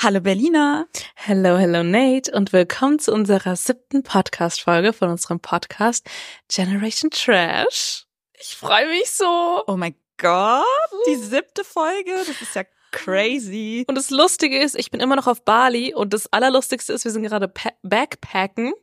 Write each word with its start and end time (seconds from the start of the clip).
Hallo 0.00 0.20
Berliner. 0.20 0.86
Hello, 1.16 1.56
hello 1.56 1.82
Nate 1.82 2.30
und 2.30 2.52
willkommen 2.52 3.00
zu 3.00 3.12
unserer 3.12 3.56
siebten 3.56 4.04
Podcast-Folge 4.04 4.92
von 4.92 5.08
unserem 5.08 5.40
Podcast 5.40 6.08
Generation 6.46 7.10
Trash. 7.10 8.06
Ich 8.38 8.54
freue 8.54 8.86
mich 8.86 9.10
so. 9.10 9.64
Oh 9.66 9.76
mein 9.76 9.96
Gott, 10.16 10.64
die 11.08 11.16
siebte 11.16 11.64
Folge, 11.64 12.12
das 12.28 12.40
ist 12.40 12.54
ja 12.54 12.62
crazy. 12.92 13.84
Und 13.88 13.96
das 13.96 14.10
Lustige 14.10 14.62
ist, 14.62 14.76
ich 14.76 14.92
bin 14.92 15.00
immer 15.00 15.16
noch 15.16 15.26
auf 15.26 15.44
Bali 15.44 15.92
und 15.92 16.14
das 16.14 16.32
Allerlustigste 16.32 16.92
ist, 16.92 17.04
wir 17.04 17.10
sind 17.10 17.24
gerade 17.24 17.52
Backpacken 17.82 18.74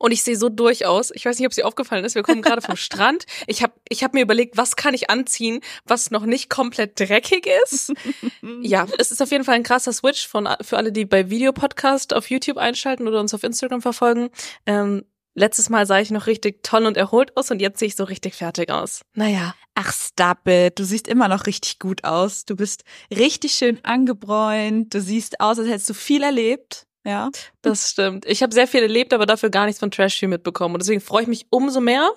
und 0.00 0.10
ich 0.10 0.24
sehe 0.24 0.36
so 0.36 0.48
durchaus. 0.48 1.12
Ich 1.12 1.26
weiß 1.26 1.38
nicht, 1.38 1.46
ob 1.46 1.54
sie 1.54 1.62
aufgefallen 1.62 2.04
ist. 2.04 2.16
Wir 2.16 2.24
kommen 2.24 2.42
gerade 2.42 2.60
vom 2.60 2.76
Strand. 2.76 3.26
Ich 3.46 3.62
habe 3.62 3.73
ich 3.88 4.02
hab 4.02 4.14
mir 4.14 4.22
überlegt, 4.22 4.56
was 4.56 4.76
kann 4.76 4.94
ich 4.94 5.10
anziehen, 5.10 5.60
was 5.84 6.10
noch 6.10 6.24
nicht 6.24 6.48
komplett 6.48 6.98
dreckig 6.98 7.48
ist. 7.64 7.92
ja, 8.62 8.86
es 8.98 9.10
ist 9.10 9.22
auf 9.22 9.30
jeden 9.30 9.44
Fall 9.44 9.56
ein 9.56 9.62
krasser 9.62 9.92
Switch 9.92 10.26
von 10.26 10.48
für 10.62 10.76
alle, 10.76 10.92
die 10.92 11.04
bei 11.04 11.30
Videopodcast 11.30 12.14
auf 12.14 12.30
YouTube 12.30 12.56
einschalten 12.56 13.06
oder 13.06 13.20
uns 13.20 13.34
auf 13.34 13.42
Instagram 13.42 13.82
verfolgen. 13.82 14.30
Ähm, 14.66 15.04
letztes 15.34 15.68
Mal 15.68 15.86
sah 15.86 15.98
ich 15.98 16.10
noch 16.10 16.26
richtig 16.26 16.62
toll 16.62 16.86
und 16.86 16.96
erholt 16.96 17.36
aus 17.36 17.50
und 17.50 17.60
jetzt 17.60 17.78
sehe 17.78 17.88
ich 17.88 17.96
so 17.96 18.04
richtig 18.04 18.34
fertig 18.34 18.70
aus. 18.70 19.02
Naja. 19.14 19.54
Ach, 19.74 19.92
stop 19.92 20.46
it. 20.46 20.78
Du 20.78 20.84
siehst 20.84 21.08
immer 21.08 21.28
noch 21.28 21.46
richtig 21.46 21.80
gut 21.80 22.04
aus. 22.04 22.44
Du 22.44 22.54
bist 22.54 22.84
richtig 23.10 23.54
schön 23.54 23.84
angebräunt. 23.84 24.94
Du 24.94 25.00
siehst 25.00 25.40
aus, 25.40 25.58
als 25.58 25.68
hättest 25.68 25.90
du 25.90 25.94
viel 25.94 26.22
erlebt. 26.22 26.86
Ja, 27.06 27.30
das 27.60 27.90
stimmt. 27.90 28.24
Ich 28.24 28.42
habe 28.42 28.54
sehr 28.54 28.66
viel 28.66 28.80
erlebt, 28.80 29.12
aber 29.12 29.26
dafür 29.26 29.50
gar 29.50 29.66
nichts 29.66 29.78
von 29.78 29.90
Trash 29.90 30.22
mitbekommen. 30.22 30.74
Und 30.74 30.82
deswegen 30.82 31.02
freue 31.02 31.22
ich 31.22 31.28
mich 31.28 31.46
umso 31.50 31.80
mehr, 31.82 32.10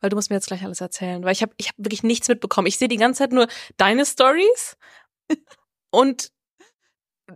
weil 0.00 0.10
du 0.10 0.16
musst 0.16 0.30
mir 0.30 0.36
jetzt 0.36 0.46
gleich 0.46 0.64
alles 0.64 0.80
erzählen. 0.80 1.22
Weil 1.22 1.32
ich 1.32 1.42
habe 1.42 1.52
ich 1.56 1.68
hab 1.68 1.74
wirklich 1.78 2.02
nichts 2.02 2.28
mitbekommen. 2.28 2.66
Ich 2.66 2.78
sehe 2.78 2.88
die 2.88 2.96
ganze 2.96 3.18
Zeit 3.18 3.32
nur 3.32 3.48
deine 3.76 4.06
Stories 4.06 4.76
und 5.90 6.30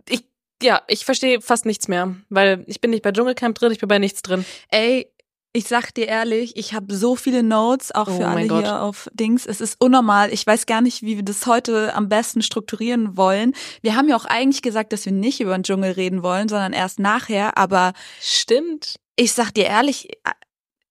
ich, 0.09 0.25
ja, 0.61 0.81
ich 0.87 1.05
verstehe 1.05 1.41
fast 1.41 1.65
nichts 1.65 1.87
mehr. 1.87 2.15
Weil 2.29 2.63
ich 2.67 2.81
bin 2.81 2.91
nicht 2.91 3.03
bei 3.03 3.11
Dschungelcamp 3.11 3.57
drin, 3.57 3.71
ich 3.71 3.79
bin 3.79 3.89
bei 3.89 3.99
nichts 3.99 4.21
drin. 4.21 4.45
Ey, 4.69 5.11
ich 5.55 5.69
sag 5.69 5.93
dir 5.93 6.07
ehrlich, 6.07 6.57
ich 6.57 6.73
habe 6.73 6.93
so 6.93 7.15
viele 7.15 7.41
Notes, 7.41 7.95
auch 7.95 8.07
für 8.07 8.23
oh 8.23 8.25
alle 8.25 8.45
Gott. 8.47 8.63
hier 8.65 8.81
auf 8.81 9.09
Dings. 9.13 9.45
Es 9.45 9.61
ist 9.61 9.79
unnormal. 9.79 10.33
Ich 10.33 10.45
weiß 10.45 10.65
gar 10.65 10.81
nicht, 10.81 11.01
wie 11.01 11.15
wir 11.15 11.23
das 11.23 11.45
heute 11.45 11.93
am 11.93 12.09
besten 12.09 12.41
strukturieren 12.41 13.15
wollen. 13.15 13.53
Wir 13.81 13.95
haben 13.95 14.09
ja 14.09 14.17
auch 14.17 14.25
eigentlich 14.25 14.61
gesagt, 14.61 14.91
dass 14.91 15.05
wir 15.05 15.13
nicht 15.13 15.39
über 15.39 15.57
den 15.57 15.63
Dschungel 15.63 15.91
reden 15.91 16.23
wollen, 16.23 16.49
sondern 16.49 16.73
erst 16.73 16.99
nachher. 16.99 17.57
Aber 17.57 17.93
stimmt. 18.19 18.95
Ich 19.15 19.31
sag 19.31 19.53
dir 19.53 19.63
ehrlich, 19.63 20.09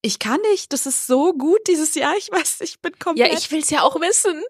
ich 0.05 0.19
kann 0.19 0.41
nicht. 0.53 0.73
Das 0.73 0.87
ist 0.87 1.07
so 1.07 1.33
gut 1.33 1.61
dieses 1.67 1.95
Jahr. 1.95 2.15
Ich 2.17 2.31
weiß, 2.31 2.61
ich 2.61 2.81
bin 2.81 2.99
komplett. 2.99 3.33
Ja, 3.33 3.39
ich 3.39 3.51
will's 3.51 3.71
ja 3.71 3.83
auch 3.83 4.01
wissen. 4.01 4.43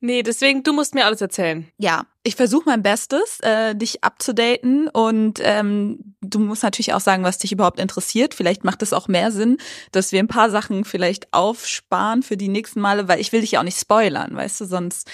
Nee, 0.00 0.22
deswegen, 0.22 0.62
du 0.62 0.72
musst 0.72 0.94
mir 0.94 1.06
alles 1.06 1.20
erzählen. 1.20 1.68
Ja, 1.78 2.06
ich 2.24 2.34
versuche 2.36 2.64
mein 2.66 2.82
Bestes, 2.82 3.38
äh, 3.40 3.74
dich 3.74 4.02
abzudaten 4.02 4.88
und 4.88 5.38
ähm, 5.42 6.16
du 6.20 6.40
musst 6.40 6.64
natürlich 6.64 6.92
auch 6.92 7.00
sagen, 7.00 7.22
was 7.22 7.38
dich 7.38 7.52
überhaupt 7.52 7.78
interessiert. 7.78 8.34
Vielleicht 8.34 8.64
macht 8.64 8.82
es 8.82 8.92
auch 8.92 9.06
mehr 9.06 9.30
Sinn, 9.30 9.58
dass 9.92 10.10
wir 10.10 10.18
ein 10.18 10.28
paar 10.28 10.50
Sachen 10.50 10.84
vielleicht 10.84 11.32
aufsparen 11.32 12.22
für 12.22 12.36
die 12.36 12.48
nächsten 12.48 12.80
Male, 12.80 13.06
weil 13.06 13.20
ich 13.20 13.32
will 13.32 13.42
dich 13.42 13.52
ja 13.52 13.60
auch 13.60 13.64
nicht 13.64 13.78
spoilern, 13.78 14.34
weißt 14.34 14.60
du, 14.60 14.64
sonst 14.64 15.08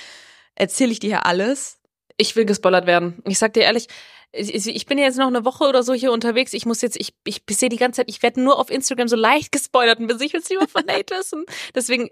erzähle 0.55 0.93
ich 0.93 1.01
dir 1.01 1.11
ja 1.11 1.21
alles. 1.21 1.80
Ich 2.21 2.37
will 2.37 2.45
gespoilert 2.45 2.87
werden. 2.87 3.23
Ich 3.27 3.39
sag 3.39 3.55
dir 3.55 3.63
ehrlich, 3.63 3.89
ich 4.33 4.85
bin 4.85 4.99
jetzt 4.99 5.17
noch 5.17 5.27
eine 5.27 5.45
Woche 5.47 5.65
oder 5.65 5.83
so 5.83 5.95
hier 5.95 6.13
unterwegs. 6.13 6.53
Ich 6.53 6.67
muss 6.67 6.83
jetzt, 6.83 6.97
ich, 7.01 7.15
ich 7.25 7.43
sehe 7.51 7.71
die 7.71 7.79
ganze 7.79 7.99
Zeit, 8.01 8.11
ich 8.11 8.23
werde 8.23 8.43
nur 8.43 8.59
auf 8.59 8.71
Instagram 8.71 9.09
so 9.09 9.17
leicht 9.17 9.51
gespoilert 9.53 9.99
und 9.99 10.11
ich 10.23 10.33
will 10.33 10.41
es 10.41 10.51
lieber 10.51 10.69
von 10.69 10.85
Nate 10.85 11.17
wissen. 11.17 11.47
Deswegen, 11.75 12.11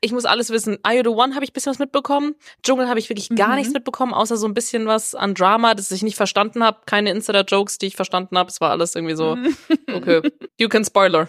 ich 0.00 0.10
muss 0.10 0.24
alles 0.24 0.50
wissen. 0.50 0.78
Are 0.82 0.96
You 0.96 1.02
the 1.04 1.08
One 1.08 1.36
habe 1.36 1.44
ich 1.44 1.52
bisschen 1.52 1.70
was 1.70 1.78
mitbekommen. 1.78 2.34
Dschungel 2.64 2.88
habe 2.88 2.98
ich 2.98 3.08
wirklich 3.08 3.28
gar 3.30 3.50
mhm. 3.50 3.54
nichts 3.54 3.72
mitbekommen, 3.72 4.12
außer 4.12 4.36
so 4.36 4.46
ein 4.46 4.54
bisschen 4.54 4.86
was 4.86 5.14
an 5.14 5.34
Drama, 5.34 5.74
das 5.74 5.90
ich 5.92 6.02
nicht 6.02 6.16
verstanden 6.16 6.64
habe. 6.64 6.80
Keine 6.84 7.10
Insider-Jokes, 7.12 7.78
die 7.78 7.86
ich 7.86 7.96
verstanden 7.96 8.36
habe. 8.36 8.50
Es 8.50 8.60
war 8.60 8.72
alles 8.72 8.94
irgendwie 8.96 9.14
so, 9.14 9.38
okay, 9.94 10.20
you 10.58 10.68
can 10.68 10.84
spoiler. 10.84 11.28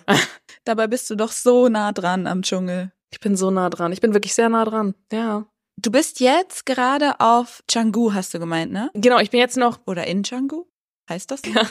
Dabei 0.65 0.87
bist 0.87 1.09
du 1.11 1.15
doch 1.15 1.31
so 1.31 1.69
nah 1.69 1.91
dran 1.91 2.25
am 2.25 2.41
Dschungel. 2.41 2.91
Ich 3.11 3.19
bin 3.19 3.37
so 3.37 3.51
nah 3.51 3.69
dran. 3.69 3.93
Ich 3.93 4.01
bin 4.01 4.13
wirklich 4.13 4.33
sehr 4.33 4.49
nah 4.49 4.65
dran. 4.65 4.95
Ja. 5.13 5.45
Du 5.77 5.91
bist 5.91 6.19
jetzt 6.19 6.65
gerade 6.65 7.19
auf 7.19 7.63
Canggu, 7.67 8.13
hast 8.13 8.33
du 8.33 8.39
gemeint, 8.39 8.71
ne? 8.71 8.89
Genau, 8.93 9.19
ich 9.19 9.29
bin 9.29 9.39
jetzt 9.39 9.57
noch. 9.57 9.79
Oder 9.85 10.07
in 10.07 10.23
Canggu? 10.23 10.65
Heißt 11.09 11.31
das? 11.31 11.41
Ja. 11.45 11.69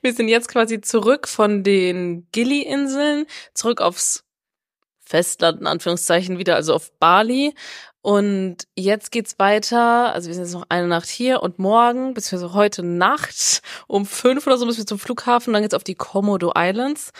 Wir 0.00 0.14
sind 0.14 0.28
jetzt 0.28 0.48
quasi 0.48 0.80
zurück 0.80 1.28
von 1.28 1.62
den 1.62 2.28
Gili-Inseln, 2.32 3.26
zurück 3.52 3.80
aufs 3.80 4.24
Festland, 5.00 5.60
in 5.60 5.66
Anführungszeichen, 5.66 6.38
wieder, 6.38 6.56
also 6.56 6.74
auf 6.74 6.92
Bali. 6.98 7.54
Und 8.00 8.68
jetzt 8.76 9.10
geht's 9.10 9.38
weiter. 9.38 10.12
Also 10.12 10.28
wir 10.28 10.34
sind 10.34 10.44
jetzt 10.44 10.54
noch 10.54 10.66
eine 10.68 10.86
Nacht 10.86 11.08
hier 11.08 11.42
und 11.42 11.58
morgen, 11.58 12.14
bis 12.14 12.30
wir 12.30 12.38
so 12.38 12.54
heute 12.54 12.84
Nacht 12.84 13.62
um 13.88 14.06
fünf 14.06 14.46
oder 14.46 14.56
so 14.58 14.64
müssen 14.64 14.78
wir 14.78 14.86
zum 14.86 14.98
Flughafen. 14.98 15.52
Dann 15.52 15.62
geht's 15.62 15.74
auf 15.74 15.84
die 15.84 15.96
Komodo 15.96 16.52
Islands. 16.56 17.10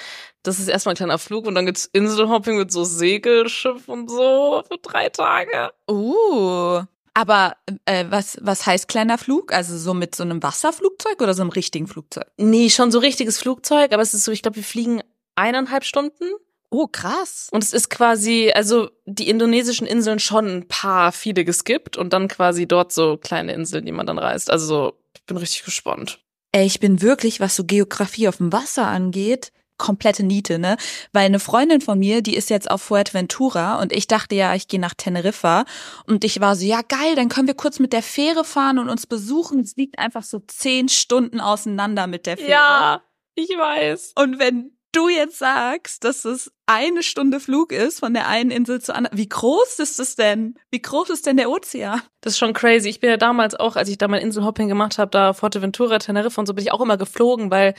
Das 0.46 0.58
ist 0.58 0.68
erstmal 0.68 0.94
ein 0.94 0.96
kleiner 0.96 1.18
Flug 1.18 1.46
und 1.46 1.54
dann 1.54 1.66
gibt's 1.66 1.86
Inselhopping 1.92 2.58
mit 2.58 2.70
so 2.70 2.84
Segelschiff 2.84 3.88
und 3.88 4.10
so 4.10 4.62
für 4.68 4.78
drei 4.78 5.08
Tage. 5.08 5.70
Uh. 5.90 6.82
Aber 7.14 7.56
äh, 7.86 8.04
was, 8.10 8.38
was 8.42 8.66
heißt 8.66 8.88
kleiner 8.88 9.16
Flug? 9.16 9.52
Also 9.52 9.76
so 9.78 9.94
mit 9.94 10.14
so 10.14 10.22
einem 10.22 10.42
Wasserflugzeug 10.42 11.20
oder 11.22 11.34
so 11.34 11.42
einem 11.42 11.50
richtigen 11.50 11.86
Flugzeug? 11.86 12.26
Nee, 12.36 12.68
schon 12.68 12.90
so 12.90 12.98
richtiges 12.98 13.38
Flugzeug, 13.38 13.92
aber 13.92 14.02
es 14.02 14.12
ist 14.12 14.24
so, 14.24 14.32
ich 14.32 14.42
glaube, 14.42 14.56
wir 14.56 14.64
fliegen 14.64 15.02
eineinhalb 15.34 15.84
Stunden 15.84 16.26
Oh, 16.70 16.88
krass. 16.88 17.48
Und 17.52 17.62
es 17.62 17.72
ist 17.72 17.90
quasi, 17.90 18.52
also 18.54 18.90
die 19.04 19.28
indonesischen 19.28 19.86
Inseln 19.86 20.18
schon 20.18 20.46
ein 20.46 20.68
paar 20.68 21.12
viele 21.12 21.44
geskippt 21.44 21.96
und 21.96 22.12
dann 22.12 22.28
quasi 22.28 22.66
dort 22.66 22.92
so 22.92 23.16
kleine 23.16 23.52
Inseln, 23.52 23.86
die 23.86 23.92
man 23.92 24.06
dann 24.06 24.18
reist. 24.18 24.50
Also 24.50 24.66
so, 24.66 24.92
ich 25.14 25.22
bin 25.24 25.36
richtig 25.36 25.64
gespannt. 25.64 26.20
Ey, 26.52 26.66
ich 26.66 26.80
bin 26.80 27.02
wirklich, 27.02 27.40
was 27.40 27.56
so 27.56 27.64
Geografie 27.64 28.28
auf 28.28 28.38
dem 28.38 28.52
Wasser 28.52 28.86
angeht, 28.86 29.52
komplette 29.78 30.22
Niete, 30.22 30.58
ne? 30.58 30.76
Weil 31.12 31.26
eine 31.26 31.40
Freundin 31.40 31.80
von 31.80 31.98
mir, 31.98 32.22
die 32.22 32.36
ist 32.36 32.50
jetzt 32.50 32.70
auf 32.70 32.82
Fuerteventura 32.82 33.80
und 33.80 33.92
ich 33.92 34.06
dachte 34.06 34.34
ja, 34.34 34.54
ich 34.54 34.68
gehe 34.68 34.80
nach 34.80 34.94
Teneriffa 34.94 35.64
und 36.06 36.24
ich 36.24 36.40
war 36.40 36.56
so, 36.56 36.64
ja 36.64 36.82
geil, 36.82 37.14
dann 37.14 37.28
können 37.28 37.46
wir 37.46 37.54
kurz 37.54 37.78
mit 37.78 37.92
der 37.92 38.02
Fähre 38.02 38.44
fahren 38.44 38.78
und 38.78 38.88
uns 38.88 39.06
besuchen. 39.06 39.60
Es 39.60 39.76
liegt 39.76 39.98
einfach 39.98 40.22
so 40.22 40.40
zehn 40.46 40.88
Stunden 40.88 41.40
auseinander 41.40 42.06
mit 42.06 42.26
der 42.26 42.36
Fähre. 42.36 42.50
Ja, 42.50 43.02
ich 43.34 43.50
weiß. 43.50 44.12
Und 44.16 44.38
wenn 44.38 44.76
du 44.96 45.08
jetzt 45.08 45.38
sagst, 45.38 46.04
dass 46.04 46.24
es 46.24 46.50
eine 46.64 47.02
Stunde 47.02 47.38
Flug 47.38 47.70
ist 47.70 48.00
von 48.00 48.14
der 48.14 48.28
einen 48.28 48.50
Insel 48.50 48.80
zur 48.80 48.94
anderen. 48.94 49.16
Wie 49.16 49.28
groß 49.28 49.78
ist 49.78 50.00
es 50.00 50.16
denn? 50.16 50.54
Wie 50.70 50.80
groß 50.80 51.10
ist 51.10 51.26
denn 51.26 51.36
der 51.36 51.50
Ozean? 51.50 52.00
Das 52.22 52.32
ist 52.32 52.38
schon 52.38 52.54
crazy. 52.54 52.88
Ich 52.88 53.00
bin 53.00 53.10
ja 53.10 53.18
damals 53.18 53.54
auch, 53.54 53.76
als 53.76 53.88
ich 53.88 53.98
da 53.98 54.08
mein 54.08 54.22
Inselhopping 54.22 54.68
gemacht 54.68 54.98
habe, 54.98 55.10
da 55.10 55.34
Forteventura, 55.34 55.98
Teneriffa 55.98 56.40
und 56.40 56.46
so 56.46 56.54
bin 56.54 56.64
ich 56.64 56.72
auch 56.72 56.80
immer 56.80 56.96
geflogen, 56.96 57.50
weil 57.50 57.74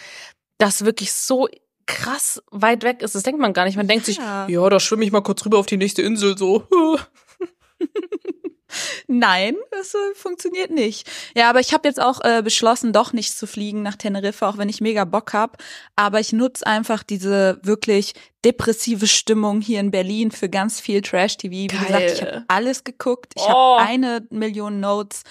das 0.59 0.85
wirklich 0.85 1.11
so 1.11 1.47
krass 1.87 2.43
weit 2.51 2.83
weg 2.83 3.01
ist. 3.01 3.15
Das 3.15 3.23
denkt 3.23 3.41
man 3.41 3.53
gar 3.53 3.65
nicht. 3.65 3.77
Man 3.77 3.87
denkt 3.87 4.07
ja. 4.07 4.45
sich, 4.45 4.53
ja, 4.53 4.69
da 4.69 4.79
schwimme 4.79 5.03
ich 5.03 5.11
mal 5.11 5.21
kurz 5.21 5.43
rüber 5.45 5.57
auf 5.57 5.65
die 5.65 5.77
nächste 5.77 6.03
Insel 6.03 6.37
so. 6.37 6.67
Nein, 9.07 9.55
das 9.71 9.95
äh, 9.95 10.13
funktioniert 10.15 10.71
nicht. 10.71 11.09
Ja, 11.35 11.49
aber 11.49 11.61
ich 11.61 11.73
habe 11.73 11.87
jetzt 11.87 12.01
auch 12.01 12.21
äh, 12.23 12.41
beschlossen, 12.43 12.91
doch 12.91 13.13
nicht 13.13 13.35
zu 13.35 13.47
fliegen 13.47 13.81
nach 13.81 13.95
Teneriffa, 13.95 14.49
auch 14.49 14.57
wenn 14.57 14.69
ich 14.69 14.81
mega 14.81 15.05
Bock 15.05 15.33
hab. 15.33 15.63
Aber 15.95 16.19
ich 16.19 16.33
nutze 16.33 16.67
einfach 16.67 17.03
diese 17.03 17.59
wirklich 17.63 18.13
depressive 18.43 19.07
Stimmung 19.07 19.61
hier 19.61 19.79
in 19.79 19.91
Berlin 19.91 20.31
für 20.31 20.49
ganz 20.49 20.79
viel 20.81 21.01
Trash-TV. 21.01 21.51
Wie 21.51 21.67
Geil. 21.67 21.85
gesagt, 21.85 22.11
ich 22.11 22.21
habe 22.21 22.45
alles 22.49 22.83
geguckt. 22.83 23.33
Ich 23.35 23.43
oh. 23.43 23.79
habe 23.79 23.81
eine 23.83 24.27
Million 24.29 24.79
Notes. 24.79 25.23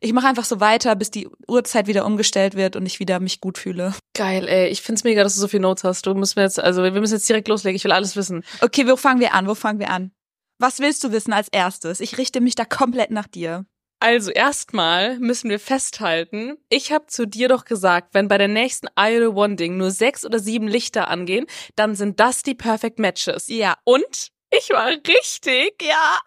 Ich 0.00 0.12
mache 0.12 0.26
einfach 0.26 0.44
so 0.44 0.60
weiter, 0.60 0.94
bis 0.96 1.10
die 1.10 1.28
Uhrzeit 1.46 1.86
wieder 1.86 2.06
umgestellt 2.06 2.54
wird 2.54 2.76
und 2.76 2.86
ich 2.86 3.00
wieder 3.00 3.20
mich 3.20 3.40
gut 3.40 3.58
fühle. 3.58 3.94
Geil, 4.14 4.48
ey. 4.48 4.68
Ich 4.68 4.82
find's 4.82 5.04
mega, 5.04 5.22
dass 5.22 5.34
du 5.34 5.40
so 5.40 5.48
viel 5.48 5.60
Notes 5.60 5.84
hast. 5.84 6.06
Du 6.06 6.14
musst 6.14 6.36
mir 6.36 6.42
jetzt, 6.42 6.60
also 6.60 6.82
wir 6.82 6.90
müssen 6.92 7.14
jetzt 7.14 7.28
direkt 7.28 7.48
loslegen. 7.48 7.76
Ich 7.76 7.84
will 7.84 7.92
alles 7.92 8.16
wissen. 8.16 8.44
Okay, 8.60 8.86
wo 8.86 8.96
fangen 8.96 9.20
wir 9.20 9.34
an? 9.34 9.46
Wo 9.46 9.54
fangen 9.54 9.78
wir 9.78 9.90
an? 9.90 10.12
Was 10.58 10.80
willst 10.80 11.04
du 11.04 11.12
wissen 11.12 11.32
als 11.32 11.48
erstes? 11.48 12.00
Ich 12.00 12.18
richte 12.18 12.40
mich 12.40 12.54
da 12.54 12.64
komplett 12.64 13.10
nach 13.10 13.28
dir. 13.28 13.64
Also 14.00 14.30
erstmal 14.30 15.18
müssen 15.18 15.50
wir 15.50 15.58
festhalten, 15.58 16.56
ich 16.68 16.92
habe 16.92 17.06
zu 17.08 17.26
dir 17.26 17.48
doch 17.48 17.64
gesagt, 17.64 18.14
wenn 18.14 18.28
bei 18.28 18.38
der 18.38 18.46
nächsten 18.46 18.86
Idol 18.96 19.36
One 19.36 19.56
Ding 19.56 19.76
nur 19.76 19.90
sechs 19.90 20.24
oder 20.24 20.38
sieben 20.38 20.68
Lichter 20.68 21.08
angehen, 21.08 21.46
dann 21.74 21.96
sind 21.96 22.20
das 22.20 22.44
die 22.44 22.54
Perfect 22.54 23.00
Matches. 23.00 23.48
Ja. 23.48 23.76
Und 23.82 24.30
ich 24.50 24.70
war 24.70 24.86
richtig, 24.86 25.82
ja. 25.82 26.18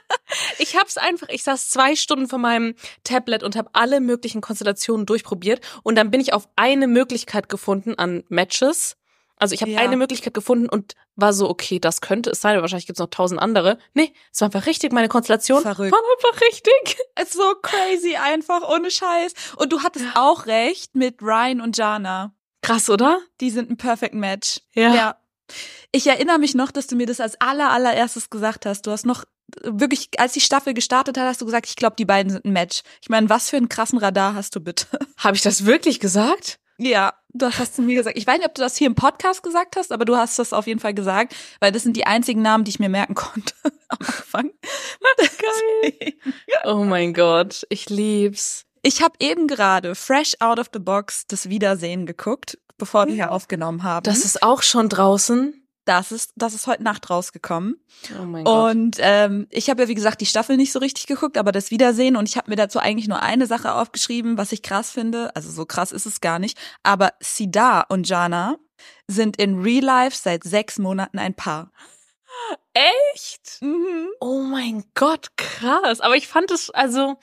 ich 0.58 0.76
hab's 0.76 0.96
einfach, 0.96 1.28
ich 1.28 1.42
saß 1.42 1.70
zwei 1.70 1.96
Stunden 1.96 2.28
vor 2.28 2.38
meinem 2.38 2.74
Tablet 3.04 3.42
und 3.42 3.56
habe 3.56 3.70
alle 3.72 4.00
möglichen 4.00 4.40
Konstellationen 4.40 5.06
durchprobiert 5.06 5.60
und 5.82 5.96
dann 5.96 6.10
bin 6.10 6.20
ich 6.20 6.32
auf 6.32 6.48
eine 6.56 6.86
Möglichkeit 6.86 7.48
gefunden 7.48 7.94
an 7.98 8.24
Matches 8.28 8.96
also 9.40 9.54
ich 9.54 9.62
habe 9.62 9.72
ja. 9.72 9.78
eine 9.80 9.96
Möglichkeit 9.96 10.34
gefunden 10.34 10.68
und 10.68 10.94
war 11.16 11.32
so, 11.32 11.48
okay, 11.48 11.78
das 11.78 12.02
könnte 12.02 12.30
es 12.30 12.42
sein, 12.42 12.52
aber 12.52 12.60
wahrscheinlich 12.60 12.86
gibt's 12.86 13.00
noch 13.00 13.08
tausend 13.08 13.40
andere. 13.40 13.78
Nee, 13.94 14.12
es 14.30 14.42
war 14.42 14.46
einfach 14.48 14.66
richtig, 14.66 14.92
meine 14.92 15.08
Konstellation 15.08 15.62
Verrückt. 15.62 15.92
war 15.92 15.98
einfach 15.98 16.40
richtig. 16.42 16.98
Es 17.14 17.32
so 17.32 17.54
crazy 17.62 18.16
einfach, 18.16 18.66
ohne 18.68 18.90
Scheiß. 18.90 19.34
Und 19.56 19.72
du 19.72 19.82
hattest 19.82 20.06
auch 20.14 20.46
recht 20.46 20.94
mit 20.94 21.20
Ryan 21.22 21.60
und 21.60 21.76
Jana. 21.76 22.34
Krass, 22.62 22.88
oder? 22.88 23.18
Die 23.40 23.50
sind 23.50 23.70
ein 23.70 23.76
Perfect 23.76 24.14
Match. 24.14 24.60
Ja. 24.72 24.94
ja. 24.94 25.16
Ich 25.92 26.06
erinnere 26.06 26.38
mich 26.38 26.54
noch, 26.54 26.70
dass 26.70 26.86
du 26.86 26.96
mir 26.96 27.06
das 27.06 27.20
als 27.20 27.40
aller 27.40 27.70
allererstes 27.70 28.30
gesagt 28.30 28.66
hast. 28.66 28.86
Du 28.86 28.90
hast 28.90 29.06
noch 29.06 29.24
wirklich, 29.62 30.08
als 30.18 30.32
die 30.32 30.40
Staffel 30.40 30.74
gestartet 30.74 31.18
hat, 31.18 31.26
hast 31.26 31.40
du 31.40 31.46
gesagt, 31.46 31.68
ich 31.68 31.76
glaube, 31.76 31.96
die 31.98 32.04
beiden 32.04 32.30
sind 32.30 32.44
ein 32.44 32.52
Match. 32.52 32.82
Ich 33.02 33.08
meine, 33.08 33.28
was 33.28 33.50
für 33.50 33.56
einen 33.56 33.68
krassen 33.68 33.98
Radar 33.98 34.34
hast 34.34 34.54
du 34.54 34.60
bitte? 34.60 34.86
Habe 35.18 35.36
ich 35.36 35.42
das 35.42 35.66
wirklich 35.66 36.00
gesagt? 36.00 36.58
Ja, 36.78 37.12
du 37.34 37.46
hast 37.46 37.76
zu 37.76 37.82
mir 37.82 37.96
gesagt. 37.96 38.16
Ich 38.16 38.26
weiß 38.26 38.38
nicht, 38.38 38.48
ob 38.48 38.54
du 38.54 38.62
das 38.62 38.76
hier 38.76 38.86
im 38.86 38.94
Podcast 38.94 39.42
gesagt 39.42 39.76
hast, 39.76 39.92
aber 39.92 40.04
du 40.04 40.16
hast 40.16 40.38
das 40.38 40.52
auf 40.52 40.66
jeden 40.66 40.80
Fall 40.80 40.94
gesagt, 40.94 41.34
weil 41.60 41.72
das 41.72 41.82
sind 41.82 41.96
die 41.96 42.06
einzigen 42.06 42.40
Namen, 42.40 42.64
die 42.64 42.70
ich 42.70 42.78
mir 42.78 42.88
merken 42.88 43.14
konnte 43.14 43.54
am 43.88 43.98
Anfang. 43.98 44.50
Geil. 45.38 46.14
Oh 46.64 46.84
mein 46.84 47.12
Gott, 47.12 47.66
ich 47.68 47.90
lieb's. 47.90 48.64
Ich 48.82 49.02
habe 49.02 49.14
eben 49.20 49.46
gerade 49.46 49.94
fresh 49.94 50.36
out 50.40 50.58
of 50.58 50.70
the 50.72 50.78
box 50.78 51.26
das 51.26 51.50
Wiedersehen 51.50 52.06
geguckt, 52.06 52.58
bevor 52.80 53.06
wir 53.06 53.14
hier 53.14 53.30
aufgenommen 53.30 53.84
haben. 53.84 54.02
Das 54.02 54.24
ist 54.24 54.42
auch 54.42 54.62
schon 54.62 54.88
draußen. 54.88 55.54
Das 55.84 56.12
ist, 56.12 56.32
das 56.36 56.54
ist 56.54 56.66
heute 56.66 56.82
Nacht 56.82 57.08
rausgekommen. 57.08 57.80
Oh 58.20 58.24
mein 58.24 58.44
Gott. 58.44 58.70
Und 58.70 58.96
ähm, 58.98 59.46
ich 59.50 59.70
habe 59.70 59.82
ja, 59.82 59.88
wie 59.88 59.94
gesagt, 59.94 60.20
die 60.20 60.26
Staffel 60.26 60.56
nicht 60.56 60.72
so 60.72 60.78
richtig 60.78 61.06
geguckt, 61.06 61.38
aber 61.38 61.52
das 61.52 61.70
Wiedersehen. 61.70 62.16
Und 62.16 62.28
ich 62.28 62.36
habe 62.36 62.50
mir 62.50 62.56
dazu 62.56 62.78
eigentlich 62.78 63.08
nur 63.08 63.22
eine 63.22 63.46
Sache 63.46 63.74
aufgeschrieben, 63.74 64.36
was 64.36 64.52
ich 64.52 64.62
krass 64.62 64.90
finde. 64.90 65.34
Also 65.34 65.50
so 65.50 65.64
krass 65.64 65.90
ist 65.92 66.06
es 66.06 66.20
gar 66.20 66.38
nicht. 66.38 66.58
Aber 66.82 67.12
Sida 67.20 67.86
und 67.88 68.08
Jana 68.08 68.56
sind 69.06 69.36
in 69.36 69.60
Real 69.62 69.84
Life 69.84 70.16
seit 70.20 70.44
sechs 70.44 70.78
Monaten 70.78 71.18
ein 71.18 71.34
Paar. 71.34 71.72
Echt? 72.74 73.60
Mhm. 73.60 74.08
Oh 74.20 74.42
mein 74.42 74.84
Gott, 74.94 75.36
krass. 75.36 76.00
Aber 76.00 76.16
ich 76.16 76.28
fand 76.28 76.50
es, 76.50 76.70
also, 76.70 77.18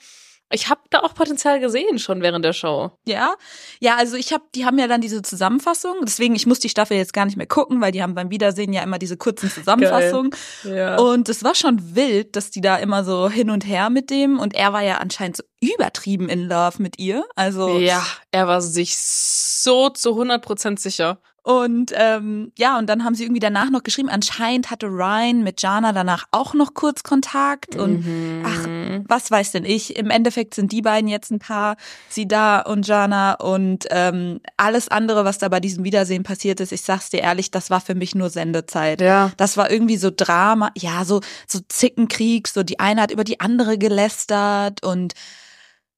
ich 0.50 0.68
habe 0.68 0.80
da 0.90 1.00
auch 1.00 1.14
Potenzial 1.14 1.60
gesehen 1.60 1.98
schon 1.98 2.22
während 2.22 2.44
der 2.44 2.52
Show. 2.52 2.92
Ja, 3.06 3.34
ja, 3.80 3.96
also 3.96 4.16
ich 4.16 4.32
habe, 4.32 4.44
die 4.54 4.64
haben 4.64 4.78
ja 4.78 4.86
dann 4.86 5.00
diese 5.00 5.20
Zusammenfassung. 5.22 5.96
Deswegen, 6.02 6.34
ich 6.34 6.46
muss 6.46 6.58
die 6.58 6.68
Staffel 6.68 6.96
jetzt 6.96 7.12
gar 7.12 7.26
nicht 7.26 7.36
mehr 7.36 7.46
gucken, 7.46 7.80
weil 7.80 7.92
die 7.92 8.02
haben 8.02 8.14
beim 8.14 8.30
Wiedersehen 8.30 8.72
ja 8.72 8.82
immer 8.82 8.98
diese 8.98 9.16
kurzen 9.16 9.50
Zusammenfassungen. 9.50 10.30
Ja. 10.64 10.96
Und 10.96 11.28
es 11.28 11.44
war 11.44 11.54
schon 11.54 11.94
wild, 11.94 12.34
dass 12.36 12.50
die 12.50 12.60
da 12.60 12.76
immer 12.76 13.04
so 13.04 13.28
hin 13.28 13.50
und 13.50 13.66
her 13.66 13.90
mit 13.90 14.10
dem. 14.10 14.38
Und 14.38 14.54
er 14.54 14.72
war 14.72 14.82
ja 14.82 14.98
anscheinend 14.98 15.36
so 15.36 15.42
übertrieben 15.60 16.28
in 16.28 16.48
Love 16.48 16.82
mit 16.82 16.98
ihr. 16.98 17.24
Also 17.34 17.78
ja, 17.78 18.02
er 18.30 18.48
war 18.48 18.62
sich 18.62 18.96
so 18.96 19.90
zu 19.90 20.10
100% 20.10 20.78
sicher. 20.78 21.20
Und 21.48 21.92
ähm, 21.94 22.52
ja, 22.58 22.78
und 22.78 22.90
dann 22.90 23.04
haben 23.04 23.14
sie 23.14 23.22
irgendwie 23.24 23.40
danach 23.40 23.70
noch 23.70 23.82
geschrieben, 23.82 24.10
anscheinend 24.10 24.70
hatte 24.70 24.86
Ryan 24.86 25.42
mit 25.42 25.62
Jana 25.62 25.94
danach 25.94 26.26
auch 26.30 26.52
noch 26.52 26.74
kurz 26.74 27.02
Kontakt. 27.02 27.74
Und 27.74 28.04
Mhm. 28.04 28.42
ach, 28.44 29.08
was 29.08 29.30
weiß 29.30 29.52
denn 29.52 29.64
ich? 29.64 29.96
Im 29.96 30.10
Endeffekt 30.10 30.52
sind 30.52 30.72
die 30.72 30.82
beiden 30.82 31.08
jetzt 31.08 31.30
ein 31.30 31.38
Paar, 31.38 31.76
sie 32.10 32.28
da 32.28 32.60
und 32.60 32.86
Jana. 32.86 33.32
Und 33.32 33.86
ähm, 33.88 34.40
alles 34.58 34.88
andere, 34.88 35.24
was 35.24 35.38
da 35.38 35.48
bei 35.48 35.58
diesem 35.58 35.84
Wiedersehen 35.84 36.22
passiert 36.22 36.60
ist, 36.60 36.70
ich 36.70 36.82
sag's 36.82 37.08
dir 37.08 37.20
ehrlich, 37.20 37.50
das 37.50 37.70
war 37.70 37.80
für 37.80 37.94
mich 37.94 38.14
nur 38.14 38.28
Sendezeit. 38.28 39.00
Ja. 39.00 39.32
Das 39.38 39.56
war 39.56 39.70
irgendwie 39.70 39.96
so 39.96 40.10
Drama, 40.14 40.70
ja, 40.76 41.06
so, 41.06 41.22
so 41.46 41.60
Zickenkrieg, 41.66 42.46
so 42.46 42.62
die 42.62 42.78
eine 42.78 43.00
hat 43.00 43.10
über 43.10 43.24
die 43.24 43.40
andere 43.40 43.78
gelästert 43.78 44.84
und 44.84 45.14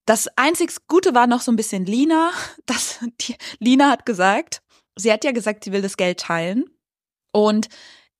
das 0.06 0.29
einzig 0.37 0.70
Gute 0.87 1.12
war 1.12 1.26
noch 1.26 1.41
so 1.41 1.50
ein 1.50 1.56
bisschen 1.56 1.87
Lina. 1.87 2.31
Das, 2.67 3.00
die, 3.20 3.35
Lina 3.58 3.91
hat 3.91 4.06
gesagt, 4.06 4.62
sie 4.96 5.12
hat 5.12 5.25
ja 5.25 5.32
gesagt, 5.32 5.64
sie 5.64 5.72
will 5.72 5.82
das 5.82 5.96
Geld 5.96 6.20
teilen. 6.20 6.64
Und 7.32 7.69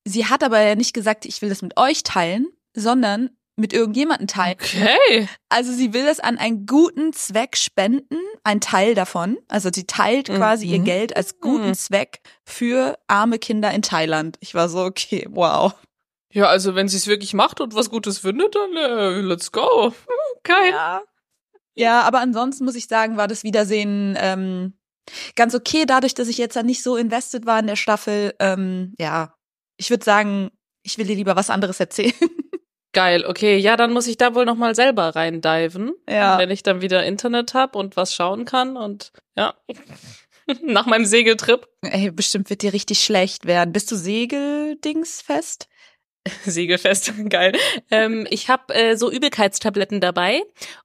sie 0.05 0.25
hat 0.27 0.43
aber 0.43 0.61
ja 0.61 0.75
nicht 0.75 0.93
gesagt, 0.93 1.25
ich 1.25 1.41
will 1.41 1.49
das 1.49 1.61
mit 1.61 1.77
euch 1.77 2.03
teilen, 2.03 2.47
sondern 2.75 3.29
mit 3.57 3.73
irgendjemandem 3.73 4.27
teilen. 4.27 4.55
Okay. 4.59 5.27
Also 5.49 5.71
sie 5.73 5.93
will 5.93 6.05
das 6.05 6.19
an 6.19 6.37
einen 6.37 6.65
guten 6.65 7.13
Zweck 7.13 7.57
spenden, 7.57 8.17
ein 8.43 8.61
Teil 8.61 8.95
davon. 8.95 9.37
Also 9.49 9.69
sie 9.71 9.85
teilt 9.85 10.27
quasi 10.29 10.65
ihr 10.65 10.79
Mhm. 10.79 10.85
Geld 10.85 11.15
als 11.15 11.39
guten 11.39 11.67
Mhm. 11.69 11.73
Zweck 11.75 12.21
für 12.45 12.97
arme 13.07 13.37
Kinder 13.37 13.69
in 13.71 13.81
Thailand. 13.81 14.37
Ich 14.39 14.55
war 14.55 14.69
so, 14.69 14.79
okay, 14.83 15.27
wow. 15.29 15.73
Ja, 16.33 16.45
also 16.45 16.75
wenn 16.75 16.87
sie 16.87 16.95
es 16.97 17.07
wirklich 17.07 17.33
macht 17.33 17.59
und 17.59 17.75
was 17.75 17.89
Gutes 17.89 18.19
findet, 18.19 18.55
dann 18.55 18.75
äh, 18.77 19.19
let's 19.19 19.51
go. 19.51 19.93
Geil. 20.43 20.71
Ja. 20.71 21.01
Ja, 21.75 22.01
aber 22.01 22.19
ansonsten 22.21 22.65
muss 22.65 22.75
ich 22.75 22.87
sagen, 22.87 23.17
war 23.17 23.27
das 23.27 23.43
Wiedersehen 23.43 24.17
ähm, 24.19 24.73
ganz 25.35 25.55
okay, 25.55 25.85
dadurch, 25.85 26.13
dass 26.13 26.27
ich 26.27 26.37
jetzt 26.37 26.55
dann 26.55 26.65
nicht 26.65 26.83
so 26.83 26.95
invested 26.95 27.45
war 27.45 27.59
in 27.59 27.67
der 27.67 27.75
Staffel. 27.75 28.33
Ähm, 28.39 28.93
ja, 28.97 29.33
ich 29.77 29.89
würde 29.89 30.03
sagen, 30.03 30.51
ich 30.83 30.97
will 30.97 31.05
dir 31.05 31.15
lieber 31.15 31.35
was 31.35 31.49
anderes 31.49 31.79
erzählen. 31.79 32.13
Geil, 32.93 33.25
okay. 33.25 33.57
Ja, 33.57 33.77
dann 33.77 33.93
muss 33.93 34.07
ich 34.07 34.17
da 34.17 34.35
wohl 34.35 34.45
nochmal 34.45 34.75
selber 34.75 35.15
reindiven. 35.15 35.93
Ja. 36.09 36.37
Wenn 36.37 36.49
ich 36.49 36.61
dann 36.61 36.81
wieder 36.81 37.05
Internet 37.05 37.53
hab 37.53 37.75
und 37.75 37.95
was 37.95 38.13
schauen 38.13 38.43
kann 38.45 38.75
und 38.75 39.13
ja. 39.37 39.55
Nach 40.61 40.85
meinem 40.85 41.05
Segeltrip. 41.05 41.69
Ey, 41.81 42.11
bestimmt 42.11 42.49
wird 42.49 42.61
dir 42.61 42.73
richtig 42.73 43.01
schlecht 43.01 43.45
werden. 43.45 43.71
Bist 43.71 43.89
du 43.91 43.95
Segeldings 43.95 45.21
fest? 45.21 45.67
Segelfest, 46.45 47.13
geil. 47.29 47.53
Ähm, 47.89 48.27
ich 48.29 48.49
habe 48.49 48.73
äh, 48.73 48.95
so 48.95 49.11
Übelkeitstabletten 49.11 49.99
dabei 50.01 50.41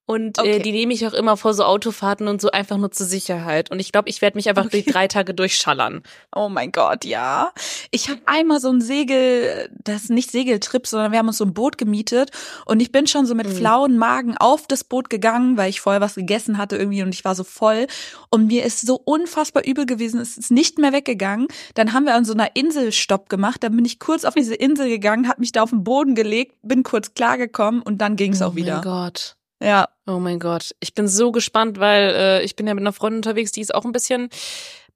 und 0.07 0.39
Okay. 0.39 0.57
äh, 0.57 0.59
die 0.61 0.73
nehme 0.73 0.95
ich 0.95 1.07
auch 1.07 1.13
immer 1.13 1.37
vor 1.37 1.53
so 1.53 1.65
Autofahrten 1.65 2.29
und 2.29 2.41
so 2.41 2.51
einfach 2.51 2.77
nur 2.79 2.91
zur 2.93 3.07
Sicherheit. 3.07 3.71
Und 3.71 3.81
ich 3.81 3.93
glaube, 3.93 4.09
ich 4.09 4.23
werde 4.23 4.37
mich 4.39 4.49
einfach 4.49 4.67
Okay. 4.67 4.83
die 4.83 4.91
drei 4.91 5.09
Tage 5.09 5.35
durchschallern. 5.35 6.03
Oh 6.35 6.49
mein 6.49 6.73
Gott, 6.73 7.05
ja. 7.05 7.53
Ich 7.91 8.09
habe 8.09 8.21
einmal 8.27 8.61
so 8.61 8.71
ein 8.71 8.81
Segel, 8.81 9.69
das 9.85 10.05
ist 10.05 10.11
nicht 10.11 10.31
Segeltrip, 10.31 10.87
sondern 10.87 11.13
wir 11.13 11.19
haben 11.19 11.29
uns 11.29 11.39
so 11.39 11.45
ein 11.45 11.53
Boot 11.55 11.77
gemietet 11.77 12.31
und 12.65 12.81
ich 12.81 12.91
bin 12.93 13.07
schon 13.07 13.27
so 13.27 13.35
mit 13.35 13.47
Mhm. 13.47 13.53
flauen 13.57 13.99
Magen 13.99 14.37
auf 14.39 14.67
das 14.67 14.85
Boot 14.85 15.11
gegangen, 15.11 15.57
weil 15.59 15.69
ich 15.71 15.81
vorher 15.81 16.01
was 16.01 16.15
gegessen 16.15 16.57
hatte 16.57 16.77
irgendwie 16.77 17.03
und 17.03 17.15
ich 17.15 17.25
war 17.25 17.35
so 17.35 17.45
voll 17.45 17.87
und 18.31 18.47
mir 18.47 18.65
ist 18.65 18.81
so 18.87 18.95
unfassbar 19.05 19.65
übel 19.67 19.85
gewesen, 19.87 20.21
es 20.21 20.39
ist 20.39 20.51
nicht 20.51 20.79
mehr 20.79 20.93
weggegangen. 20.93 21.49
Dann 21.75 21.93
haben 21.93 22.07
wir 22.07 22.15
an 22.15 22.25
so 22.25 22.33
einer 22.33 22.55
Insel 22.55 22.91
Stopp 22.93 23.29
gemacht, 23.29 23.63
dann 23.63 23.77
bin 23.77 23.85
ich 23.85 23.99
kurz 23.99 24.25
auf 24.25 24.35
diese 24.35 24.55
Insel 24.55 24.89
gegangen, 24.89 25.26
habe 25.29 25.41
mich 25.41 25.53
da 25.53 25.63
auf 25.63 25.71
den 25.71 25.85
Boden 25.85 26.15
gelegt, 26.15 26.57
bin 26.63 26.83
kurz 26.83 27.15
klargekommen 27.15 27.83
und 27.83 27.99
dann 27.99 28.17
ging 28.17 28.33
es 28.33 28.43
oh 28.43 28.47
auch 28.47 28.55
wieder. 28.55 28.75
mein 28.75 28.83
Gott. 28.83 29.37
Ja, 29.63 29.89
Oh 30.09 30.19
mein 30.21 30.39
Gott. 30.39 30.73
Ich 30.81 30.95
bin 30.95 31.09
so 31.09 31.33
gespannt, 31.33 31.81
weil 31.81 32.11
äh, 32.15 32.43
ich 32.45 32.55
bin 32.55 32.67
ja 32.69 32.75
mit 32.75 32.83
einer 32.83 32.93
Freundin 32.93 33.19
unterwegs, 33.19 33.51
die 33.51 33.61
ist 33.61 33.75
auch 33.75 33.85
ein 33.85 33.91
bisschen 33.93 34.29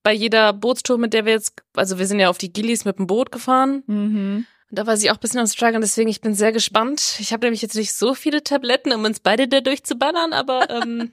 bei 0.05 0.13
jeder 0.13 0.53
Bootstour, 0.53 0.99
mit 0.99 1.13
der 1.13 1.25
wir 1.25 1.33
jetzt, 1.33 1.55
also 1.75 1.99
wir 1.99 2.07
sind 2.07 2.21
ja 2.21 2.29
auf 2.31 2.39
die 2.39 2.53
Gillis 2.53 2.85
mit 2.85 2.99
dem 2.99 3.07
Boot 3.09 3.33
gefahren. 3.33 3.83
mhm. 3.87 4.47
Und 4.71 4.79
da 4.79 4.87
war 4.87 4.97
sie 4.97 5.11
auch 5.11 5.15
ein 5.17 5.21
bisschen 5.21 5.41
am 5.41 5.49
Struggeln, 5.49 5.81
deswegen 5.81 6.09
ich 6.09 6.21
bin 6.21 6.33
sehr 6.37 6.53
gespannt. 6.53 7.17
Ich 7.19 7.33
habe 7.33 7.45
nämlich 7.45 7.61
jetzt 7.61 7.75
nicht 7.75 7.93
so 7.93 8.15
viele 8.15 8.45
Tabletten, 8.45 8.93
um 8.93 9.03
uns 9.05 9.19
beide 9.19 9.49
da 9.49 9.61
durchzuballern, 9.61 10.33
aber 10.33 10.71
ähm, 10.83 11.11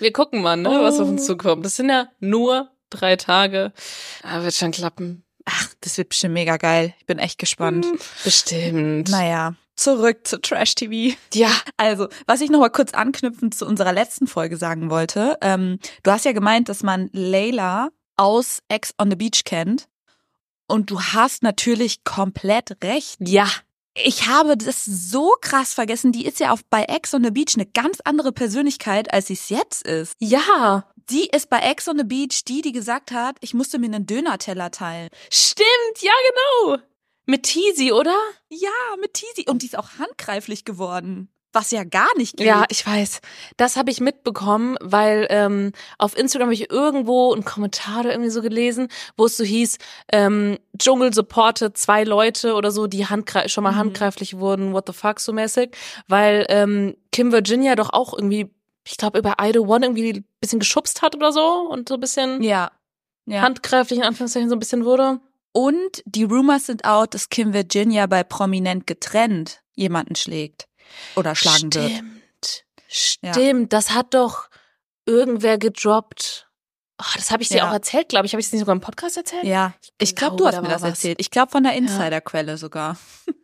wir 0.00 0.12
gucken 0.12 0.42
mal, 0.42 0.56
ne, 0.56 0.68
was 0.68 0.98
auf 0.98 1.06
uns 1.08 1.22
Oh. 1.22 1.26
zukommt. 1.26 1.64
Das 1.64 1.76
sind 1.76 1.88
ja 1.88 2.08
nur 2.18 2.70
drei 2.90 3.14
Tage. 3.14 3.72
Aber 4.24 4.42
wird 4.42 4.54
schon 4.54 4.72
klappen. 4.72 5.22
Ach, 5.48 5.74
das 5.80 5.98
wird 5.98 6.10
bestimmt 6.10 6.34
mega 6.34 6.56
geil. 6.56 6.94
Ich 6.98 7.06
bin 7.06 7.18
echt 7.18 7.38
gespannt. 7.38 7.86
Hm, 7.86 7.98
Bestimmt. 8.24 9.08
Naja, 9.10 9.54
zurück 9.76 10.26
zu 10.26 10.40
Trash 10.40 10.74
TV. 10.74 11.16
Ja. 11.32 11.50
Also, 11.76 12.08
was 12.26 12.40
ich 12.40 12.50
noch 12.50 12.60
mal 12.60 12.70
kurz 12.70 12.92
anknüpfend 12.92 13.54
zu 13.54 13.66
unserer 13.66 13.92
letzten 13.92 14.26
Folge 14.26 14.56
sagen 14.56 14.90
wollte, 14.90 15.38
ähm, 15.40 15.78
du 16.02 16.10
hast 16.10 16.24
ja 16.24 16.32
gemeint, 16.32 16.68
dass 16.68 16.82
man 16.82 17.08
Layla 17.12 17.88
aus 18.16 18.60
Ex 18.68 18.94
on 18.98 19.10
the 19.10 19.16
Beach 19.16 19.44
kennt. 19.44 19.88
Und 20.66 20.90
du 20.90 21.00
hast 21.00 21.42
natürlich 21.42 22.04
komplett 22.04 22.76
recht. 22.84 23.16
Ja. 23.20 23.48
Ich 23.94 24.28
habe 24.28 24.56
das 24.56 24.84
so 24.84 25.34
krass 25.40 25.72
vergessen. 25.72 26.12
Die 26.12 26.26
ist 26.26 26.38
ja 26.40 26.52
auf 26.52 26.60
bei 26.68 26.84
Ex 26.84 27.14
on 27.14 27.24
the 27.24 27.30
Beach 27.30 27.54
eine 27.56 27.66
ganz 27.66 27.98
andere 28.04 28.32
Persönlichkeit, 28.32 29.12
als 29.12 29.28
sie 29.28 29.32
es 29.32 29.48
jetzt 29.48 29.86
ist. 29.86 30.14
Ja. 30.20 30.84
Die 31.10 31.26
ist 31.28 31.48
bei 31.50 31.58
Ex 31.60 31.88
on 31.88 31.98
the 31.98 32.04
Beach 32.04 32.44
die, 32.46 32.60
die 32.62 32.72
gesagt 32.72 33.12
hat, 33.12 33.36
ich 33.40 33.54
musste 33.54 33.78
mir 33.78 33.86
einen 33.86 34.06
Döner-Teller 34.06 34.70
teilen. 34.70 35.08
Stimmt, 35.32 35.66
ja, 36.00 36.12
genau. 36.64 36.78
Mit 37.26 37.44
Teasy, 37.44 37.92
oder? 37.92 38.16
Ja, 38.50 38.68
mit 39.00 39.14
Teasy. 39.14 39.48
Und 39.48 39.62
die 39.62 39.66
ist 39.66 39.78
auch 39.78 39.90
handgreiflich 39.98 40.64
geworden. 40.64 41.28
Was 41.54 41.70
ja 41.70 41.82
gar 41.82 42.08
nicht 42.18 42.36
geht. 42.36 42.46
Ja, 42.46 42.64
ich 42.68 42.86
weiß. 42.86 43.20
Das 43.56 43.76
habe 43.76 43.90
ich 43.90 44.00
mitbekommen, 44.00 44.76
weil 44.82 45.26
ähm, 45.30 45.72
auf 45.96 46.14
Instagram 46.16 46.48
habe 46.48 46.54
ich 46.54 46.70
irgendwo 46.70 47.32
einen 47.32 47.44
Kommentar 47.44 48.00
oder 48.00 48.10
irgendwie 48.12 48.30
so 48.30 48.42
gelesen, 48.42 48.88
wo 49.16 49.24
es 49.24 49.38
so 49.38 49.44
hieß, 49.44 49.78
ähm, 50.12 50.58
Dschungel 50.78 51.14
supportet 51.14 51.78
zwei 51.78 52.04
Leute 52.04 52.52
oder 52.52 52.70
so, 52.70 52.86
die 52.86 53.06
handgreif 53.06 53.50
schon 53.50 53.64
mal 53.64 53.72
Mhm. 53.72 53.76
handgreiflich 53.78 54.36
wurden, 54.36 54.74
what 54.74 54.84
the 54.86 54.92
fuck 54.92 55.20
so 55.20 55.32
mäßig, 55.32 55.70
weil 56.06 56.44
ähm, 56.50 56.96
Kim 57.12 57.32
Virginia 57.32 57.76
doch 57.76 57.94
auch 57.94 58.12
irgendwie, 58.12 58.50
ich 58.90 58.96
glaube 58.96 59.18
über 59.18 59.36
I 59.40 59.52
Do 59.52 59.62
One 59.62 59.86
irgendwie 59.86 60.12
ein 60.12 60.24
bisschen 60.40 60.58
geschubst 60.58 61.02
hat 61.02 61.14
oder 61.14 61.32
so 61.32 61.68
und 61.70 61.88
so 61.88 61.94
ein 61.94 62.00
bisschen 62.00 62.42
ja. 62.42 62.70
ja. 63.26 63.42
handgreiflich 63.42 63.98
in 63.98 64.04
Anführungszeichen 64.04 64.48
so 64.48 64.56
ein 64.56 64.60
bisschen 64.60 64.84
wurde. 64.84 65.20
Und 65.52 66.02
die 66.04 66.24
Rumors 66.24 66.66
sind 66.66 66.84
out, 66.84 67.14
dass 67.14 67.28
Kim 67.30 67.52
Virginia 67.52 68.06
bei 68.06 68.22
Prominent 68.22 68.86
getrennt 68.86 69.62
jemanden 69.74 70.14
schlägt. 70.14 70.68
Oder 71.16 71.34
schlagen 71.34 71.72
wird. 71.74 71.90
Stimmt. 72.88 73.34
Stimmt, 73.34 73.72
das 73.72 73.90
hat 73.90 74.14
doch 74.14 74.48
irgendwer 75.04 75.58
gedroppt. 75.58 76.48
Oh, 77.00 77.04
das 77.16 77.30
habe 77.30 77.42
ich 77.42 77.48
dir 77.48 77.58
Ja. 77.58 77.68
auch 77.68 77.72
erzählt, 77.72 78.08
glaube 78.08 78.26
ich. 78.26 78.32
Habe 78.32 78.40
ich 78.40 78.46
es 78.46 78.52
nicht 78.52 78.60
sogar 78.60 78.74
im 78.74 78.80
Podcast 78.80 79.16
erzählt? 79.16 79.44
Ja, 79.44 79.74
ich 79.98 80.16
glaube, 80.16 80.36
du 80.36 80.44
glaube, 80.44 80.56
hast 80.56 80.62
mir 80.62 80.68
das 80.68 80.82
was. 80.82 80.90
erzählt. 80.90 81.20
Ich 81.20 81.30
glaube 81.30 81.52
von 81.52 81.62
der 81.62 81.74
Insiderquelle 81.74 82.56
sogar. 82.56 82.96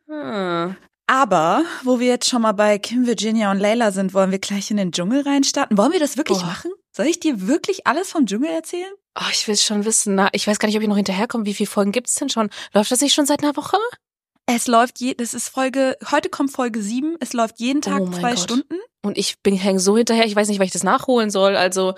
Hm. 0.09 0.77
Aber, 1.07 1.65
wo 1.83 2.01
wir 2.01 2.07
jetzt 2.09 2.29
schon 2.29 2.43
mal 2.43 2.53
bei 2.53 2.79
Kim 2.79 3.07
Virginia 3.07 3.51
und 3.51 3.59
Layla 3.59 3.93
sind, 3.93 4.15
wollen 4.15 4.31
wir 4.31 4.39
gleich 4.39 4.71
in 4.71 4.79
den 4.79 4.91
Dschungel 4.91 5.21
reinstarten. 5.23 5.77
Wollen 5.77 5.93
wir 5.93 6.01
das 6.01 6.17
wirklich 6.17 6.39
Boah. 6.39 6.47
machen? 6.47 6.71
Soll 6.93 7.07
ich 7.07 7.21
dir 7.21 7.47
wirklich 7.47 7.87
alles 7.87 8.11
vom 8.11 8.25
Dschungel 8.25 8.51
erzählen? 8.51 8.93
Oh, 9.19 9.29
ich 9.31 9.47
will 9.47 9.57
schon 9.57 9.85
wissen. 9.85 10.15
Na, 10.15 10.29
ich 10.33 10.47
weiß 10.47 10.59
gar 10.59 10.67
nicht, 10.67 10.77
ob 10.77 10.83
ich 10.83 10.89
noch 10.89 10.97
hinterherkomme. 10.97 11.45
Wie 11.45 11.55
viele 11.55 11.69
Folgen 11.69 11.93
gibt's 11.93 12.15
denn 12.15 12.31
schon? 12.31 12.49
Läuft 12.73 12.91
das 12.91 13.01
nicht 13.01 13.15
schon 13.15 13.27
seit 13.27 13.43
einer 13.43 13.57
Woche? 13.57 13.77
Es 14.47 14.67
läuft 14.67 15.01
je, 15.01 15.15
das 15.15 15.33
ist 15.33 15.49
Folge, 15.49 15.97
heute 16.11 16.29
kommt 16.29 16.53
Folge 16.53 16.83
sieben. 16.83 17.17
es 17.21 17.33
läuft 17.33 17.61
jeden 17.61 17.81
Tag 17.81 18.03
Oh 18.03 18.11
zwei 18.11 18.31
Gott. 18.31 18.41
Stunden. 18.41 18.77
Und 19.03 19.19
ich 19.19 19.41
bin 19.43 19.55
häng 19.57 19.79
so 19.79 19.97
hinterher, 19.97 20.27
ich 20.27 20.37
weiß 20.37 20.49
nicht, 20.49 20.59
weil 20.59 20.67
ich 20.67 20.73
das 20.73 20.83
nachholen 20.83 21.31
soll. 21.31 21.57
Also, 21.57 21.95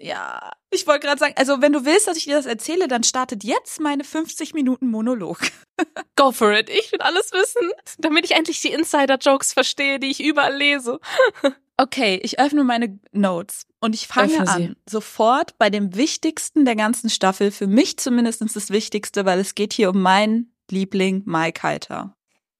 Ja, 0.00 0.50
ich 0.70 0.86
wollte 0.86 1.06
gerade 1.06 1.18
sagen, 1.18 1.34
also 1.36 1.60
wenn 1.62 1.72
du 1.72 1.84
willst, 1.84 2.08
dass 2.08 2.16
ich 2.16 2.24
dir 2.24 2.34
das 2.36 2.46
erzähle, 2.46 2.88
dann 2.88 3.04
startet 3.04 3.44
jetzt 3.44 3.80
meine 3.80 4.02
50 4.04 4.54
Minuten 4.54 4.88
Monolog. 4.88 5.38
go 6.16 6.32
for 6.32 6.52
it. 6.52 6.68
Ich 6.68 6.90
will 6.92 7.00
alles 7.00 7.32
wissen, 7.32 7.70
damit 7.98 8.24
ich 8.24 8.32
endlich 8.32 8.60
die 8.60 8.72
Insider-Jokes 8.72 9.52
verstehe, 9.52 9.98
die 10.00 10.10
ich 10.10 10.22
überall 10.22 10.56
lese. 10.56 10.98
Okay, 11.78 12.20
ich 12.22 12.38
öffne 12.38 12.62
meine 12.62 13.00
Notes 13.12 13.66
und 13.80 13.94
ich 13.94 14.06
fange 14.06 14.46
an. 14.46 14.76
Sofort 14.88 15.58
bei 15.58 15.68
dem 15.70 15.96
wichtigsten 15.96 16.64
der 16.66 16.76
ganzen 16.76 17.08
Staffel, 17.10 17.50
für 17.50 17.66
mich 17.66 17.96
zumindest 17.98 18.42
das 18.42 18.70
Wichtigste, 18.70 19.24
weil 19.24 19.40
es 19.40 19.54
geht 19.56 19.72
hier 19.72 19.90
um 19.90 20.00
meinen 20.00 20.51
Liebling 20.70 21.22
Mike 21.26 21.62
Heiter. 21.62 22.16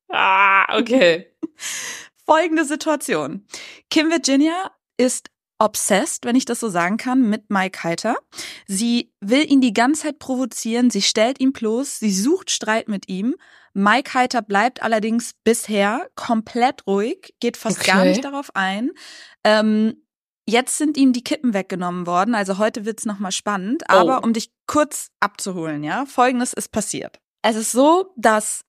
Ah, 0.09 0.76
okay. 0.78 1.26
Folgende 2.26 2.64
Situation. 2.64 3.47
Kim 3.90 4.11
Virginia 4.11 4.71
ist 4.97 5.28
obsessed, 5.59 6.25
wenn 6.25 6.35
ich 6.37 6.44
das 6.44 6.61
so 6.61 6.68
sagen 6.68 6.97
kann, 6.97 7.28
mit 7.28 7.49
Mike 7.50 7.82
Heiter. 7.85 8.16
Sie 8.66 9.12
will 9.21 9.49
ihn 9.50 9.61
die 9.61 9.73
ganze 9.73 10.02
Zeit 10.02 10.18
provozieren, 10.18 10.90
sie 10.90 11.02
stellt 11.02 11.40
ihn 11.40 11.52
bloß, 11.52 12.00
sie 12.00 12.12
sucht 12.12 12.50
Streit 12.50 12.88
mit 12.88 13.09
ihm. 13.09 13.37
Mike 13.75 14.12
Heiter 14.14 14.42
bleibt 14.42 14.82
allerdings 14.82 15.32
bisher 15.44 16.11
komplett 16.16 16.87
ruhig, 16.87 17.35
geht 17.40 17.56
fast 17.56 17.78
Okay. 17.80 17.90
gar 17.92 18.04
nicht 18.04 18.25
darauf 18.25 18.50
ein. 18.54 18.90
Ähm, 19.44 20.02
jetzt 20.47 20.78
sind 20.78 20.97
ihm 20.97 21.12
die 21.12 21.25
Kippen 21.25 21.54
weggenommen 21.54 22.06
worden, 22.06 22.35
also 22.35 22.59
heute 22.59 22.85
wird's 22.85 23.06
noch 23.06 23.18
mal 23.21 23.32
spannend. 23.32 23.88
Aber 23.88 24.18
Oh. 24.18 24.25
um 24.25 24.32
dich 24.32 24.50
kurz 24.66 25.11
abzuholen, 25.21 25.85
ja, 25.85 26.06
folgendes 26.06 26.52
ist 26.52 26.71
passiert. 26.73 27.21
Es 27.42 27.56
ist 27.56 27.72
so, 27.72 28.12
dass 28.16 28.64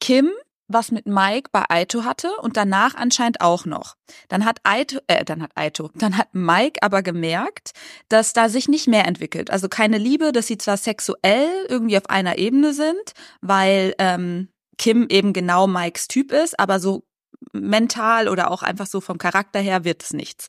Kim 0.00 0.30
was 0.72 0.90
mit 0.90 1.06
Mike 1.06 1.50
bei 1.52 1.64
Aito 1.68 2.04
hatte 2.04 2.30
und 2.40 2.56
danach 2.56 2.94
anscheinend 2.94 3.40
auch 3.40 3.66
noch. 3.66 3.96
Dann 4.28 4.44
hat 4.44 4.58
Aito, 4.64 5.00
äh, 5.06 5.24
dann 5.24 5.42
hat 5.42 5.50
Aito, 5.54 5.90
dann 5.94 6.16
hat 6.16 6.28
Mike 6.34 6.82
aber 6.82 7.02
gemerkt, 7.02 7.72
dass 8.08 8.32
da 8.32 8.48
sich 8.48 8.68
nicht 8.68 8.88
mehr 8.88 9.06
entwickelt. 9.06 9.50
Also 9.50 9.68
keine 9.68 9.98
Liebe, 9.98 10.32
dass 10.32 10.46
sie 10.46 10.58
zwar 10.58 10.76
sexuell 10.76 11.66
irgendwie 11.68 11.98
auf 11.98 12.08
einer 12.08 12.38
Ebene 12.38 12.72
sind, 12.72 13.12
weil 13.40 13.94
ähm, 13.98 14.48
Kim 14.78 15.06
eben 15.08 15.32
genau 15.32 15.66
Mikes 15.66 16.08
Typ 16.08 16.32
ist, 16.32 16.58
aber 16.58 16.80
so 16.80 17.04
mental 17.52 18.28
oder 18.28 18.50
auch 18.50 18.62
einfach 18.62 18.86
so 18.86 19.00
vom 19.00 19.18
Charakter 19.18 19.60
her 19.60 19.84
wird 19.84 20.02
es 20.02 20.12
nichts. 20.12 20.48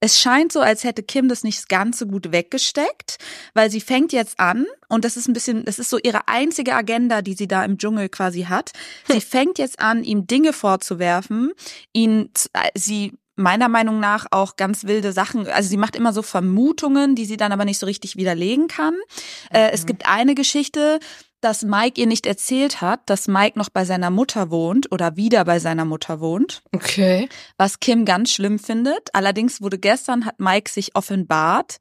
Es 0.00 0.20
scheint 0.20 0.52
so, 0.52 0.60
als 0.60 0.84
hätte 0.84 1.02
Kim 1.02 1.28
das 1.28 1.42
nicht 1.42 1.68
ganz 1.68 1.98
so 1.98 2.06
gut 2.06 2.30
weggesteckt, 2.30 3.16
weil 3.54 3.70
sie 3.70 3.80
fängt 3.80 4.12
jetzt 4.12 4.38
an 4.38 4.66
und 4.88 5.04
das 5.04 5.16
ist 5.16 5.26
ein 5.26 5.32
bisschen, 5.32 5.64
das 5.64 5.78
ist 5.78 5.88
so 5.88 5.98
ihre 5.98 6.28
einzige 6.28 6.74
Agenda, 6.74 7.22
die 7.22 7.34
sie 7.34 7.48
da 7.48 7.64
im 7.64 7.78
Dschungel 7.78 8.08
quasi 8.10 8.42
hat. 8.42 8.72
Sie 9.08 9.20
fängt 9.22 9.58
jetzt 9.58 9.80
an, 9.80 10.04
ihm 10.04 10.26
Dinge 10.26 10.52
vorzuwerfen, 10.52 11.52
ihn, 11.94 12.30
äh, 12.52 12.68
sie 12.74 13.14
meiner 13.36 13.68
Meinung 13.68 14.00
nach 14.00 14.26
auch 14.30 14.56
ganz 14.56 14.84
wilde 14.84 15.12
Sachen, 15.12 15.46
also 15.46 15.68
sie 15.68 15.76
macht 15.76 15.96
immer 15.96 16.12
so 16.12 16.22
Vermutungen, 16.22 17.14
die 17.14 17.26
sie 17.26 17.36
dann 17.36 17.52
aber 17.52 17.64
nicht 17.64 17.78
so 17.78 17.86
richtig 17.86 18.16
widerlegen 18.16 18.66
kann. 18.68 18.94
Äh, 19.50 19.70
es 19.72 19.82
Mhm. 19.82 19.86
gibt 19.86 20.06
eine 20.06 20.34
Geschichte, 20.34 21.00
dass 21.46 21.62
Mike 21.62 22.00
ihr 22.00 22.08
nicht 22.08 22.26
erzählt 22.26 22.80
hat, 22.80 23.00
dass 23.06 23.28
Mike 23.28 23.56
noch 23.56 23.68
bei 23.68 23.84
seiner 23.84 24.10
Mutter 24.10 24.50
wohnt 24.50 24.90
oder 24.90 25.14
wieder 25.14 25.44
bei 25.44 25.60
seiner 25.60 25.84
Mutter 25.84 26.18
wohnt 26.18 26.60
Okay. 26.74 27.28
was 27.56 27.78
Kim 27.78 28.04
ganz 28.04 28.32
schlimm 28.32 28.58
findet. 28.58 29.10
Allerdings 29.14 29.62
wurde 29.62 29.78
gestern, 29.78 30.26
hat 30.26 30.40
Mike 30.40 30.68
sich 30.68 30.96
offenbart, 30.96 31.76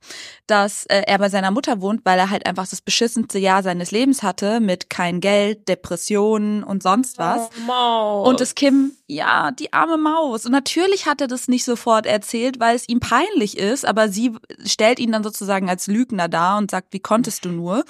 dass 0.45 0.85
äh, 0.85 1.01
er 1.07 1.17
bei 1.17 1.29
seiner 1.29 1.49
Mutter 1.49 1.81
wohnt, 1.81 2.01
weil 2.03 2.19
er 2.19 2.29
halt 2.29 2.45
einfach 2.45 2.67
das 2.67 2.81
beschissenste 2.81 3.39
Jahr 3.39 3.63
seines 3.63 3.89
Lebens 3.89 4.21
hatte 4.21 4.59
mit 4.59 4.91
kein 4.91 5.19
Geld, 5.19 5.67
Depressionen 5.67 6.63
und 6.63 6.83
sonst 6.83 7.17
was. 7.17 7.49
Oh, 7.57 7.61
Maus. 7.65 8.27
Und 8.27 8.41
das 8.41 8.53
Kim, 8.53 8.91
ja, 9.07 9.49
die 9.49 9.73
arme 9.73 9.97
Maus. 9.97 10.45
Und 10.45 10.51
natürlich 10.51 11.07
hat 11.07 11.21
er 11.21 11.27
das 11.27 11.47
nicht 11.47 11.65
sofort 11.65 12.05
erzählt, 12.05 12.59
weil 12.59 12.75
es 12.75 12.87
ihm 12.87 12.99
peinlich 12.99 13.57
ist, 13.57 13.83
aber 13.83 14.09
sie 14.09 14.31
stellt 14.63 14.99
ihn 14.99 15.11
dann 15.11 15.23
sozusagen 15.23 15.69
als 15.71 15.87
Lügner 15.87 16.27
dar 16.27 16.59
und 16.59 16.69
sagt, 16.69 16.93
wie 16.93 16.99
konntest 16.99 17.45
du 17.45 17.49
nur? 17.49 17.83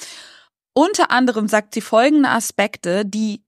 Unter 0.78 1.10
anderem 1.10 1.48
sagt 1.48 1.74
sie 1.74 1.82
folgende 1.82 2.30
Aspekte, 2.30 3.06
die, 3.06 3.44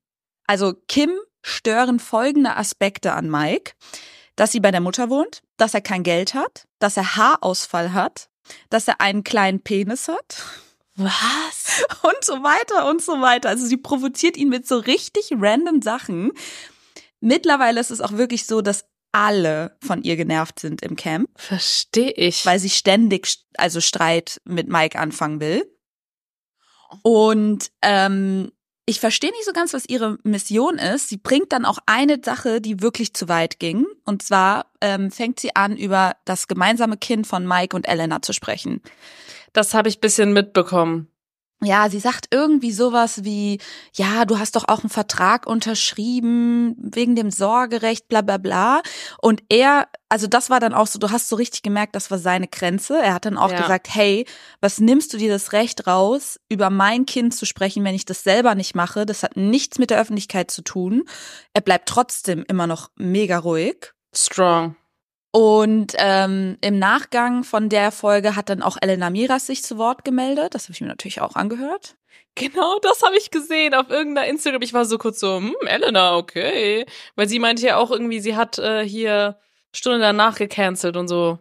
also 0.47 0.73
Kim 0.87 1.11
stören 1.43 1.99
folgende 1.99 2.55
Aspekte 2.55 3.11
an 3.13 3.29
Mike, 3.29 3.73
dass 4.35 4.51
sie 4.53 4.59
bei 4.61 4.71
der 4.71 4.81
Mutter 4.81 5.09
wohnt, 5.09 5.41
dass 5.57 5.73
er 5.73 5.81
kein 5.81 6.03
Geld 6.03 6.33
hat, 6.33 6.67
dass 6.79 6.95
er 6.97 7.15
Haarausfall 7.17 7.93
hat, 7.93 8.29
dass 8.69 8.87
er 8.87 9.01
einen 9.01 9.23
kleinen 9.23 9.61
Penis 9.61 10.07
hat 10.07 10.37
was? 10.95 11.83
und 12.01 12.23
so 12.23 12.41
weiter 12.43 12.89
und 12.89 13.01
so 13.03 13.21
weiter. 13.21 13.49
Also 13.49 13.65
sie 13.67 13.77
provoziert 13.77 14.35
ihn 14.35 14.49
mit 14.49 14.67
so 14.67 14.77
richtig 14.77 15.29
random 15.37 15.81
Sachen. 15.83 16.31
Mittlerweile 17.19 17.79
ist 17.79 17.91
es 17.91 18.01
auch 18.01 18.13
wirklich 18.13 18.45
so, 18.47 18.61
dass 18.61 18.85
alle 19.11 19.77
von 19.85 20.01
ihr 20.03 20.15
genervt 20.15 20.59
sind 20.59 20.81
im 20.81 20.95
Camp, 20.95 21.29
Verstehe 21.35 22.11
ich. 22.11 22.45
weil 22.45 22.59
sie 22.59 22.69
ständig 22.69 23.25
st- 23.27 23.43
also 23.57 23.79
Streit 23.81 24.41
mit 24.43 24.67
Mike 24.69 24.97
anfangen 24.97 25.39
will. 25.39 25.71
Und 27.01 27.71
ähm, 27.81 28.51
ich 28.85 29.01
verstehe 29.01 29.31
nicht 29.31 29.45
so 29.45 29.51
ganz, 29.51 29.73
was 29.73 29.87
ihre 29.87 30.17
Mission 30.23 30.77
ist. 30.77 31.09
Sie 31.09 31.17
bringt 31.17 31.51
dann 31.51 31.65
auch 31.65 31.79
eine 31.85 32.19
Sache, 32.23 32.61
die 32.61 32.81
wirklich 32.81 33.13
zu 33.13 33.27
weit 33.27 33.59
ging. 33.59 33.85
Und 34.05 34.23
zwar 34.23 34.67
ähm, 34.79 35.11
fängt 35.11 35.41
sie 35.41 35.55
an, 35.55 35.75
über 35.75 36.15
das 36.23 36.47
gemeinsame 36.47 36.95
Kind 36.95 37.27
von 37.27 37.45
Mike 37.45 37.75
und 37.75 37.87
Elena 37.87 38.21
zu 38.21 38.31
sprechen. 38.31 38.81
das 39.51 39.73
habe 39.73 39.89
ich 39.89 39.99
bisschen 39.99 40.31
mitbekommen. 40.31 41.09
Ja, 41.63 41.89
sie 41.89 41.99
sagt 41.99 42.27
irgendwie 42.31 42.71
sowas 42.71 43.23
wie, 43.23 43.59
ja, 43.93 44.25
du 44.25 44.37
hast 44.37 44.55
doch 44.55 44.65
auch 44.67 44.81
einen 44.81 44.91
Vertrag 44.91 45.47
unterschrieben 45.47 46.75
wegen 46.77 47.15
dem 47.15 47.31
Sorgerecht, 47.31 48.07
bla 48.07 48.21
bla 48.21 48.37
bla. 48.37 48.81
Und 49.21 49.41
er, 49.49 49.87
also 50.07 50.27
das 50.27 50.51
war 50.51 50.59
dann 50.59 50.75
auch 50.75 50.85
so, 50.85 50.99
du 50.99 51.09
hast 51.09 51.29
so 51.29 51.35
richtig 51.35 51.63
gemerkt, 51.63 51.95
das 51.95 52.11
war 52.11 52.19
seine 52.19 52.47
Grenze. 52.47 52.99
Er 53.01 53.15
hat 53.15 53.25
dann 53.25 53.37
auch 53.37 53.51
Ja. 53.51 53.57
gesagt, 53.61 53.87
hey, 53.89 54.25
was 54.61 54.79
nimmst 54.79 55.13
du 55.13 55.17
dir 55.17 55.31
das 55.31 55.51
Recht 55.51 55.87
raus, 55.87 56.39
über 56.47 56.69
mein 56.69 57.07
Kind 57.07 57.35
zu 57.35 57.47
sprechen, 57.47 57.83
wenn 57.83 57.95
ich 57.95 58.05
das 58.05 58.21
selber 58.21 58.53
nicht 58.53 58.75
mache? 58.75 59.07
Das 59.07 59.23
hat 59.23 59.35
nichts 59.35 59.79
mit 59.79 59.89
der 59.89 59.99
Öffentlichkeit 59.99 60.51
zu 60.51 60.61
tun. 60.61 61.05
Er 61.53 61.61
bleibt 61.61 61.89
trotzdem 61.89 62.45
immer 62.47 62.67
noch 62.67 62.91
mega 62.97 63.39
ruhig. 63.39 63.93
Strong. 64.15 64.75
Und 65.31 65.93
ähm, 65.97 66.57
im 66.61 66.79
Nachgang 66.79 67.43
von 67.43 67.69
der 67.69 67.91
Folge 67.91 68.35
hat 68.35 68.49
dann 68.49 68.61
auch 68.61 68.77
Elena 68.81 69.09
Miras 69.09 69.47
sich 69.47 69.63
zu 69.63 69.77
Wort 69.77 70.05
gemeldet. 70.05 70.55
Das 70.55 70.63
habe 70.63 70.73
ich 70.73 70.81
mir 70.81 70.87
natürlich 70.87 71.21
auch 71.21 71.35
angehört. 71.35 71.95
Genau, 72.35 72.77
das 72.81 73.01
habe 73.01 73.17
ich 73.17 73.31
gesehen 73.31 73.73
auf 73.73 73.89
irgendeiner 73.89 74.27
Instagram. 74.27 74.61
Ich 74.61 74.73
war 74.73 74.85
so 74.85 74.97
kurz 74.97 75.19
so, 75.19 75.37
hm, 75.37 75.55
Elena, 75.65 76.15
okay. 76.15 76.85
Weil 77.15 77.27
sie 77.27 77.39
meinte 77.39 77.65
ja 77.65 77.77
auch 77.77 77.91
irgendwie, 77.91 78.19
sie 78.19 78.35
hat 78.35 78.59
äh, 78.59 78.87
hier 78.87 79.39
Stunde 79.73 79.99
danach 79.99 80.37
gecancelt 80.37 80.97
und 80.97 81.07
so. 81.07 81.39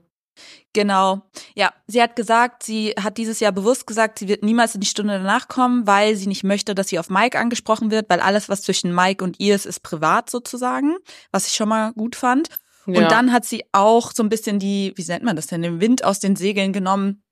Genau. 0.73 1.23
Ja, 1.55 1.73
sie 1.87 2.03
hat 2.03 2.17
gesagt, 2.17 2.63
sie 2.63 2.95
hat 3.03 3.17
dieses 3.17 3.41
Jahr 3.41 3.53
bewusst 3.53 3.87
gesagt, 3.87 4.19
sie 4.19 4.29
wird 4.29 4.43
niemals 4.43 4.75
in 4.75 4.83
die 4.83 4.87
Stunde 4.87 5.15
danach 5.15 5.49
kommen, 5.49 5.87
weil 5.87 6.17
sie 6.17 6.27
nicht 6.27 6.45
möchte, 6.45 6.75
dass 6.75 6.89
sie 6.89 6.99
auf 6.99 7.09
Mike 7.09 7.39
angesprochen 7.39 7.91
wird, 7.91 8.11
weil 8.11 8.21
alles, 8.21 8.49
was 8.49 8.63
zwischen 8.63 8.95
Mike 8.95 9.25
und 9.25 9.41
ihr 9.41 9.55
ist, 9.55 9.65
ist 9.65 9.81
privat 9.81 10.29
sozusagen, 10.29 10.97
was 11.31 11.47
ich 11.47 11.55
schon 11.55 11.71
mal 11.71 11.93
gut 11.95 12.17
fand. 12.17 12.51
Ja. 12.87 13.03
Und 13.03 13.11
dann 13.11 13.33
hat 13.33 13.45
sie 13.45 13.65
auch 13.73 14.13
so 14.13 14.23
ein 14.23 14.29
bisschen 14.29 14.59
die, 14.59 14.93
wie 14.97 15.05
nennt 15.05 15.25
man 15.25 15.37
das 15.37 15.47
denn, 15.47 15.63
den 15.63 15.81
Wind 15.81 16.05
aus 16.05 16.21
den 16.21 16.37
Segeln 16.37 16.73
genommen 16.73 17.23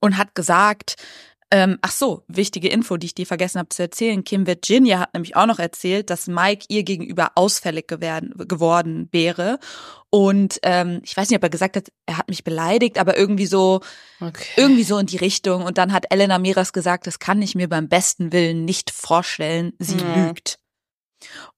und 0.00 0.16
hat 0.16 0.34
gesagt, 0.34 0.96
ähm, 1.52 1.78
ach 1.82 1.92
so, 1.92 2.24
wichtige 2.28 2.68
Info, 2.68 2.96
die 2.96 3.06
ich 3.08 3.14
dir 3.14 3.26
vergessen 3.26 3.58
habe 3.58 3.68
zu 3.68 3.82
erzählen. 3.82 4.24
Kim 4.24 4.46
Virginia 4.46 5.00
hat 5.00 5.12
nämlich 5.12 5.36
auch 5.36 5.44
noch 5.44 5.58
erzählt, 5.58 6.08
dass 6.08 6.26
Mike 6.26 6.64
ihr 6.68 6.82
gegenüber 6.82 7.32
ausfällig 7.34 7.86
gewerden, 7.88 8.32
geworden 8.48 9.10
wäre. 9.12 9.58
Und 10.08 10.58
ähm, 10.62 11.02
ich 11.04 11.14
weiß 11.14 11.28
nicht, 11.28 11.36
ob 11.36 11.42
er 11.42 11.50
gesagt 11.50 11.76
hat, 11.76 11.92
er 12.06 12.16
hat 12.16 12.28
mich 12.30 12.42
beleidigt, 12.42 12.98
aber 12.98 13.18
irgendwie 13.18 13.44
so, 13.44 13.80
okay. 14.20 14.46
irgendwie 14.56 14.82
so 14.82 14.96
in 14.96 15.04
die 15.04 15.18
Richtung. 15.18 15.64
Und 15.64 15.76
dann 15.76 15.92
hat 15.92 16.06
Elena 16.08 16.38
Miras 16.38 16.72
gesagt, 16.72 17.06
das 17.06 17.18
kann 17.18 17.42
ich 17.42 17.54
mir 17.54 17.68
beim 17.68 17.86
besten 17.86 18.32
Willen 18.32 18.64
nicht 18.64 18.90
vorstellen. 18.90 19.74
Sie 19.78 19.98
Ja. 19.98 20.28
lügt. 20.28 20.58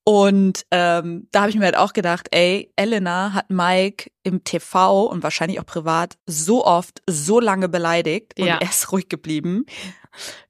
Und 0.05 0.67
ähm, 0.71 1.29
da 1.33 1.41
habe 1.41 1.51
ich 1.51 1.57
mir 1.57 1.65
halt 1.65 1.77
auch 1.77 1.93
gedacht, 1.95 2.29
ey, 2.31 2.71
Elena 2.77 3.33
hat 3.33 3.49
Mike 3.51 4.11
im 4.23 4.45
TV 4.45 5.05
und 5.07 5.23
wahrscheinlich 5.23 5.61
auch 5.61 5.67
privat 5.67 6.17
so 6.27 6.65
oft, 6.65 7.01
so 7.09 7.41
lange 7.41 7.69
beleidigt 7.69 8.39
und 8.39 8.47
Ja. 8.47 8.59
er 8.59 8.69
ist 8.69 8.93
ruhig 8.93 9.09
geblieben. 9.09 9.65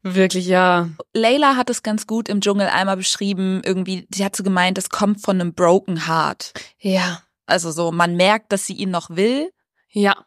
Wirklich, 0.02 0.46
ja. 0.46 0.90
Layla 1.14 1.56
hat 1.56 1.70
es 1.70 1.82
ganz 1.82 2.06
gut 2.06 2.28
im 2.28 2.40
Dschungel 2.40 2.66
einmal 2.68 2.96
beschrieben, 2.96 3.62
irgendwie, 3.64 4.06
sie 4.12 4.24
hat 4.24 4.36
so 4.36 4.42
gemeint, 4.42 4.76
es 4.76 4.90
kommt 4.90 5.22
von 5.22 5.40
einem 5.40 5.54
broken 5.54 6.06
heart. 6.06 6.52
Ja. 6.78 7.22
Also 7.46 7.70
so, 7.70 7.92
man 7.92 8.16
merkt, 8.16 8.52
dass 8.52 8.66
sie 8.66 8.74
ihn 8.74 8.90
noch 8.90 9.10
will. 9.10 9.50
Ja. 9.90 10.24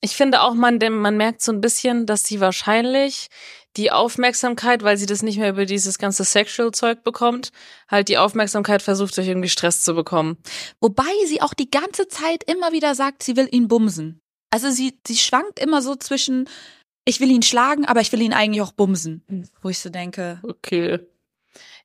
Ich 0.00 0.14
finde 0.16 0.42
auch, 0.42 0.54
man, 0.54 0.78
man 0.92 1.16
merkt 1.16 1.42
so 1.42 1.50
ein 1.52 1.60
bisschen, 1.60 2.06
dass 2.06 2.22
sie 2.24 2.40
wahrscheinlich 2.40 3.28
die 3.78 3.90
Aufmerksamkeit, 3.90 4.82
weil 4.82 4.98
sie 4.98 5.06
das 5.06 5.22
nicht 5.22 5.38
mehr 5.38 5.50
über 5.50 5.64
dieses 5.64 5.98
ganze 5.98 6.24
Sexual-Zeug 6.24 7.04
bekommt, 7.04 7.50
halt 7.88 8.08
die 8.08 8.18
Aufmerksamkeit 8.18 8.82
versucht, 8.82 9.16
durch 9.16 9.28
irgendwie 9.28 9.48
Stress 9.48 9.82
zu 9.82 9.94
bekommen. 9.94 10.36
Wobei 10.80 11.10
sie 11.26 11.40
auch 11.40 11.54
die 11.54 11.70
ganze 11.70 12.08
Zeit 12.08 12.44
immer 12.44 12.72
wieder 12.72 12.94
sagt, 12.94 13.22
sie 13.22 13.36
will 13.36 13.48
ihn 13.50 13.68
bumsen. 13.68 14.20
Also 14.50 14.70
sie, 14.70 14.98
sie 15.06 15.16
schwankt 15.16 15.58
immer 15.58 15.80
so 15.80 15.94
zwischen, 15.94 16.48
ich 17.04 17.20
will 17.20 17.30
ihn 17.30 17.42
schlagen, 17.42 17.84
aber 17.86 18.00
ich 18.00 18.12
will 18.12 18.20
ihn 18.20 18.32
eigentlich 18.32 18.62
auch 18.62 18.72
bumsen. 18.72 19.22
Wo 19.62 19.68
ich 19.68 19.78
so 19.78 19.90
denke, 19.90 20.40
Okay. 20.42 20.98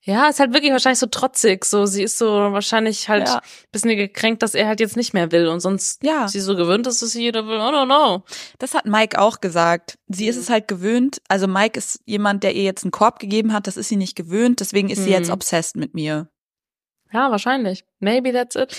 Ja, 0.06 0.28
ist 0.28 0.42
halt 0.42 0.52
wirklich 0.54 0.74
wahrscheinlich 0.74 1.00
so 1.00 1.06
trotzig. 1.08 1.64
So, 1.64 1.86
sie 1.86 2.04
ist 2.04 2.18
so 2.18 2.28
wahrscheinlich 2.28 3.08
halt 3.08 3.30
Ja. 3.30 3.36
ein 3.38 3.42
bisschen 3.72 3.96
gekränkt, 3.96 4.44
dass 4.44 4.54
er 4.54 4.68
halt 4.68 4.82
jetzt 4.82 4.98
nicht 4.98 5.14
mehr 5.14 5.32
will. 5.32 5.48
Und 5.48 5.62
sonst 5.62 6.04
Ja. 6.04 6.26
ist 6.26 6.34
sie 6.34 6.42
so 6.42 6.58
gewöhnt, 6.58 6.86
dass 6.86 7.02
es 7.02 7.14
jeder 7.14 7.48
will. 7.48 7.56
I 7.56 7.60
don't 7.62 7.86
know. 7.86 8.24
Das 8.60 8.74
hat 8.74 8.86
Mike 8.86 9.18
auch 9.18 9.40
gesagt. 9.40 9.98
Sie 10.10 10.28
ist 10.28 10.36
Mhm. 10.36 10.42
es 10.42 10.50
halt 10.50 10.68
gewöhnt. 10.68 11.22
Also 11.30 11.48
Mike 11.48 11.78
ist 11.78 12.02
jemand, 12.06 12.44
der 12.44 12.54
ihr 12.54 12.64
jetzt 12.64 12.84
einen 12.84 12.92
Korb 12.92 13.20
gegeben 13.20 13.54
hat. 13.54 13.66
Das 13.66 13.78
ist 13.78 13.88
sie 13.88 13.96
nicht 13.96 14.18
gewöhnt. 14.18 14.60
Deswegen 14.60 14.90
ist 14.90 15.04
sie 15.06 15.10
jetzt 15.12 15.28
Mhm. 15.28 15.34
obsessed 15.36 15.78
mit 15.78 15.94
mir. 15.94 16.28
Ja, 17.14 17.32
wahrscheinlich. 17.32 17.86
Maybe 18.00 18.34
that's 18.34 18.56
it. 18.58 18.76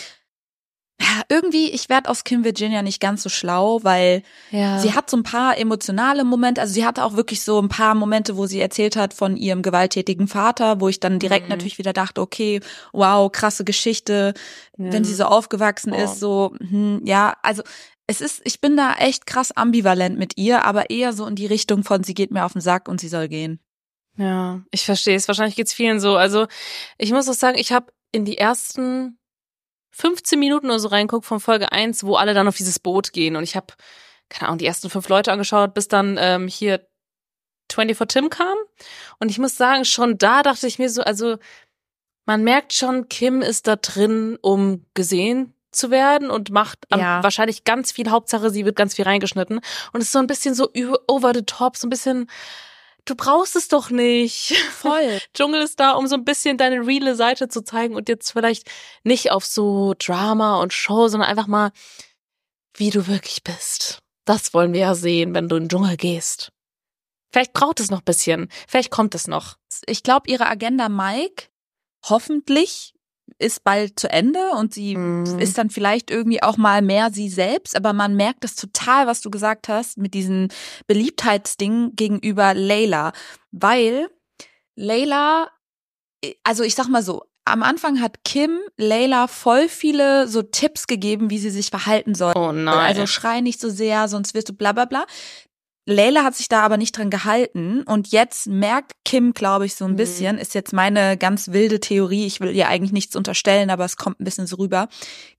Ja, 1.01 1.23
irgendwie, 1.29 1.71
ich 1.71 1.89
werde 1.89 2.09
aus 2.09 2.23
Kim 2.23 2.45
Virginia 2.45 2.81
nicht 2.83 3.01
ganz 3.01 3.23
so 3.25 3.29
schlau, 3.29 3.81
weil 3.83 4.23
Ja. 4.51 4.79
sie 4.79 4.93
hat 4.95 5.11
so 5.11 5.17
ein 5.17 5.25
paar 5.25 5.59
emotionale 5.59 6.23
Momente. 6.25 6.61
Also 6.61 6.73
sie 6.75 6.87
hatte 6.87 7.05
auch 7.05 7.15
wirklich 7.17 7.43
so 7.43 7.61
ein 7.61 7.69
paar 7.69 7.95
Momente, 7.97 8.37
wo 8.37 8.47
sie 8.47 8.61
erzählt 8.61 8.95
hat 8.95 9.13
von 9.13 9.37
ihrem 9.37 9.63
gewalttätigen 9.63 10.29
Vater, 10.29 10.81
wo 10.81 10.89
ich 10.89 11.01
dann 11.01 11.19
direkt 11.19 11.47
Mhm. 11.47 11.51
natürlich 11.51 11.79
wieder 11.79 11.93
dachte, 11.93 12.21
okay, 12.21 12.61
wow, 12.93 13.31
krasse 13.31 13.65
Geschichte, 13.65 14.35
wenn 14.77 15.03
sie 15.05 15.15
so 15.15 15.25
aufgewachsen 15.25 15.93
Oh. 15.93 15.97
ist, 16.05 16.21
so, 16.21 16.55
hm, 16.61 17.01
ja, 17.05 17.37
also 17.43 17.63
es 18.07 18.21
ist, 18.21 18.43
ich 18.45 18.61
bin 18.61 18.77
da 18.77 18.95
echt 18.95 19.27
krass 19.27 19.51
ambivalent 19.51 20.17
mit 20.19 20.37
ihr, 20.37 20.65
aber 20.65 20.91
eher 20.91 21.13
so 21.13 21.27
in 21.27 21.35
die 21.35 21.47
Richtung 21.47 21.83
von, 21.83 22.05
sie 22.05 22.15
geht 22.15 22.31
mir 22.31 22.45
auf 22.45 22.53
den 22.53 22.61
Sack 22.61 22.89
und 22.89 23.01
sie 23.01 23.09
soll 23.09 23.27
gehen. 23.29 23.59
Ja, 24.17 24.63
ich 24.71 24.85
verstehe 24.85 25.17
es. 25.17 25.27
Wahrscheinlich 25.27 25.57
geht's 25.57 25.73
vielen 25.75 25.99
so. 25.99 26.17
Also 26.17 26.47
ich 26.99 27.11
muss 27.11 27.29
auch 27.29 27.35
sagen, 27.35 27.59
ich 27.59 27.73
habe 27.73 27.93
in 28.13 28.25
die 28.25 28.39
ersten 28.39 29.19
15 29.97 30.39
Minuten 30.39 30.67
oder 30.67 30.79
so 30.81 30.89
reinguckt 30.89 31.25
von 31.25 31.41
Folge 31.41 31.71
1, 31.73 32.05
wo 32.05 32.17
alle 32.17 32.35
dann 32.35 32.49
auf 32.49 32.57
dieses 32.57 32.79
Boot 32.79 33.13
gehen. 33.13 33.37
Und 33.37 33.45
ich 33.45 33.55
habe, 33.57 33.69
keine 34.29 34.49
Ahnung, 34.49 34.59
die 34.59 34.67
ersten 34.67 34.91
fünf 34.91 35.09
Leute 35.09 35.31
angeschaut, 35.33 35.73
bis 35.75 35.87
dann 35.89 36.17
ähm, 36.21 36.49
hier 36.49 36.87
24 37.73 38.09
Tim 38.23 38.31
kam. 38.31 38.57
Und 39.21 39.31
ich 39.31 39.39
muss 39.39 39.57
sagen, 39.57 39.85
schon 39.85 40.19
da 40.19 40.43
dachte 40.43 40.67
ich 40.67 40.79
mir 40.79 40.91
so, 40.91 41.03
also 41.03 41.37
man 42.27 42.43
merkt 42.43 42.73
schon, 42.73 43.09
Kim 43.09 43.41
ist 43.43 43.67
da 43.67 43.77
drin, 43.77 44.39
um 44.43 44.85
gesehen 44.95 45.55
zu 45.73 45.91
werden 45.91 46.31
und 46.31 46.51
macht 46.51 46.79
am, 46.91 47.01
Ja. 47.01 47.23
wahrscheinlich 47.23 47.65
ganz 47.65 47.93
viel. 47.93 48.11
Hauptsache, 48.11 48.51
sie 48.51 48.65
wird 48.65 48.77
ganz 48.77 48.95
viel 48.95 49.05
reingeschnitten. 49.05 49.59
Und 49.93 50.01
es 50.01 50.07
ist 50.07 50.13
so 50.13 50.19
ein 50.21 50.27
bisschen 50.27 50.55
so 50.55 50.71
über- 50.73 51.01
over 51.09 51.33
the 51.35 51.43
top, 51.43 51.77
so 51.77 51.87
ein 51.87 51.91
bisschen, 51.91 52.29
du 53.05 53.15
brauchst 53.15 53.57
es 53.57 53.69
doch 53.69 53.91
nicht. 53.91 54.57
Voll. 54.73 55.19
Dschungel 55.35 55.63
ist 55.63 55.81
da, 55.81 55.93
um 55.93 56.07
so 56.07 56.15
ein 56.15 56.25
bisschen 56.25 56.59
deine 56.59 56.87
reale 56.87 57.15
Seite 57.15 57.49
zu 57.49 57.63
zeigen 57.63 57.95
und 57.95 58.09
jetzt 58.09 58.33
vielleicht 58.33 58.71
nicht 59.03 59.31
auf 59.31 59.45
so 59.45 59.95
Drama 59.99 60.61
und 60.61 60.73
Show, 60.73 61.09
sondern 61.09 61.29
einfach 61.29 61.47
mal, 61.47 61.73
wie 62.77 62.91
du 62.91 63.07
wirklich 63.07 63.45
bist. 63.45 64.01
Das 64.25 64.55
wollen 64.55 64.73
wir 64.73 64.81
ja 64.81 64.95
sehen, 64.95 65.35
wenn 65.35 65.49
du 65.49 65.57
in 65.57 65.65
den 65.65 65.69
Dschungel 65.69 65.97
gehst. 65.97 66.51
Vielleicht 67.31 67.53
braucht 67.53 67.81
es 67.81 67.91
noch 67.91 67.99
ein 67.99 68.05
bisschen. 68.05 68.49
Vielleicht 68.69 68.91
kommt 68.91 69.15
es 69.15 69.27
noch. 69.27 69.57
Ich 69.87 70.03
glaube, 70.03 70.31
ihre 70.31 70.47
Agenda 70.47 70.89
Mike 70.89 71.49
hoffentlich 72.05 72.94
ist 73.39 73.65
bald 73.65 73.99
zu 73.99 74.09
Ende 74.11 74.51
und 74.53 74.73
sie 74.75 74.97
Mhm. 74.97 75.39
ist 75.39 75.59
dann 75.59 75.71
vielleicht 75.71 76.11
irgendwie 76.11 76.43
auch 76.43 76.57
mal 76.57 76.83
mehr 76.83 77.11
sie 77.11 77.29
selbst, 77.29 77.75
aber 77.77 77.93
man 77.93 78.15
merkt 78.17 78.45
es 78.45 78.55
total, 78.55 79.07
was 79.07 79.21
du 79.23 79.31
gesagt 79.31 79.69
hast, 79.69 79.99
mit 79.99 80.15
diesem 80.15 80.49
Beliebtheitsding 80.87 81.93
gegenüber 81.97 82.55
Layla, 82.55 83.13
weil 83.51 84.09
Layla, 84.77 85.49
also 86.43 86.63
ich 86.65 86.75
sag 86.75 86.89
mal 86.89 87.03
so, 87.03 87.25
am 87.45 87.63
Anfang 87.63 88.01
hat 88.01 88.25
Kim 88.25 88.59
Layla 88.79 89.27
voll 89.27 89.69
viele 89.69 90.29
so 90.29 90.43
Tipps 90.43 90.87
gegeben, 90.87 91.29
wie 91.31 91.39
sie 91.39 91.51
sich 91.51 91.69
verhalten 91.69 92.15
soll. 92.15 92.33
Oh 92.37 92.53
nein. 92.53 92.79
Also 92.79 93.07
schrei 93.07 93.41
nicht 93.43 93.61
so 93.61 93.69
sehr, 93.69 94.09
sonst 94.09 94.35
wirst 94.35 94.49
du 94.49 94.55
bla 94.55 94.73
bla 94.73 94.87
bla. 94.87 95.05
Layla 95.87 96.25
hat 96.25 96.35
sich 96.35 96.49
da 96.49 96.63
aber 96.63 96.77
nicht 96.79 96.97
dran 96.97 97.11
gehalten 97.11 97.83
und 97.83 98.09
jetzt 98.09 98.47
merkt 98.47 98.93
Kim, 99.05 99.35
glaube 99.35 99.67
ich, 99.67 99.75
so 99.75 99.85
ein 99.85 99.93
Mhm. 99.93 99.97
bisschen, 99.97 100.39
ist 100.39 100.55
jetzt 100.55 100.73
meine 100.73 101.19
ganz 101.19 101.49
wilde 101.53 101.79
Theorie, 101.81 102.27
ich 102.27 102.41
will 102.41 102.57
ihr 102.57 102.69
eigentlich 102.69 102.93
nichts 102.93 103.17
unterstellen, 103.17 103.69
aber 103.69 103.85
es 103.85 103.97
kommt 103.99 104.19
ein 104.21 104.25
bisschen 104.25 104.47
so 104.47 104.57
rüber. 104.57 104.89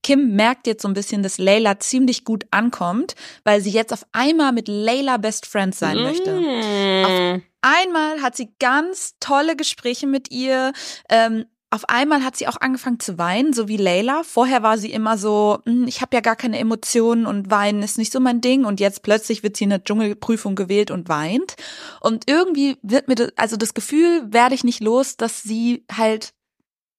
Kim 0.04 0.36
merkt 0.36 0.66
jetzt 0.68 0.82
so 0.82 0.88
ein 0.88 0.94
bisschen, 0.94 1.22
dass 1.24 1.38
Layla 1.38 1.80
ziemlich 1.80 2.24
gut 2.24 2.44
ankommt, 2.52 3.14
weil 3.44 3.60
sie 3.60 3.70
jetzt 3.70 3.92
auf 3.92 4.06
einmal 4.12 4.52
mit 4.52 4.68
Layla 4.68 5.16
Best 5.16 5.46
Friends 5.46 5.80
sein 5.80 5.96
möchte. 5.96 6.32
Mm. 6.40 7.42
Einmal 7.62 8.22
hat 8.22 8.36
sie 8.36 8.50
ganz 8.60 9.14
tolle 9.18 9.56
Gespräche 9.56 10.06
mit 10.06 10.30
ihr. 10.30 10.72
Ähm, 11.10 11.46
auf 11.70 11.88
einmal 11.88 12.22
hat 12.24 12.36
sie 12.36 12.46
auch 12.48 12.60
angefangen 12.60 13.00
zu 13.00 13.18
weinen, 13.18 13.52
so 13.52 13.66
wie 13.68 13.76
Layla. 13.76 14.22
Vorher 14.22 14.62
war 14.62 14.78
sie 14.78 14.92
immer 14.92 15.18
so, 15.18 15.58
"Hm, 15.66 15.86
ich 15.88 16.00
habe 16.00 16.14
ja 16.16 16.20
gar 16.20 16.36
keine 16.36 16.58
Emotionen 16.58 17.26
und 17.26 17.50
weinen 17.50 17.82
ist 17.82 17.98
nicht 17.98 18.12
so 18.12 18.20
mein 18.20 18.40
Ding. 18.40 18.64
Und 18.64 18.78
jetzt 18.80 19.02
plötzlich 19.02 19.42
wird 19.42 19.56
sie 19.56 19.64
in 19.64 19.72
eine 19.72 19.82
Dschungelprüfung 19.82 20.54
gewählt 20.54 20.90
und 20.90 21.08
weint. 21.08 21.56
Und 22.00 22.28
irgendwie 22.30 22.78
wird 22.82 23.08
mir 23.08 23.16
das, 23.16 23.32
also 23.36 23.56
das 23.56 23.74
Gefühl 23.74 24.32
werde 24.32 24.54
ich 24.54 24.64
nicht 24.64 24.80
los, 24.80 25.16
dass 25.16 25.42
sie 25.42 25.84
halt 25.92 26.32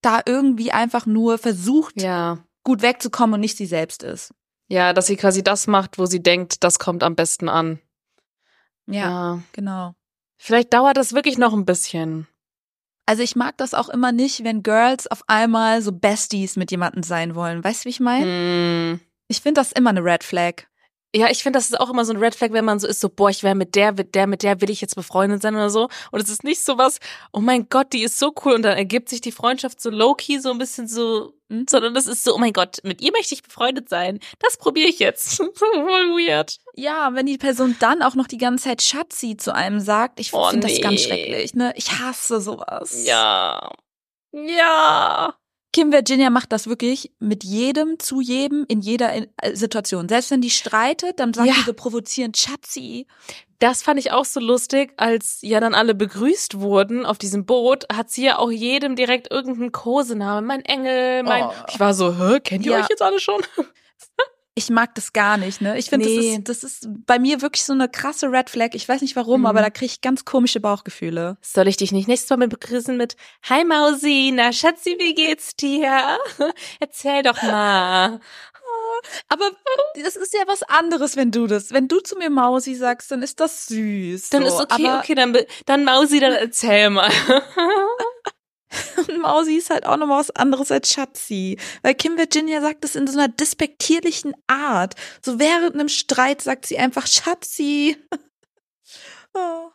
da 0.01 0.21
irgendwie 0.25 0.71
einfach 0.71 1.06
nur 1.06 1.38
versucht, 1.38 2.01
Ja. 2.01 2.38
gut 2.63 2.82
wegzukommen 2.82 3.36
und 3.36 3.39
nicht 3.39 3.58
sie 3.58 3.65
selbst 3.65 4.03
ist. 4.03 4.34
Ja, 4.69 4.91
dass 4.93 5.08
sie 5.08 5.15
quasi 5.15 5.43
das 5.43 5.67
macht, 5.67 5.97
wo 5.97 6.06
sie 6.06 6.21
denkt, 6.21 6.63
das 6.63 6.77
kommt 6.77 7.01
am 7.03 7.15
besten 7.15 7.47
an. 7.49 7.80
Ja, 8.86 9.39
genau. 9.53 9.93
Vielleicht 10.38 10.73
dauert 10.73 10.97
das 10.97 11.13
wirklich 11.13 11.38
noch 11.38 11.53
ein 11.53 11.65
bisschen. 11.65 12.27
Also 13.08 13.24
ich 13.24 13.38
mag 13.38 13.58
das 13.58 13.74
auch 13.74 13.88
immer 13.88 14.12
nicht, 14.12 14.43
wenn 14.43 14.63
Girls 14.63 15.08
auf 15.08 15.24
einmal 15.28 15.82
so 15.82 15.93
Besties 15.93 16.58
mit 16.58 16.72
jemandem 16.72 17.04
sein 17.04 17.36
wollen. 17.36 17.63
Weißt 17.63 17.82
du, 17.82 17.86
wie 17.86 17.89
ich 17.89 18.02
meine? 18.02 18.96
Mm. 18.96 19.00
Ich 19.30 19.41
finde 19.41 19.62
das 19.62 19.72
immer 19.72 19.91
eine 19.91 20.04
Red 20.04 20.26
Flag. 20.26 20.67
Ja, 21.17 21.30
ich 21.30 21.41
finde, 21.43 21.58
das 21.58 21.65
ist 21.65 21.80
auch 21.80 21.89
immer 21.89 22.06
so 22.06 22.13
ein 22.13 22.19
Red 22.19 22.36
Flag, 22.36 22.51
wenn 22.51 22.65
man 22.65 22.80
so 22.80 22.88
ist, 22.88 22.99
so, 22.99 23.10
boah, 23.10 23.30
ich 23.30 23.41
wäre 23.43 23.56
mit 23.56 23.75
der, 23.75 23.91
mit 23.93 24.13
der, 24.13 24.27
mit 24.27 24.43
der 24.43 24.62
will 24.62 24.69
ich 24.69 24.82
jetzt 24.82 24.95
befreundet 24.95 25.41
sein 25.41 25.56
oder 25.56 25.69
so. 25.69 25.89
Und 26.12 26.21
es 26.21 26.30
ist 26.30 26.43
nicht 26.43 26.63
so 26.63 26.77
was, 26.77 26.99
oh 27.34 27.39
mein 27.39 27.67
Gott, 27.69 27.93
die 27.93 28.03
ist 28.03 28.19
so 28.19 28.34
cool. 28.45 28.53
Und 28.53 28.62
dann 28.62 28.77
ergibt 28.77 29.10
sich 29.10 29.21
die 29.21 29.32
Freundschaft 29.32 29.82
so 29.82 29.89
low-key, 29.89 30.39
so 30.39 30.51
ein 30.51 30.58
bisschen 30.58 30.88
so, 30.88 31.34
Mhm. 31.49 31.65
sondern 31.69 31.93
das 31.93 32.08
ist 32.08 32.25
so, 32.25 32.36
oh 32.36 32.38
mein 32.38 32.51
Gott, 32.51 32.80
mit 32.84 33.01
ihr 33.01 33.13
möchte 33.13 33.34
ich 33.34 33.41
befreundet 33.41 33.88
sein. 33.88 34.19
Das 34.39 34.58
probiere 34.58 34.89
ich 34.89 34.99
jetzt. 34.99 35.38
Voll 35.56 36.10
weird. 36.17 36.58
Ja, 36.75 37.13
wenn 37.13 37.25
die 37.25 37.38
Person 37.38 37.75
dann 37.80 38.01
auch 38.01 38.15
noch 38.15 38.27
die 38.27 38.38
ganze 38.38 38.65
Zeit 38.65 38.82
Schatzi 38.82 39.38
zu 39.38 39.56
einem 39.56 39.80
sagt, 39.80 40.19
ich 40.19 40.34
Oh, 40.34 40.49
finde 40.49 40.67
das 40.67 40.82
ganz 40.82 40.95
nee. 40.95 41.08
schrecklich. 41.08 41.53
Ne? 41.56 41.71
Ich 41.77 41.99
hasse 41.99 42.41
sowas. 42.41 43.06
Ja. 43.06 43.71
Ja. 44.34 45.34
Kim 45.77 45.91
Virginia 45.91 46.31
macht 46.31 46.51
das 46.51 46.65
wirklich 46.65 47.11
mit 47.19 47.43
jedem, 47.43 47.99
zu 47.99 48.19
jedem, 48.19 48.65
in 48.67 48.81
jeder 48.81 49.13
äh, 49.15 49.27
Situation. 49.53 50.09
Selbst 50.09 50.31
wenn 50.31 50.41
die 50.41 50.49
streitet, 50.49 51.19
dann 51.19 51.35
sagt 51.35 51.47
Ja. 51.49 51.53
die 51.53 51.61
so 51.61 51.73
provozierend 51.73 52.35
Schatzi. 52.35 53.05
Das 53.59 53.83
fand 53.83 53.99
ich 53.99 54.11
auch 54.11 54.25
so 54.25 54.39
lustig, 54.39 54.93
als 54.97 55.37
ja 55.43 55.59
dann 55.59 55.75
alle 55.75 55.93
begrüßt 55.93 56.59
wurden 56.59 57.05
auf 57.05 57.19
diesem 57.19 57.45
Boot, 57.45 57.85
hat 57.93 58.09
sie 58.09 58.25
ja 58.25 58.39
auch 58.39 58.49
jedem 58.49 58.95
direkt 58.95 59.29
irgendeinen 59.31 59.71
Kosenamen. 59.71 60.47
Mein 60.47 60.65
Engel, 60.65 61.21
mein. 61.21 61.43
Oh. 61.45 61.51
Ich 61.69 61.79
war 61.79 61.93
so, 61.93 62.11
hä, 62.17 62.39
kennt 62.39 62.65
ihr 62.65 62.71
Ja. 62.71 62.79
euch 62.79 62.89
jetzt 62.89 63.03
alle 63.03 63.19
schon? 63.19 63.41
Ich 64.58 64.72
mag 64.72 64.96
das 64.96 65.13
gar 65.13 65.38
nicht, 65.38 65.62
ne? 65.62 65.78
Ich 65.78 65.89
finde, 65.91 66.08
Nee. 66.08 66.39
das, 66.43 66.63
ist, 66.63 66.63
das 66.63 66.72
ist 66.72 66.88
bei 67.06 67.20
mir 67.20 67.43
wirklich 67.43 67.63
so 67.63 67.74
eine 67.74 67.88
krasse 67.88 68.32
Red 68.32 68.50
Flag. 68.50 68.70
Ich 68.74 68.89
weiß 68.89 69.02
nicht 69.02 69.15
warum, 69.15 69.41
Mhm. 69.41 69.46
aber 69.46 69.62
da 69.62 69.70
kriege 69.70 69.86
ich 69.91 70.02
ganz 70.02 70.26
komische 70.26 70.60
Bauchgefühle. 70.60 71.38
Soll 71.43 71.67
ich 71.67 71.78
dich 71.78 71.91
nicht 71.91 72.08
nächstes 72.08 72.36
Mal 72.36 72.48
begrüßen 72.48 72.98
mit 72.98 73.15
Hi 73.48 73.63
Mausi, 73.63 74.32
na 74.34 74.52
Schatzi, 74.52 74.96
wie 74.98 75.13
geht's 75.13 75.56
dir? 75.56 76.17
Erzähl 76.80 77.22
doch 77.22 77.39
mal. 77.43 78.20
Aber 79.30 79.52
das 80.04 80.15
ist 80.15 80.34
ja 80.34 80.41
was 80.48 80.63
anderes, 80.63 81.15
wenn 81.15 81.30
du 81.32 81.46
das, 81.46 81.72
wenn 81.72 81.88
du 81.88 82.00
zu 82.00 82.17
mir 82.17 82.32
Mausi 82.32 82.74
sagst, 82.74 83.12
dann 83.12 83.22
ist 83.22 83.39
das 83.39 83.67
süß. 83.67 84.30
Dann 84.30 84.41
so. 84.41 84.48
ist 84.48 84.60
okay, 84.60 84.88
aber 84.88 85.00
okay, 85.00 85.13
dann, 85.13 85.38
dann 85.67 85.84
Mausi, 85.86 86.20
dann 86.20 86.34
erzähl 86.34 86.89
mal. 86.89 87.12
Mausi 89.21 89.56
ist 89.56 89.69
halt 89.69 89.86
auch 89.86 89.97
nochmal 89.97 90.19
was 90.19 90.32
anderes 90.32 90.71
als 90.71 90.91
Schatzi. 90.91 91.58
Weil 91.82 91.95
Kim 91.95 92.17
Virginia 92.17 92.62
sagt 92.62 92.84
das 92.84 92.95
in 92.95 93.08
so 93.08 93.17
einer 93.17 93.27
despektierlichen 93.27 94.34
Art. 94.47 94.95
So 95.21 95.39
während 95.39 95.75
einem 95.75 95.89
Streit 95.89 96.41
sagt 96.41 96.65
sie 96.65 96.77
einfach 96.77 97.08
Schatzi. 97.08 97.97
oh. 99.34 99.69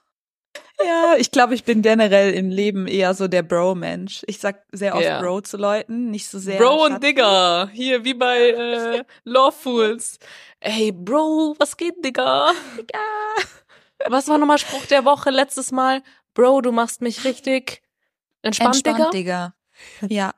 Ja, 0.85 1.15
ich 1.17 1.31
glaube, 1.31 1.55
ich 1.55 1.65
bin 1.65 1.81
generell 1.81 2.33
im 2.33 2.51
Leben 2.51 2.89
eher 2.89 3.15
so 3.15 3.29
der 3.29 3.43
Bro-Mensch. 3.43 4.23
Ich 4.27 4.39
sag 4.39 4.65
sehr 4.73 4.95
oft 4.95 5.05
Ja. 5.05 5.21
Bro 5.21 5.43
zu 5.43 5.57
Leuten, 5.57 6.11
nicht 6.11 6.29
so 6.29 6.39
sehr. 6.39 6.59
Bro 6.59 6.87
und. 6.87 7.03
Digger, 7.03 7.71
hier 7.73 8.05
wie 8.05 8.15
bei 8.15 8.51
äh, 8.51 9.05
Fools. 9.53 10.19
Ey, 10.61 10.91
Bro, 10.93 11.55
was 11.59 11.77
geht, 11.77 12.05
Digga? 12.05 12.53
Ja. 12.93 13.45
Was 14.09 14.27
war 14.29 14.39
nochmal 14.39 14.59
Spruch 14.59 14.87
der 14.87 15.05
Woche 15.05 15.31
letztes 15.31 15.71
Mal? 15.71 16.03
Bro, 16.35 16.63
du 16.63 16.73
machst 16.73 17.01
mich 17.01 17.25
richtig 17.25 17.83
entspannt, 18.43 18.77
Entspannt, 18.87 19.15
Digga. 19.15 19.55
Digga. 20.01 20.09
Ja. 20.15 20.35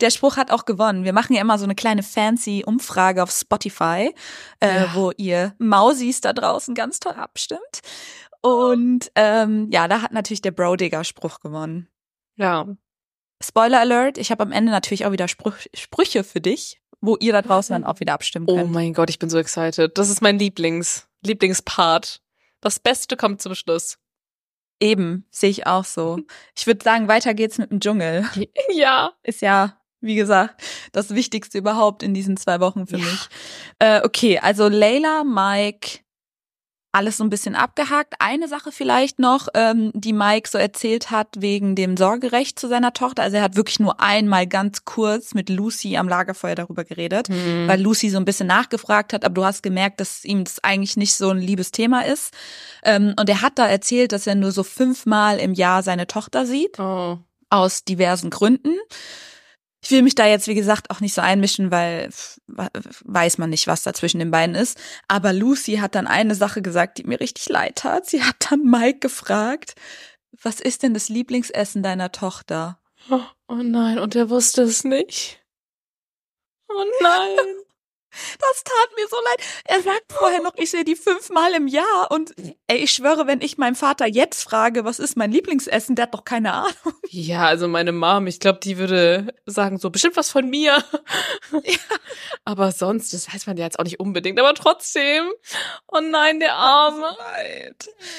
Der 0.00 0.10
Spruch 0.10 0.36
hat 0.36 0.50
auch 0.50 0.66
gewonnen. 0.66 1.04
Wir 1.04 1.12
machen 1.14 1.34
ja 1.34 1.40
immer 1.40 1.58
so 1.58 1.64
eine 1.64 1.74
kleine 1.74 2.02
fancy 2.02 2.62
Umfrage 2.66 3.22
auf 3.22 3.30
Spotify, 3.30 4.14
äh, 4.60 4.82
Ja. 4.82 4.94
wo 4.94 5.10
ihr 5.16 5.54
Mausis 5.58 6.20
da 6.20 6.32
draußen 6.34 6.74
ganz 6.74 7.00
toll 7.00 7.14
abstimmt. 7.14 7.80
Und 8.42 9.10
ähm, 9.14 9.68
ja, 9.70 9.88
da 9.88 10.02
hat 10.02 10.12
natürlich 10.12 10.42
der 10.42 10.50
Bro-Digger-Spruch 10.50 11.40
gewonnen. 11.40 11.88
Ja. 12.36 12.66
Spoiler 13.42 13.80
Alert, 13.80 14.18
ich 14.18 14.30
habe 14.30 14.42
am 14.42 14.52
Ende 14.52 14.70
natürlich 14.70 15.06
auch 15.06 15.12
wieder 15.12 15.28
Sprüch 15.28 15.70
Sprüche 15.74 16.24
für 16.24 16.40
dich, 16.42 16.80
wo 17.00 17.16
ihr 17.16 17.32
da 17.32 17.40
draußen 17.40 17.72
dann 17.72 17.84
auch 17.84 18.00
wieder 18.00 18.12
abstimmen 18.12 18.46
Oh 18.48 18.56
könnt. 18.56 18.72
mein 18.72 18.92
Gott, 18.92 19.08
ich 19.08 19.18
bin 19.18 19.30
so 19.30 19.38
excited. 19.38 19.96
Das 19.96 20.10
ist 20.10 20.20
mein 20.20 20.38
Lieblings, 20.38 21.08
Lieblingspart. 21.24 22.20
Das 22.60 22.78
Beste 22.78 23.16
kommt 23.16 23.40
zum 23.40 23.54
Schluss. 23.54 23.98
Eben, 24.80 25.26
sehe 25.30 25.50
ich 25.50 25.66
auch 25.66 25.84
so. 25.84 26.20
Ich 26.56 26.66
würde 26.66 26.82
sagen, 26.82 27.06
weiter 27.06 27.34
geht's 27.34 27.58
mit 27.58 27.70
dem 27.70 27.80
Dschungel. 27.80 28.26
Ja. 28.72 29.12
Ist 29.22 29.42
ja, 29.42 29.76
wie 30.00 30.14
gesagt, 30.14 30.62
das 30.92 31.14
Wichtigste 31.14 31.58
überhaupt 31.58 32.02
in 32.02 32.14
diesen 32.14 32.36
zwei 32.36 32.60
Wochen 32.60 32.86
für 32.86 32.96
ja. 32.96 33.04
mich. 33.04 33.28
Äh, 33.78 34.00
okay, 34.04 34.38
also 34.38 34.68
Layla, 34.68 35.24
Mike, 35.24 36.00
alles 36.92 37.18
so 37.18 37.24
ein 37.24 37.30
bisschen 37.30 37.54
abgehakt. 37.54 38.14
Eine 38.18 38.48
Sache 38.48 38.72
vielleicht 38.72 39.18
noch, 39.18 39.48
ähm, 39.54 39.92
die 39.94 40.12
Mike 40.12 40.48
so 40.48 40.58
erzählt 40.58 41.10
hat 41.10 41.28
wegen 41.38 41.76
dem 41.76 41.96
Sorgerecht 41.96 42.58
zu 42.58 42.68
seiner 42.68 42.92
Tochter. 42.92 43.22
Also 43.22 43.36
er 43.36 43.42
hat 43.42 43.56
wirklich 43.56 43.78
nur 43.78 44.00
einmal 44.00 44.46
ganz 44.46 44.84
kurz 44.84 45.34
mit 45.34 45.48
Lucy 45.48 45.96
am 45.96 46.08
Lagerfeuer 46.08 46.56
darüber 46.56 46.84
geredet, 46.84 47.28
mhm. 47.28 47.68
weil 47.68 47.80
Lucy 47.80 48.10
so 48.10 48.18
ein 48.18 48.24
bisschen 48.24 48.48
nachgefragt 48.48 49.12
hat, 49.12 49.24
aber 49.24 49.34
du 49.34 49.44
hast 49.44 49.62
gemerkt, 49.62 50.00
dass 50.00 50.24
ihm 50.24 50.44
das 50.44 50.62
eigentlich 50.64 50.96
nicht 50.96 51.14
so 51.14 51.30
ein 51.30 51.38
liebes 51.38 51.70
Thema 51.70 52.04
ist. 52.04 52.34
Ähm, 52.82 53.14
und 53.18 53.28
er 53.28 53.42
hat 53.42 53.58
da 53.58 53.66
erzählt, 53.66 54.12
dass 54.12 54.26
er 54.26 54.34
nur 54.34 54.50
so 54.50 54.62
fünfmal 54.64 55.38
im 55.38 55.54
Jahr 55.54 55.82
seine 55.82 56.06
Tochter 56.06 56.44
sieht. 56.44 56.78
Oh. 56.80 57.18
Aus 57.50 57.84
diversen 57.84 58.30
Gründen. 58.30 58.76
Ich 59.82 59.90
will 59.90 60.02
mich 60.02 60.14
da 60.14 60.26
jetzt, 60.26 60.46
wie 60.46 60.54
gesagt, 60.54 60.90
auch 60.90 61.00
nicht 61.00 61.14
so 61.14 61.22
einmischen, 61.22 61.70
weil 61.70 62.10
weiß 62.46 63.38
man 63.38 63.50
nicht, 63.50 63.66
was 63.66 63.82
da 63.82 63.94
zwischen 63.94 64.18
den 64.18 64.30
beiden 64.30 64.54
ist. 64.54 64.78
Aber 65.08 65.32
Lucy 65.32 65.76
hat 65.76 65.94
dann 65.94 66.06
eine 66.06 66.34
Sache 66.34 66.60
gesagt, 66.60 66.98
die 66.98 67.04
mir 67.04 67.18
richtig 67.18 67.48
leid 67.48 67.76
tat. 67.76 68.06
Sie 68.06 68.22
hat 68.22 68.50
dann 68.50 68.62
Mike 68.64 68.98
gefragt, 68.98 69.74
was 70.42 70.60
ist 70.60 70.82
denn 70.82 70.94
das 70.94 71.08
Lieblingsessen 71.08 71.82
deiner 71.82 72.12
Tochter? 72.12 72.78
Oh, 73.10 73.20
oh 73.48 73.54
nein, 73.54 73.98
und 73.98 74.14
er 74.14 74.28
wusste 74.28 74.62
es 74.62 74.84
nicht. 74.84 75.42
Oh 76.68 76.84
nein. 77.00 77.38
Das 78.38 78.64
tat 78.64 78.88
mir 78.96 79.06
so 79.08 79.16
leid. 79.16 79.40
Er 79.64 79.82
sagt 79.82 80.12
vorher 80.12 80.42
noch, 80.42 80.54
ich 80.56 80.70
sehe 80.70 80.84
die 80.84 80.96
fünfmal 80.96 81.54
im 81.54 81.68
Jahr 81.68 82.10
und 82.10 82.34
ey, 82.66 82.78
ich 82.78 82.92
schwöre, 82.92 83.26
wenn 83.26 83.40
ich 83.40 83.58
meinem 83.58 83.76
Vater 83.76 84.06
jetzt 84.06 84.42
frage, 84.42 84.84
was 84.84 84.98
ist 84.98 85.16
mein 85.16 85.30
Lieblingsessen, 85.30 85.94
der 85.96 86.04
hat 86.04 86.14
doch 86.14 86.24
keine 86.24 86.52
Ahnung. 86.52 86.94
Ja, 87.08 87.46
also 87.46 87.68
meine 87.68 87.92
Mom, 87.92 88.26
ich 88.26 88.40
glaube, 88.40 88.60
die 88.62 88.78
würde 88.78 89.34
sagen 89.46 89.78
so 89.78 89.90
bestimmt 89.90 90.16
was 90.16 90.30
von 90.30 90.48
mir. 90.48 90.82
Ja. 91.64 91.78
Aber 92.44 92.72
sonst, 92.72 93.12
das 93.12 93.32
weiß 93.32 93.46
man 93.46 93.56
ja 93.56 93.64
jetzt 93.64 93.78
auch 93.78 93.84
nicht 93.84 94.00
unbedingt, 94.00 94.38
aber 94.38 94.54
trotzdem. 94.54 95.30
Oh 95.88 96.00
nein, 96.00 96.40
der 96.40 96.54
Arme. 96.54 97.16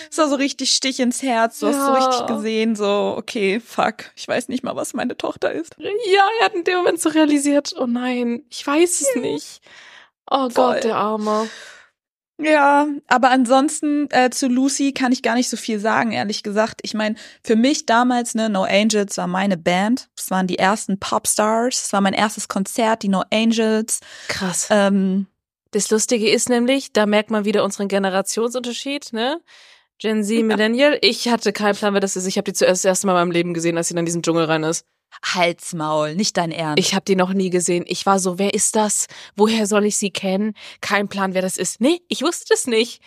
Das 0.09 0.17
war 0.17 0.27
so 0.27 0.35
richtig 0.35 0.71
Stich 0.71 0.99
ins 0.99 1.21
Herz. 1.21 1.59
Du 1.59 1.67
ja. 1.67 1.73
hast 1.73 1.85
so 1.85 1.93
richtig 1.93 2.27
gesehen, 2.27 2.75
so 2.75 3.15
okay, 3.17 3.59
fuck, 3.59 4.11
ich 4.15 4.27
weiß 4.27 4.49
nicht 4.49 4.63
mal, 4.63 4.75
was 4.75 4.93
meine 4.93 5.17
Tochter 5.17 5.51
ist. 5.51 5.75
Ja, 5.77 6.27
er 6.39 6.45
hat 6.45 6.53
in 6.53 6.63
dem 6.63 6.77
Moment 6.77 6.99
so 6.99 7.09
realisiert, 7.09 7.73
oh 7.77 7.87
nein, 7.87 8.43
ich 8.49 8.65
weiß 8.65 9.01
es 9.01 9.15
ja. 9.15 9.21
nicht. 9.21 9.61
Oh 10.31 10.49
Voll. 10.49 10.75
Gott, 10.75 10.83
der 10.85 10.95
Arme. 10.95 11.49
Ja, 12.39 12.87
aber 13.07 13.29
ansonsten 13.29 14.07
äh, 14.09 14.31
zu 14.31 14.47
Lucy 14.47 14.93
kann 14.93 15.11
ich 15.11 15.21
gar 15.21 15.35
nicht 15.35 15.49
so 15.49 15.57
viel 15.57 15.79
sagen, 15.79 16.11
ehrlich 16.11 16.41
gesagt. 16.41 16.79
Ich 16.83 16.95
meine, 16.95 17.15
für 17.43 17.55
mich 17.55 17.85
damals, 17.85 18.33
ne, 18.33 18.49
No 18.49 18.63
Angels 18.63 19.17
war 19.17 19.27
meine 19.27 19.57
Band. 19.57 20.09
Das 20.15 20.31
waren 20.31 20.47
die 20.47 20.57
ersten 20.57 20.99
Popstars. 20.99 21.83
Das 21.83 21.93
war 21.93 22.01
mein 22.01 22.13
erstes 22.13 22.47
Konzert, 22.47 23.03
die 23.03 23.09
No 23.09 23.23
Angels. 23.31 23.99
Krass. 24.29 24.67
Ähm, 24.71 25.27
das 25.71 25.91
Lustige 25.91 26.31
ist 26.31 26.49
nämlich, 26.49 26.93
da 26.93 27.05
merkt 27.05 27.29
man 27.29 27.45
wieder 27.45 27.63
unseren 27.63 27.89
Generationsunterschied, 27.89 29.13
ne? 29.13 29.39
Gen 29.99 30.23
Z, 30.23 30.43
Millennial. 30.43 30.97
Ich 31.01 31.29
hatte 31.29 31.53
keinen 31.53 31.75
Plan, 31.75 31.93
wer 31.93 32.01
das 32.01 32.15
ist. 32.15 32.25
Ich 32.25 32.37
habe 32.37 32.45
die 32.45 32.53
zuerst 32.53 32.83
das 32.83 32.89
erste 32.89 33.05
Mal 33.05 33.13
in 33.13 33.19
meinem 33.19 33.31
Leben 33.31 33.53
gesehen, 33.53 33.77
als 33.77 33.89
sie 33.89 33.95
in 33.95 34.05
diesen 34.05 34.23
Dschungel 34.23 34.45
rein 34.45 34.63
ist. 34.63 34.85
Halsmaul, 35.23 36.15
nicht 36.15 36.37
dein 36.37 36.51
Ernst. 36.51 36.79
Ich 36.79 36.93
habe 36.93 37.05
die 37.05 37.15
noch 37.15 37.33
nie 37.33 37.49
gesehen. 37.49 37.85
Ich 37.87 38.05
war 38.05 38.19
so, 38.19 38.39
wer 38.39 38.53
ist 38.53 38.75
das? 38.75 39.07
Woher 39.35 39.67
soll 39.67 39.85
ich 39.85 39.97
sie 39.97 40.11
kennen? 40.11 40.53
Kein 40.81 41.07
Plan, 41.07 41.33
wer 41.33 41.41
das 41.41 41.57
ist. 41.57 41.81
Nee, 41.81 42.01
ich 42.07 42.21
wusste 42.21 42.45
das 42.49 42.67
nicht. 42.67 43.01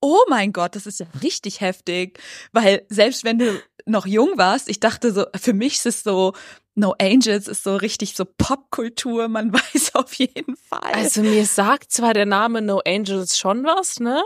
Oh 0.00 0.22
mein 0.28 0.52
Gott, 0.52 0.76
das 0.76 0.86
ist 0.86 1.00
ja 1.00 1.06
richtig 1.22 1.60
heftig, 1.60 2.20
weil 2.52 2.84
selbst 2.88 3.24
wenn 3.24 3.38
du 3.38 3.62
noch 3.86 4.06
jung 4.06 4.36
warst, 4.36 4.68
ich 4.68 4.78
dachte 4.78 5.12
so, 5.12 5.24
für 5.34 5.52
mich 5.52 5.74
ist 5.76 5.86
es 5.86 6.02
so, 6.02 6.34
No 6.78 6.94
Angels 7.00 7.48
ist 7.48 7.64
so 7.64 7.74
richtig 7.74 8.14
so 8.14 8.26
Popkultur, 8.26 9.28
man 9.28 9.52
weiß 9.52 9.94
auf 9.94 10.12
jeden 10.14 10.56
Fall. 10.56 10.92
Also 10.92 11.22
mir 11.22 11.46
sagt 11.46 11.90
zwar 11.90 12.12
der 12.12 12.26
Name 12.26 12.60
No 12.60 12.82
Angels 12.86 13.38
schon 13.38 13.64
was, 13.64 13.98
ne? 13.98 14.22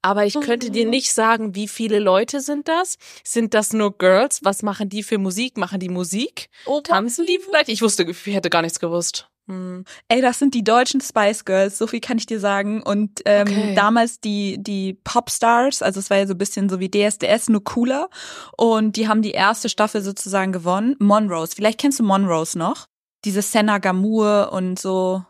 Aber 0.00 0.24
ich 0.24 0.34
könnte 0.34 0.70
dir 0.70 0.84
mhm. 0.84 0.90
nicht 0.90 1.12
sagen, 1.12 1.56
wie 1.56 1.66
viele 1.66 1.98
Leute 1.98 2.40
sind 2.40 2.68
das? 2.68 2.98
Sind 3.24 3.52
das 3.52 3.72
nur 3.72 3.98
Girls? 3.98 4.44
Was 4.44 4.62
machen 4.62 4.88
die 4.88 5.02
für 5.02 5.18
Musik? 5.18 5.56
Machen 5.56 5.80
die 5.80 5.88
Musik? 5.88 6.48
Oh, 6.66 6.80
Tanzen 6.80 7.26
die 7.26 7.40
vielleicht? 7.40 7.68
Ich 7.68 7.82
wusste, 7.82 8.04
ich 8.04 8.26
hätte 8.26 8.48
gar 8.48 8.62
nichts 8.62 8.78
gewusst. 8.78 9.28
Hm. 9.48 9.84
Ey, 10.08 10.20
das 10.20 10.38
sind 10.38 10.52
die 10.52 10.62
deutschen 10.62 11.00
Spice 11.00 11.46
Girls, 11.46 11.78
so 11.78 11.86
viel 11.86 12.00
kann 12.00 12.18
ich 12.18 12.26
dir 12.26 12.38
sagen. 12.38 12.82
Und 12.82 13.22
ähm, 13.24 13.48
okay. 13.48 13.74
damals 13.74 14.20
die, 14.20 14.62
die 14.62 14.94
Popstars, 15.04 15.82
also 15.82 16.00
es 16.00 16.10
war 16.10 16.18
ja 16.18 16.26
so 16.26 16.34
ein 16.34 16.38
bisschen 16.38 16.68
so 16.68 16.80
wie 16.80 16.90
DSDS, 16.90 17.48
nur 17.48 17.64
cooler. 17.64 18.10
Und 18.56 18.96
die 18.96 19.08
haben 19.08 19.22
die 19.22 19.30
erste 19.30 19.70
Staffel 19.70 20.02
sozusagen 20.02 20.52
gewonnen. 20.52 20.96
Monrose, 20.98 21.56
vielleicht 21.56 21.80
kennst 21.80 21.98
du 21.98 22.04
Monrose 22.04 22.58
noch? 22.58 22.86
Diese 23.24 23.42
Senna 23.42 23.78
Gamur 23.78 24.50
und 24.52 24.78
so. 24.78 25.24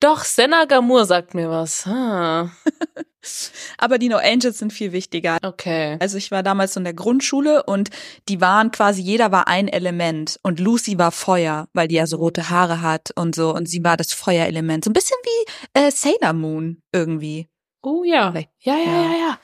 Doch, 0.00 0.24
Senna 0.24 0.64
Gamur 0.64 1.04
sagt 1.04 1.34
mir 1.34 1.50
was. 1.50 1.86
Ah. 1.86 2.50
Aber 3.78 3.98
die 3.98 4.08
No 4.08 4.16
Angels 4.16 4.58
sind 4.58 4.72
viel 4.72 4.92
wichtiger. 4.92 5.38
Okay. 5.42 5.96
Also 6.00 6.16
ich 6.16 6.30
war 6.30 6.42
damals 6.42 6.74
so 6.74 6.80
in 6.80 6.84
der 6.84 6.94
Grundschule 6.94 7.64
und 7.64 7.90
die 8.28 8.40
waren 8.40 8.70
quasi, 8.70 9.02
jeder 9.02 9.32
war 9.32 9.48
ein 9.48 9.68
Element. 9.68 10.38
Und 10.42 10.60
Lucy 10.60 10.98
war 10.98 11.12
Feuer, 11.12 11.68
weil 11.72 11.88
die 11.88 11.96
ja 11.96 12.06
so 12.06 12.16
rote 12.16 12.50
Haare 12.50 12.80
hat 12.80 13.10
und 13.16 13.34
so. 13.34 13.54
Und 13.54 13.68
sie 13.68 13.84
war 13.84 13.96
das 13.96 14.12
Feuerelement. 14.12 14.84
So 14.84 14.90
ein 14.90 14.94
bisschen 14.94 15.18
wie 15.24 15.80
äh, 15.80 15.90
Sailor 15.90 16.32
Moon 16.32 16.82
irgendwie. 16.92 17.48
Oh 17.82 18.04
ja. 18.04 18.32
Ja, 18.60 18.76
ja, 18.76 18.76
ja, 18.76 19.12
ja. 19.12 19.38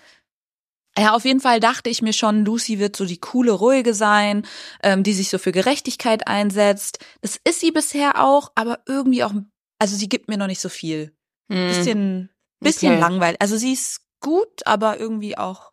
Ja, 0.97 1.15
auf 1.15 1.25
jeden 1.25 1.41
Fall 1.41 1.59
dachte 1.59 1.91
ich 1.91 2.03
mir 2.03 2.13
schon, 2.13 2.45
Lucy 2.45 2.79
wird 2.79 2.95
so 2.95 3.05
die 3.05 3.19
coole, 3.19 3.51
ruhige 3.51 3.95
sein, 3.95 4.47
ähm, 4.81 5.03
die 5.03 5.13
sich 5.13 5.29
so 5.29 5.39
für 5.39 5.51
Gerechtigkeit 5.51 6.29
einsetzt. 6.29 7.05
Das 7.21 7.41
ist 7.43 7.59
sie 7.59 7.73
bisher 7.73 8.23
auch, 8.23 8.53
aber 8.55 8.79
irgendwie 8.87 9.25
auch, 9.25 9.33
also 9.79 9.97
sie 9.97 10.09
gibt 10.09 10.29
mir 10.29 10.37
noch 10.37 10.47
nicht 10.47 10.61
so 10.61 10.69
viel. 10.69 11.17
Hm. 11.51 11.69
Bisschen 11.69 12.31
Bisschen 12.65 12.93
okay. 12.93 13.01
langweilig. 13.01 13.41
Also 13.41 13.57
sie 13.57 13.73
ist 13.73 14.01
gut, 14.21 14.67
aber 14.67 14.99
irgendwie 14.99 15.37
auch, 15.37 15.73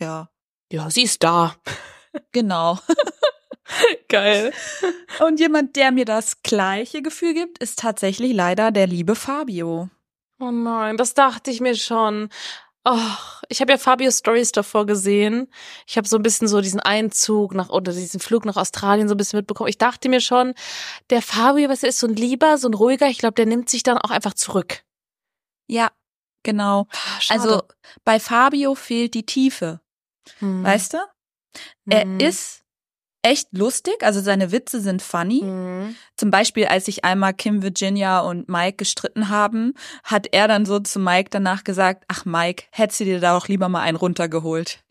ja. 0.00 0.30
Ja, 0.70 0.88
sie 0.90 1.02
ist 1.02 1.22
da. 1.22 1.56
Genau. 2.32 2.78
Geil. 4.08 4.52
Und 5.20 5.40
jemand, 5.40 5.76
der 5.76 5.92
mir 5.92 6.04
das 6.04 6.42
gleiche 6.42 7.02
Gefühl 7.02 7.34
gibt, 7.34 7.58
ist 7.58 7.78
tatsächlich 7.78 8.32
leider 8.32 8.70
der 8.70 8.86
liebe 8.86 9.14
Fabio. 9.14 9.90
Oh 10.40 10.50
nein, 10.50 10.96
das 10.96 11.14
dachte 11.14 11.50
ich 11.50 11.60
mir 11.60 11.74
schon. 11.74 12.28
Oh, 12.90 12.98
ich 13.48 13.60
habe 13.60 13.72
ja 13.72 13.78
Fabio 13.78 14.10
Stories 14.10 14.52
davor 14.52 14.86
gesehen. 14.86 15.48
Ich 15.86 15.98
habe 15.98 16.08
so 16.08 16.16
ein 16.16 16.22
bisschen 16.22 16.48
so 16.48 16.60
diesen 16.60 16.80
Einzug 16.80 17.54
nach 17.54 17.68
oder 17.68 17.92
diesen 17.92 18.20
Flug 18.20 18.44
nach 18.46 18.56
Australien 18.56 19.08
so 19.08 19.14
ein 19.14 19.18
bisschen 19.18 19.38
mitbekommen. 19.38 19.68
Ich 19.68 19.78
dachte 19.78 20.08
mir 20.08 20.20
schon, 20.20 20.54
der 21.10 21.20
Fabio, 21.20 21.68
was 21.68 21.82
ist 21.82 21.98
so 21.98 22.06
ein 22.06 22.14
lieber, 22.14 22.56
so 22.56 22.68
ein 22.68 22.74
ruhiger. 22.74 23.08
Ich 23.08 23.18
glaube, 23.18 23.34
der 23.34 23.46
nimmt 23.46 23.68
sich 23.68 23.82
dann 23.82 23.98
auch 23.98 24.10
einfach 24.10 24.34
zurück. 24.34 24.84
Ja, 25.66 25.90
Genau. 26.42 26.86
Ah, 26.90 27.20
schade. 27.20 27.40
Also 27.40 27.62
bei 28.04 28.20
Fabio 28.20 28.74
fehlt 28.74 29.14
die 29.14 29.26
Tiefe. 29.26 29.80
Hm. 30.38 30.64
Weißt 30.64 30.94
du? 30.94 30.98
Er 31.86 32.02
hm. 32.02 32.20
ist 32.20 32.64
echt 33.22 33.48
lustig, 33.52 34.02
also 34.02 34.20
seine 34.20 34.52
Witze 34.52 34.80
sind 34.80 35.02
funny. 35.02 35.42
Mhm. 35.42 35.96
Zum 36.16 36.30
Beispiel, 36.30 36.66
als 36.66 36.86
sich 36.86 37.04
einmal 37.04 37.34
Kim 37.34 37.62
Virginia 37.62 38.20
und 38.20 38.48
Mike 38.48 38.76
gestritten 38.76 39.28
haben, 39.28 39.74
hat 40.04 40.28
er 40.32 40.48
dann 40.48 40.66
so 40.66 40.78
zu 40.80 40.98
Mike 40.98 41.30
danach 41.30 41.64
gesagt, 41.64 42.04
ach 42.08 42.24
Mike, 42.24 42.64
hättest 42.70 43.00
du 43.00 43.04
dir 43.04 43.20
da 43.20 43.36
auch 43.36 43.48
lieber 43.48 43.68
mal 43.68 43.82
einen 43.82 43.96
runtergeholt. 43.96 44.82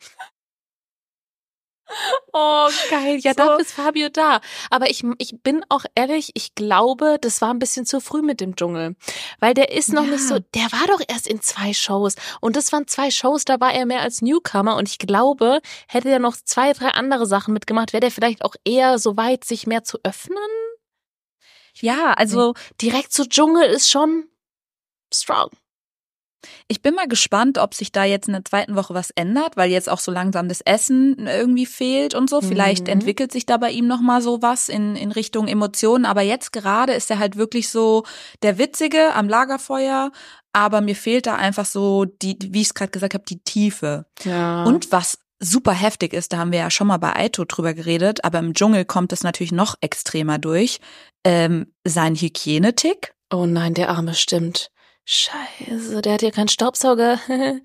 Oh, 2.34 2.70
geil. 2.90 3.20
Ja, 3.20 3.32
so. 3.32 3.38
dafür 3.38 3.60
ist 3.60 3.72
Fabio 3.72 4.10
da. 4.10 4.42
Aber 4.70 4.90
ich, 4.90 5.04
ich 5.18 5.42
bin 5.42 5.66
auch 5.70 5.86
ehrlich, 5.96 6.32
ich 6.34 6.56
glaube, 6.56 7.18
das 7.20 7.42
war 7.42 7.54
ein 7.54 7.60
bisschen 7.60 7.86
zu 7.86 8.00
früh 8.00 8.22
mit 8.22 8.42
dem 8.42 8.56
Dschungel. 8.56 8.96
Weil 9.40 9.54
der 9.54 9.72
ist 9.72 9.94
noch 9.94 10.04
ja. 10.06 10.12
nicht 10.12 10.28
so, 10.28 10.40
der 10.40 10.72
war 10.72 10.88
doch 10.88 11.02
erst 11.08 11.28
in 11.28 11.42
zwei 11.42 11.74
Shows. 11.74 12.16
Und 12.42 12.56
das 12.56 12.72
waren 12.72 12.88
zwei 12.88 13.12
Shows, 13.12 13.46
da 13.46 13.60
war 13.60 13.74
er 13.74 13.86
mehr 13.86 14.02
als 14.02 14.22
Newcomer. 14.22 14.76
Und 14.76 14.90
ich 14.90 14.98
glaube, 14.98 15.62
hätte 15.88 16.10
er 16.10 16.20
noch 16.20 16.36
zwei, 16.36 16.74
drei 16.74 16.90
andere 16.90 17.26
Sachen 17.26 17.54
mitgemacht, 17.54 17.94
wäre 17.94 18.02
der 18.02 18.12
vielleicht 18.12 18.44
auch 18.44 18.56
eher 18.66 19.00
so 19.00 19.18
weit, 19.18 19.44
sich 19.44 19.68
mehr 19.68 19.84
zu 19.84 20.00
öffnen. 20.04 20.38
Ja, 21.76 22.14
also 22.14 22.54
direkt 22.82 23.14
zu 23.14 23.28
Dschungel 23.28 23.70
ist 23.70 23.90
schon 23.90 24.28
strong. 25.14 25.52
Ich 26.68 26.82
bin 26.82 26.96
mal 26.96 27.08
gespannt, 27.08 27.58
ob 27.58 27.74
sich 27.74 27.92
da 27.92 28.04
jetzt 28.04 28.28
in 28.28 28.34
der 28.34 28.46
zweiten 28.46 28.76
Woche 28.76 28.94
was 28.94 29.12
ändert, 29.12 29.58
weil 29.58 29.70
jetzt 29.70 29.90
auch 29.90 30.00
so 30.00 30.12
langsam 30.12 30.50
das 30.50 30.62
Essen 30.62 31.28
irgendwie 31.28 31.66
fehlt 31.66 32.14
und 32.14 32.30
so. 32.30 32.42
Vielleicht 32.42 32.86
mhm. 32.88 32.94
entwickelt 32.94 33.32
sich 33.32 33.46
da 33.46 33.58
bei 33.58 33.72
ihm 33.72 33.88
noch 33.88 34.02
mal 34.02 34.22
so 34.22 34.42
was 34.42 34.70
in, 34.70 34.96
in 34.96 35.12
Richtung 35.12 35.48
Emotionen. 35.48 36.06
Aber 36.06 36.22
jetzt 36.22 36.52
gerade 36.54 36.94
ist 36.94 37.10
er 37.12 37.20
halt 37.20 37.36
wirklich 37.36 37.70
so 37.70 38.04
der 38.44 38.58
Witzige 38.58 39.14
am 39.14 39.30
Lagerfeuer. 39.30 40.12
Aber 40.54 40.82
mir 40.82 40.96
fehlt 40.96 41.28
da 41.28 41.36
einfach 41.36 41.66
so 41.66 42.06
die, 42.06 42.38
wie 42.42 42.62
ich 42.62 42.68
es 42.68 42.74
gerade 42.74 42.92
gesagt 42.92 43.14
habe, 43.14 43.26
die 43.28 43.40
Tiefe. 43.44 44.06
Ja. 44.24 44.64
Und 44.64 44.92
was 44.92 45.20
super 45.40 45.74
heftig 45.74 46.14
ist, 46.14 46.34
da 46.34 46.38
haben 46.38 46.52
wir 46.52 46.60
ja 46.60 46.72
schon 46.72 46.88
mal 46.88 46.98
bei 46.98 47.16
Aito 47.16 47.46
drüber 47.46 47.74
geredet, 47.74 48.24
aber 48.24 48.40
im 48.40 48.54
Dschungel 48.54 48.86
kommt 48.86 49.14
es 49.14 49.24
natürlich 49.24 49.52
noch 49.52 49.76
extremer 49.82 50.40
durch. 50.40 50.80
Ähm, 51.24 51.74
sein 51.84 52.16
Hygienetick. 52.16 53.14
Oh 53.32 53.46
nein, 53.46 53.74
der 53.74 53.90
Arme 53.90 54.14
stimmt. 54.14 54.72
Scheiße, 55.10 56.02
der 56.02 56.14
hat 56.14 56.22
ja 56.22 56.32
keinen 56.32 56.50
Staubsauger. 56.50 57.20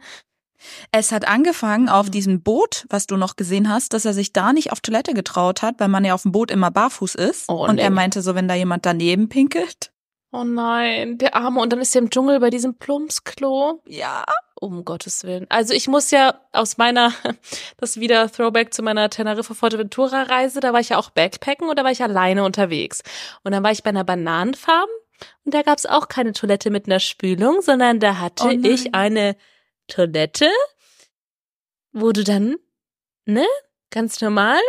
Es 0.93 1.11
hat 1.11 1.27
angefangen 1.27 1.89
auf 1.89 2.09
diesem 2.09 2.41
Boot, 2.41 2.87
was 2.89 3.09
du 3.09 3.17
noch 3.17 3.35
gesehen 3.35 3.69
hast, 3.69 3.95
dass 3.95 4.05
er 4.05 4.13
sich 4.13 4.33
da 4.33 4.53
nicht 4.53 4.71
auf 4.71 4.81
Toilette 4.81 5.13
getraut 5.13 5.61
hat, 5.61 5.81
weil 5.81 5.89
man 5.89 6.05
ja 6.05 6.15
auf 6.15 6.23
dem 6.23 6.31
Boot 6.31 6.53
immer 6.53 6.71
barfuß 6.71 7.17
ist. 7.17 7.49
Oh, 7.49 7.67
und 7.67 7.75
nee. 7.77 7.83
er 7.83 7.91
meinte 7.91 8.23
so, 8.23 8.37
wenn 8.37 8.47
da 8.47 8.55
jemand 8.55 8.87
daneben 8.87 9.29
pinkelt. 9.29 9.91
Oh 10.31 10.45
nein, 10.45 11.19
der 11.19 11.35
Arme. 11.35 11.61
Und 11.61 11.73
dann 11.73 11.81
ist 11.81 11.97
er 11.97 12.03
im 12.03 12.11
Dschungel 12.11 12.39
bei 12.39 12.51
diesem 12.51 12.77
Plumpsklo. 12.77 13.83
Ja. 13.87 14.25
Um 14.55 14.85
Gottes 14.85 15.25
Willen. 15.25 15.47
Also 15.49 15.75
ich 15.75 15.89
muss 15.89 16.13
ja 16.13 16.41
aus 16.53 16.79
meiner, 16.79 17.13
das 17.79 17.99
wieder 17.99 18.31
Throwback 18.31 18.73
zu 18.73 18.85
meiner 18.85 19.11
Teneriffa 19.11 19.55
Forteventura 19.55 20.23
Reise, 20.23 20.61
da 20.61 20.73
war 20.73 20.79
ich 20.79 20.91
ja 20.91 20.99
auch 20.99 21.11
Backpacken 21.11 21.69
und 21.69 21.77
da 21.77 21.83
war 21.83 21.91
ich 21.91 22.05
alleine 22.05 22.45
unterwegs. 22.45 23.03
Und 23.43 23.51
dann 23.51 23.65
war 23.65 23.73
ich 23.73 23.83
bei 23.83 23.91
einer 23.91 24.05
Bananenfarm 24.05 24.89
und 25.45 25.55
da 25.55 25.63
gab's 25.63 25.87
auch 25.87 26.09
keine 26.09 26.33
Toilette 26.33 26.71
mit 26.71 26.87
einer 26.87 27.01
Spülung, 27.01 27.63
sondern 27.63 28.01
da 28.01 28.19
hatte 28.19 28.45
Oh 28.45 28.51
ich 28.51 28.95
eine 28.95 29.37
Toilette, 29.89 30.49
wo 31.93 32.13
du 32.13 32.25
dann, 32.25 32.57
ne, 33.25 33.47
ganz 33.91 34.21
normal 34.21 34.61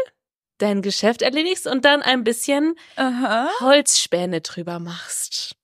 dein 0.58 0.82
Geschäft 0.82 1.22
erledigst 1.22 1.68
und 1.68 1.86
dann 1.86 2.02
ein 2.02 2.24
bisschen 2.24 2.76
Aha. 2.96 3.50
Holzspäne 3.60 4.42
drüber 4.42 4.80
machst. 4.80 5.56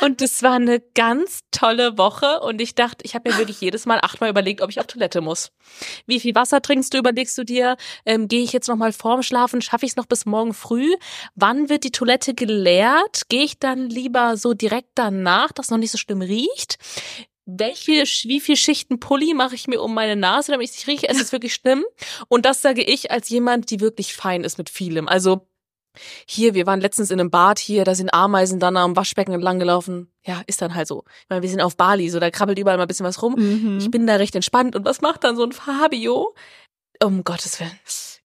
Und 0.00 0.20
es 0.22 0.42
war 0.42 0.54
eine 0.54 0.80
ganz 0.80 1.40
tolle 1.50 1.98
Woche 1.98 2.40
und 2.40 2.60
ich 2.60 2.74
dachte, 2.74 3.04
ich 3.04 3.14
habe 3.14 3.30
mir 3.30 3.38
wirklich 3.38 3.60
jedes 3.60 3.86
Mal 3.86 3.98
achtmal 4.02 4.30
überlegt, 4.30 4.60
ob 4.60 4.70
ich 4.70 4.80
auf 4.80 4.86
Toilette 4.86 5.20
muss. 5.20 5.52
Wie 6.06 6.20
viel 6.20 6.34
Wasser 6.34 6.60
trinkst 6.60 6.92
du, 6.92 6.98
überlegst 6.98 7.36
du 7.38 7.44
dir, 7.44 7.76
ähm, 8.04 8.28
gehe 8.28 8.42
ich 8.42 8.52
jetzt 8.52 8.68
noch 8.68 8.76
mal 8.76 8.92
vorm 8.92 9.22
Schlafen, 9.22 9.62
schaffe 9.62 9.86
ich 9.86 9.92
es 9.92 9.96
noch 9.96 10.06
bis 10.06 10.26
morgen 10.26 10.54
früh? 10.54 10.94
Wann 11.34 11.68
wird 11.68 11.84
die 11.84 11.92
Toilette 11.92 12.34
geleert? 12.34 13.22
Gehe 13.28 13.44
ich 13.44 13.58
dann 13.58 13.88
lieber 13.88 14.36
so 14.36 14.54
direkt 14.54 14.90
danach, 14.94 15.52
dass 15.52 15.70
noch 15.70 15.78
nicht 15.78 15.92
so 15.92 15.98
schlimm 15.98 16.22
riecht? 16.22 16.78
Welche, 17.46 18.04
wie 18.28 18.40
viel 18.40 18.56
Schichten 18.56 19.00
Pulli 19.00 19.34
mache 19.34 19.54
ich 19.54 19.66
mir 19.66 19.82
um 19.82 19.92
meine 19.92 20.16
Nase, 20.16 20.52
damit 20.52 20.64
ich 20.64 20.70
es 20.70 20.78
nicht 20.78 20.88
rieche? 20.88 21.08
Es 21.08 21.20
ist 21.20 21.32
wirklich 21.32 21.54
schlimm. 21.54 21.84
Und 22.28 22.46
das 22.46 22.62
sage 22.62 22.82
ich 22.82 23.10
als 23.10 23.28
jemand, 23.28 23.70
die 23.70 23.80
wirklich 23.80 24.14
fein 24.14 24.44
ist 24.44 24.56
mit 24.56 24.70
vielem. 24.70 25.08
Also 25.08 25.46
hier, 26.26 26.54
wir 26.54 26.66
waren 26.66 26.80
letztens 26.80 27.10
in 27.10 27.20
einem 27.20 27.30
Bad 27.30 27.58
hier, 27.58 27.84
da 27.84 27.94
sind 27.94 28.12
Ameisen 28.12 28.58
dann 28.60 28.76
am 28.76 28.96
Waschbecken 28.96 29.32
entlang 29.32 29.58
gelaufen. 29.58 30.10
Ja, 30.24 30.42
ist 30.46 30.60
dann 30.62 30.74
halt 30.74 30.88
so. 30.88 31.04
Ich 31.22 31.26
meine, 31.28 31.42
wir 31.42 31.48
sind 31.48 31.60
auf 31.60 31.76
Bali, 31.76 32.08
so 32.10 32.18
da 32.20 32.30
krabbelt 32.30 32.58
überall 32.58 32.76
mal 32.76 32.84
ein 32.84 32.88
bisschen 32.88 33.06
was 33.06 33.22
rum. 33.22 33.34
Mhm. 33.36 33.78
Ich 33.78 33.90
bin 33.90 34.06
da 34.06 34.16
recht 34.16 34.34
entspannt. 34.34 34.74
Und 34.76 34.84
was 34.84 35.00
macht 35.00 35.24
dann 35.24 35.36
so 35.36 35.44
ein 35.44 35.52
Fabio? 35.52 36.34
Um 37.02 37.24
Gottes 37.24 37.60
Willen. 37.60 37.78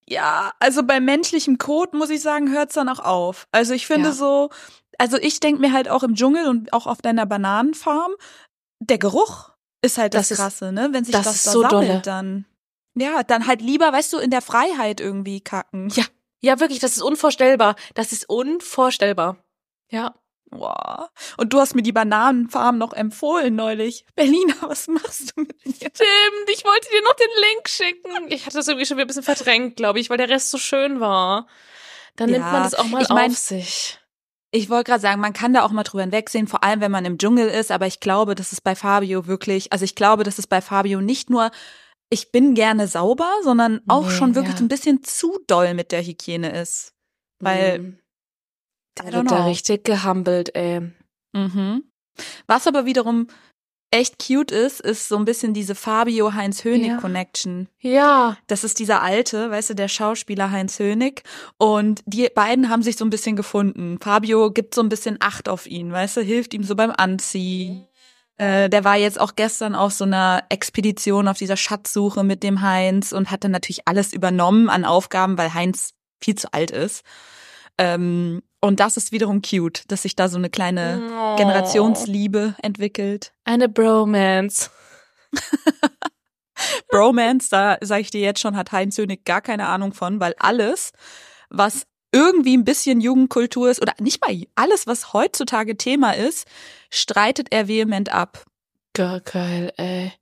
Ja, 0.08 0.52
also 0.58 0.82
bei 0.82 0.98
menschlichem 1.00 1.58
Code 1.58 1.96
muss 1.96 2.10
ich 2.10 2.20
sagen, 2.22 2.50
hört's 2.52 2.74
dann 2.74 2.88
auch 2.88 3.00
auf. 3.00 3.46
Also 3.52 3.74
ich 3.74 3.86
finde 3.86 4.08
Ja. 4.08 4.14
so, 4.14 4.50
also 4.98 5.16
ich 5.18 5.40
denk 5.40 5.60
mir 5.60 5.72
halt 5.72 5.88
auch 5.88 6.02
im 6.02 6.14
Dschungel 6.14 6.48
und 6.48 6.72
auch 6.72 6.86
auf 6.86 7.00
deiner 7.02 7.26
Bananenfarm, 7.26 8.12
der 8.80 8.98
Geruch 8.98 9.50
ist 9.82 9.98
halt 9.98 10.14
das, 10.14 10.28
Das 10.28 10.30
ist- 10.32 10.38
Krasse, 10.38 10.72
ne? 10.72 10.88
Wenn 10.92 11.04
sich 11.04 11.12
das 11.12 11.24
das, 11.24 11.36
ist 11.36 11.46
da 11.46 11.52
so 11.52 11.62
sammelt, 11.62 11.88
dolle. 11.90 12.00
dann 12.02 12.44
ja, 12.96 13.22
dann 13.22 13.46
halt 13.46 13.62
lieber, 13.62 13.92
weißt 13.92 14.12
du, 14.12 14.18
in 14.18 14.30
der 14.30 14.42
Freiheit 14.42 15.00
irgendwie 15.00 15.40
kacken. 15.40 15.88
Ja. 15.90 16.04
Ja, 16.40 16.58
wirklich, 16.60 16.78
das 16.78 16.92
ist 16.96 17.02
unvorstellbar. 17.02 17.76
Das 17.94 18.12
ist 18.12 18.28
unvorstellbar. 18.28 19.36
Ja. 19.90 20.14
Wow. 20.52 21.08
Und 21.36 21.52
du 21.52 21.60
hast 21.60 21.76
mir 21.76 21.82
die 21.82 21.92
Bananenfarm 21.92 22.76
noch 22.76 22.92
empfohlen 22.92 23.54
neulich. 23.54 24.04
Berliner, 24.16 24.56
was 24.62 24.88
machst 24.88 25.32
du 25.36 25.42
mit 25.42 25.64
mir? 25.64 25.72
Stimmt, 25.74 26.48
ich 26.52 26.64
wollte 26.64 26.88
dir 26.90 27.02
noch 27.04 27.14
den 27.14 27.28
Link 27.52 27.68
schicken. 27.68 28.32
Ich 28.32 28.46
hatte 28.46 28.56
das 28.56 28.66
irgendwie 28.66 28.84
schon 28.86 28.96
wieder 28.96 29.04
ein 29.04 29.08
bisschen 29.08 29.22
verdrängt, 29.22 29.76
glaube 29.76 30.00
ich, 30.00 30.10
weil 30.10 30.16
der 30.18 30.28
Rest 30.28 30.50
so 30.50 30.58
schön 30.58 30.98
war. 30.98 31.46
Dann 32.16 32.30
nimmt 32.30 32.44
Ja, 32.44 32.50
man 32.52 32.62
das 32.64 32.74
auch 32.74 32.86
mal 32.86 33.02
ich 33.02 33.08
mein- 33.10 33.30
auf 33.30 33.36
sich. 33.38 33.98
Ich 34.52 34.68
wollte 34.68 34.90
gerade 34.90 35.00
sagen, 35.00 35.20
man 35.20 35.32
kann 35.32 35.52
da 35.54 35.62
auch 35.62 35.70
mal 35.70 35.84
drüber 35.84 36.02
hinwegsehen, 36.02 36.48
vor 36.48 36.64
allem 36.64 36.80
wenn 36.80 36.90
man 36.90 37.04
im 37.04 37.18
Dschungel 37.18 37.48
ist, 37.48 37.70
aber 37.70 37.86
ich 37.86 38.00
glaube, 38.00 38.34
dass 38.34 38.50
es 38.50 38.60
bei 38.60 38.74
Fabio 38.74 39.28
wirklich, 39.28 39.72
also 39.72 39.84
ich 39.84 39.94
glaube, 39.94 40.24
dass 40.24 40.38
es 40.40 40.48
bei 40.48 40.60
Fabio 40.60 41.00
nicht 41.00 41.30
nur 41.30 41.52
ich 42.10 42.32
bin 42.32 42.54
gerne 42.54 42.88
sauber, 42.88 43.30
sondern 43.42 43.80
auch 43.88 44.08
Nee, 44.08 44.14
schon 44.14 44.34
wirklich 44.34 44.56
ja. 44.56 44.60
ein 44.60 44.68
bisschen 44.68 45.02
zu 45.02 45.38
doll 45.46 45.74
mit 45.74 45.92
der 45.92 46.02
Hygiene 46.02 46.50
ist. 46.60 46.92
Weil, 47.40 47.78
Mhm. 47.78 47.98
I 49.00 49.02
Da 49.06 49.12
wird 49.12 49.30
da 49.30 49.44
richtig 49.46 49.84
gehumbelt, 49.84 50.54
ey. 50.54 50.80
Mhm. 51.32 51.84
Was 52.46 52.66
aber 52.66 52.84
wiederum 52.84 53.28
echt 53.92 54.24
cute 54.24 54.52
ist, 54.52 54.80
ist 54.80 55.08
so 55.08 55.16
ein 55.16 55.24
bisschen 55.24 55.54
diese 55.54 55.74
Fabio-Heinz-Hönig-Connection. 55.74 57.68
Ja. 57.80 58.36
Das 58.46 58.62
ist 58.64 58.78
dieser 58.78 59.02
alte, 59.02 59.50
weißt 59.50 59.70
du, 59.70 59.74
der 59.74 59.88
Schauspieler 59.88 60.50
Heinz 60.50 60.78
Hönig. 60.78 61.22
Und 61.58 62.02
die 62.06 62.28
beiden 62.34 62.68
haben 62.68 62.82
sich 62.82 62.96
so 62.96 63.04
ein 63.04 63.10
bisschen 63.10 63.36
gefunden. 63.36 63.98
Fabio 64.00 64.50
gibt 64.52 64.74
so 64.74 64.82
ein 64.82 64.88
bisschen 64.88 65.16
Acht 65.20 65.48
auf 65.48 65.66
ihn, 65.66 65.92
weißt 65.92 66.18
du, 66.18 66.20
hilft 66.20 66.54
ihm 66.54 66.62
so 66.64 66.76
beim 66.76 66.90
Anziehen. 66.96 67.86
Äh, 68.40 68.70
der 68.70 68.84
war 68.84 68.96
jetzt 68.96 69.20
auch 69.20 69.36
gestern 69.36 69.74
auf 69.74 69.92
so 69.92 70.04
einer 70.04 70.44
Expedition 70.48 71.28
auf 71.28 71.36
dieser 71.36 71.58
Schatzsuche 71.58 72.24
mit 72.24 72.42
dem 72.42 72.62
Heinz 72.62 73.12
und 73.12 73.30
hat 73.30 73.44
dann 73.44 73.50
natürlich 73.50 73.86
alles 73.86 74.14
übernommen 74.14 74.70
an 74.70 74.86
Aufgaben, 74.86 75.36
weil 75.36 75.52
Heinz 75.52 75.90
viel 76.22 76.36
zu 76.36 76.50
alt 76.54 76.70
ist. 76.70 77.04
Ähm, 77.76 78.40
und 78.62 78.80
das 78.80 78.96
ist 78.96 79.12
wiederum 79.12 79.42
cute, 79.42 79.82
dass 79.88 80.02
sich 80.02 80.16
da 80.16 80.30
so 80.30 80.38
eine 80.38 80.48
kleine 80.48 81.02
Oh. 81.12 81.36
Generationsliebe 81.36 82.54
entwickelt. 82.62 83.34
Eine 83.44 83.68
Bromance. 83.68 84.70
Bromance, 86.88 87.50
da 87.50 87.76
sage 87.82 88.00
ich 88.00 88.10
dir 88.10 88.22
jetzt 88.22 88.40
schon, 88.40 88.56
hat 88.56 88.72
Heinz 88.72 88.96
Hönig 88.96 89.26
gar 89.26 89.42
keine 89.42 89.68
Ahnung 89.68 89.92
von, 89.92 90.18
weil 90.18 90.34
alles, 90.38 90.92
was 91.50 91.86
irgendwie 92.12 92.56
ein 92.56 92.64
bisschen 92.64 93.00
Jugendkultur 93.00 93.70
ist, 93.70 93.80
oder 93.80 93.94
nicht 94.00 94.20
mal 94.20 94.36
alles, 94.54 94.86
was 94.86 95.12
heutzutage 95.12 95.76
Thema 95.76 96.12
ist, 96.12 96.46
streitet 96.90 97.48
er 97.50 97.68
vehement 97.68 98.12
ab. 98.12 98.44
Gar 98.94 99.20
geil, 99.20 99.72
ey. 99.76 100.12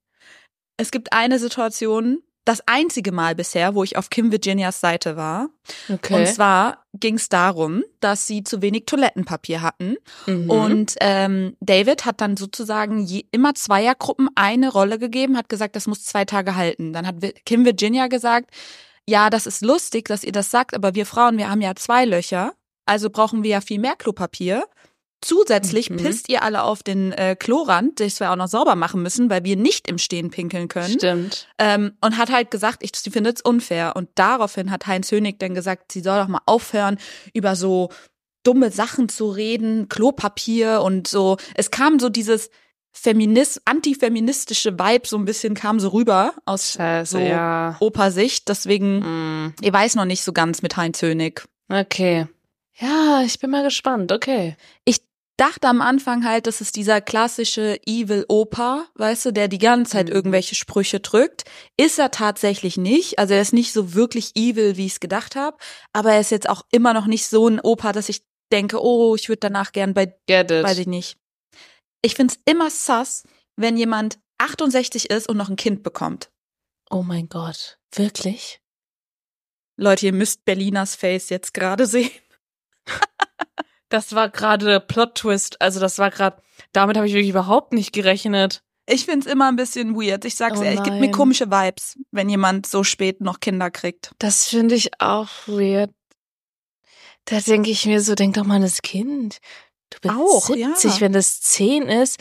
Es 0.77 0.91
gibt 0.91 1.13
eine 1.13 1.39
Situation, 1.39 2.23
das 2.49 2.63
einzige 2.67 3.13
Mal 3.13 3.35
bisher, 3.35 3.75
wo 3.75 3.85
ich 3.85 3.99
auf 3.99 4.09
Kim 4.09 4.33
Virginias 4.33 4.81
Seite 4.81 5.17
war. 5.17 5.51
Okay. 5.91 6.15
Und 6.15 6.27
zwar 6.29 6.85
ging 6.95 7.17
es 7.17 7.29
darum, 7.29 7.85
dass 8.01 8.27
sie 8.27 8.43
zu 8.43 8.63
wenig 8.63 8.87
Toilettenpapier 8.87 9.61
hatten. 9.61 9.97
Mhm. 10.27 10.49
Und 10.49 10.95
ähm, 11.01 11.57
David 11.61 12.07
hat 12.07 12.23
dann 12.23 12.39
sozusagen 12.39 13.05
je, 13.05 13.27
immer 13.33 13.55
Zweiergruppen 13.55 14.31
eine 14.35 14.73
Rolle 14.73 14.99
gegeben, 14.99 15.37
hat 15.37 15.51
gesagt, 15.51 15.77
das 15.77 15.87
muss 15.87 16.05
zwei 16.05 16.25
Tage 16.25 16.57
halten. 16.57 16.95
Dann 16.95 17.07
hat 17.07 17.17
Kim 17.45 17.67
Virginia 17.67 18.07
gesagt, 18.07 18.51
ja, 19.09 19.31
das 19.31 19.47
ist 19.47 19.63
lustig, 19.63 20.07
dass 20.09 20.23
ihr 20.23 20.33
das 20.33 20.51
sagt, 20.51 20.75
aber 20.75 20.95
wir 20.95 21.07
Frauen, 21.07 21.39
wir 21.39 21.49
haben 21.49 21.63
ja 21.63 21.75
zwei 21.75 22.05
Löcher, 22.05 22.53
also 22.85 23.09
brauchen 23.09 23.43
wir 23.43 23.51
ja 23.51 23.61
viel 23.63 23.79
mehr 23.79 23.97
Klopapier. 23.97 24.65
Zusätzlich 25.23 25.89
Mhm. 25.89 25.97
pisst 25.97 26.29
ihr 26.29 26.43
alle 26.43 26.63
auf 26.63 26.83
den 26.83 27.13
äh, 27.13 27.35
Klorand, 27.35 28.01
das 28.01 28.21
wir 28.21 28.31
auch 28.31 28.37
noch 28.37 28.49
sauber 28.49 28.77
machen 28.77 29.03
müssen, 29.03 29.31
weil 29.31 29.45
wir 29.45 29.57
nicht 29.57 29.89
im 29.89 29.97
Stehen 29.97 30.31
pinkeln 30.31 30.69
können. 30.69 30.93
Stimmt. 30.93 31.49
Ähm, 31.59 31.95
und 32.03 32.19
hat 32.19 32.31
halt 32.31 32.51
gesagt, 32.51 32.83
ich, 32.83 32.93
sie 32.95 33.11
findet 33.11 33.39
es 33.39 33.43
unfair. 33.43 33.97
Und 33.97 34.11
daraufhin 34.15 34.71
hat 34.71 34.87
Heinz 34.87 35.11
Hönig 35.11 35.39
dann 35.39 35.55
gesagt, 35.55 35.91
sie 35.91 36.03
soll 36.03 36.21
doch 36.21 36.29
mal 36.29 36.43
aufhören, 36.47 36.99
über 37.33 37.57
so 37.57 37.89
dumme 38.45 38.71
Sachen 38.71 39.09
zu 39.09 39.31
reden, 39.31 39.89
Klopapier 39.89 40.83
und 40.83 41.09
so. 41.09 41.39
Es 41.55 41.71
kam 41.71 41.99
so 41.99 42.11
dieses 42.11 42.51
Feminist, 43.01 43.63
antifeministische 43.65 44.79
Vibe 44.79 45.07
so 45.07 45.17
ein 45.17 45.25
bisschen 45.25 45.55
kam 45.55 45.79
so 45.81 45.89
rüber 45.91 46.35
aus 46.45 46.73
Scheiße, 46.73 47.13
so 47.13 47.19
ja. 47.19 47.77
Opersicht. 47.81 48.49
Deswegen, 48.49 48.99
Mm. 49.47 49.55
ich 49.61 49.73
weiß 49.73 49.95
noch 49.95 50.05
nicht 50.05 50.23
so 50.25 50.33
ganz 50.33 50.63
mit 50.63 50.77
Heinz 50.77 51.01
Hönig. 51.03 51.43
Okay. 51.69 52.27
Ja, 52.81 53.23
ich 53.25 53.39
bin 53.39 53.51
mal 53.51 53.63
gespannt. 53.65 54.13
Okay. 54.13 54.57
dachte 55.41 55.69
am 55.69 55.81
Anfang 55.81 56.25
halt, 56.25 56.49
das 56.49 56.61
ist 56.61 56.75
dieser 56.75 57.01
klassische 57.01 57.79
Evil 57.87 58.25
Opa, 58.29 58.87
weißt 58.97 59.27
du, 59.27 59.31
der 59.33 59.47
die 59.47 59.59
ganze 59.59 59.93
Zeit 59.93 60.09
Mhm. 60.09 60.13
irgendwelche 60.15 60.57
Sprüche 60.57 60.99
drückt. 60.99 61.45
Ist 61.77 62.01
er 62.01 62.11
tatsächlich 62.11 62.77
nicht. 62.77 63.21
Also 63.21 63.35
er 63.35 63.41
ist 63.43 63.53
nicht 63.53 63.73
so 63.73 63.95
wirklich 63.95 64.35
evil, 64.35 64.77
wie 64.77 64.87
ich 64.87 64.95
es 64.95 65.01
gedacht 65.01 65.37
habe. 65.37 65.57
Aber 65.93 66.13
er 66.15 66.19
ist 66.21 66.33
jetzt 66.33 66.49
auch 66.49 66.63
immer 66.73 66.93
noch 66.93 67.07
nicht 67.07 67.29
so 67.29 67.47
ein 67.47 67.61
Opa, 67.61 67.93
dass 67.93 68.09
ich 68.09 68.23
denke, 68.51 68.83
oh, 68.83 69.15
ich 69.15 69.29
würde 69.29 69.39
danach 69.39 69.71
gern 69.71 69.95
bei, 69.95 70.13
weiß 70.29 70.79
ich 70.79 70.89
nicht. 70.89 71.17
Ich 72.03 72.15
find's 72.15 72.39
immer 72.45 72.71
sass, 72.71 73.25
wenn 73.57 73.77
jemand 73.77 74.19
68 74.39 75.11
ist 75.11 75.29
und 75.29 75.37
noch 75.37 75.49
ein 75.49 75.57
Kind 75.57 75.83
bekommt. 75.83 76.31
Oh 76.91 77.03
mein 77.03 77.29
Gott. 77.29 77.79
Wirklich? 77.95 78.61
Leute, 79.77 80.07
ihr 80.07 80.13
müsst 80.13 80.45
Berliners 80.45 80.95
Face 80.95 81.29
jetzt 81.29 81.55
gerade 81.55 81.87
sehen. 81.87 82.11
Das 83.91 84.15
war 84.15 84.29
gerade 84.29 84.81
Plot-Twist. 84.81 85.63
Also 85.63 85.81
das 85.81 85.99
war 85.99 86.11
gerade, 86.11 86.43
damit 86.73 86.97
habe 86.97 87.07
ich 87.07 87.15
wirklich 87.15 87.31
überhaupt 87.31 87.73
nicht 87.73 87.93
gerechnet. 87.93 88.63
Ich 88.87 89.05
find's 89.05 89.27
immer 89.27 89.49
ein 89.49 89.57
bisschen 89.57 89.95
weird. 89.95 90.25
Ich 90.25 90.35
sag's 90.35 90.61
Oh 90.61 90.63
ehrlich, 90.63 90.83
gibt 90.83 91.01
mir 91.01 91.11
komische 91.11 91.51
Vibes, 91.51 91.99
wenn 92.11 92.29
jemand 92.29 92.67
so 92.67 92.85
spät 92.85 93.21
noch 93.21 93.41
Kinder 93.41 93.71
kriegt. 93.71 94.13
Das 94.19 94.47
finde 94.47 94.75
ich 94.75 94.91
auch 95.01 95.29
weird. 95.47 95.91
Da 97.25 97.41
denke 97.41 97.71
ich 97.71 97.85
mir 97.85 98.01
so, 98.01 98.15
denk 98.15 98.35
doch 98.35 98.45
mal 98.45 98.57
an 98.57 98.63
das 98.63 98.81
Kind. 98.83 99.39
Du 99.91 99.99
bist 100.01 100.15
Auch, 100.15 100.47
70, 100.47 100.95
ja. 100.95 101.01
wenn 101.01 101.13
das 101.13 101.41
10 101.41 101.89
ist, 101.89 102.19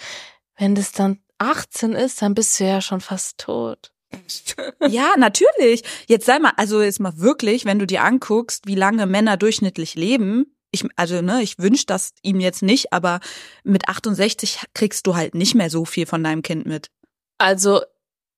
wenn 0.58 0.76
das 0.76 0.92
dann 0.92 1.20
18 1.38 1.94
ist, 1.94 2.22
dann 2.22 2.34
bist 2.34 2.60
du 2.60 2.66
ja 2.66 2.82
schon 2.82 3.02
fast 3.02 3.38
tot. 3.38 3.92
Ja, 4.88 5.16
natürlich. 5.18 5.84
Jetzt 6.08 6.26
sei 6.26 6.40
mal, 6.40 6.54
also 6.56 6.82
jetzt 6.82 7.00
mal 7.00 7.18
wirklich, 7.18 7.66
wenn 7.66 7.80
du 7.80 7.86
dir 7.86 8.04
anguckst, 8.04 8.66
wie 8.68 8.76
lange 8.76 9.06
Männer 9.06 9.36
durchschnittlich 9.38 9.96
leben. 9.96 10.56
Ich, 10.72 10.86
also, 10.96 11.22
ne, 11.22 11.42
ich 11.42 11.60
wünsch 11.60 11.86
das 11.86 12.14
ihm 12.22 12.40
jetzt 12.40 12.62
nicht, 12.62 12.94
aber 12.94 13.20
mit 13.64 13.90
68 13.90 14.60
kriegst 14.74 15.08
du 15.08 15.16
halt 15.16 15.36
nicht 15.36 15.56
mehr 15.56 15.70
so 15.70 15.86
viel 15.86 16.06
von 16.06 16.24
deinem 16.24 16.42
Kind 16.42 16.66
mit. 16.66 16.90
Also, 17.38 17.82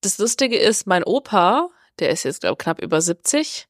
das 0.02 0.18
Lustige 0.18 0.58
ist, 0.58 0.88
mein 0.88 1.04
Opa, 1.04 1.70
der 2.00 2.10
ist 2.10 2.24
jetzt, 2.24 2.42
glaube 2.42 2.56
ich, 2.60 2.64
knapp 2.64 2.82
über 2.82 3.02
70. 3.02 3.68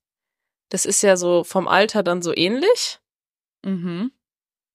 Das 0.69 0.86
ist 0.86 1.02
ja 1.02 1.17
so 1.17 1.43
vom 1.43 1.67
Alter 1.67 2.04
dann 2.04 2.22
so 2.22 2.36
ähnlich. 2.36 3.00
Mhm. 3.65 4.12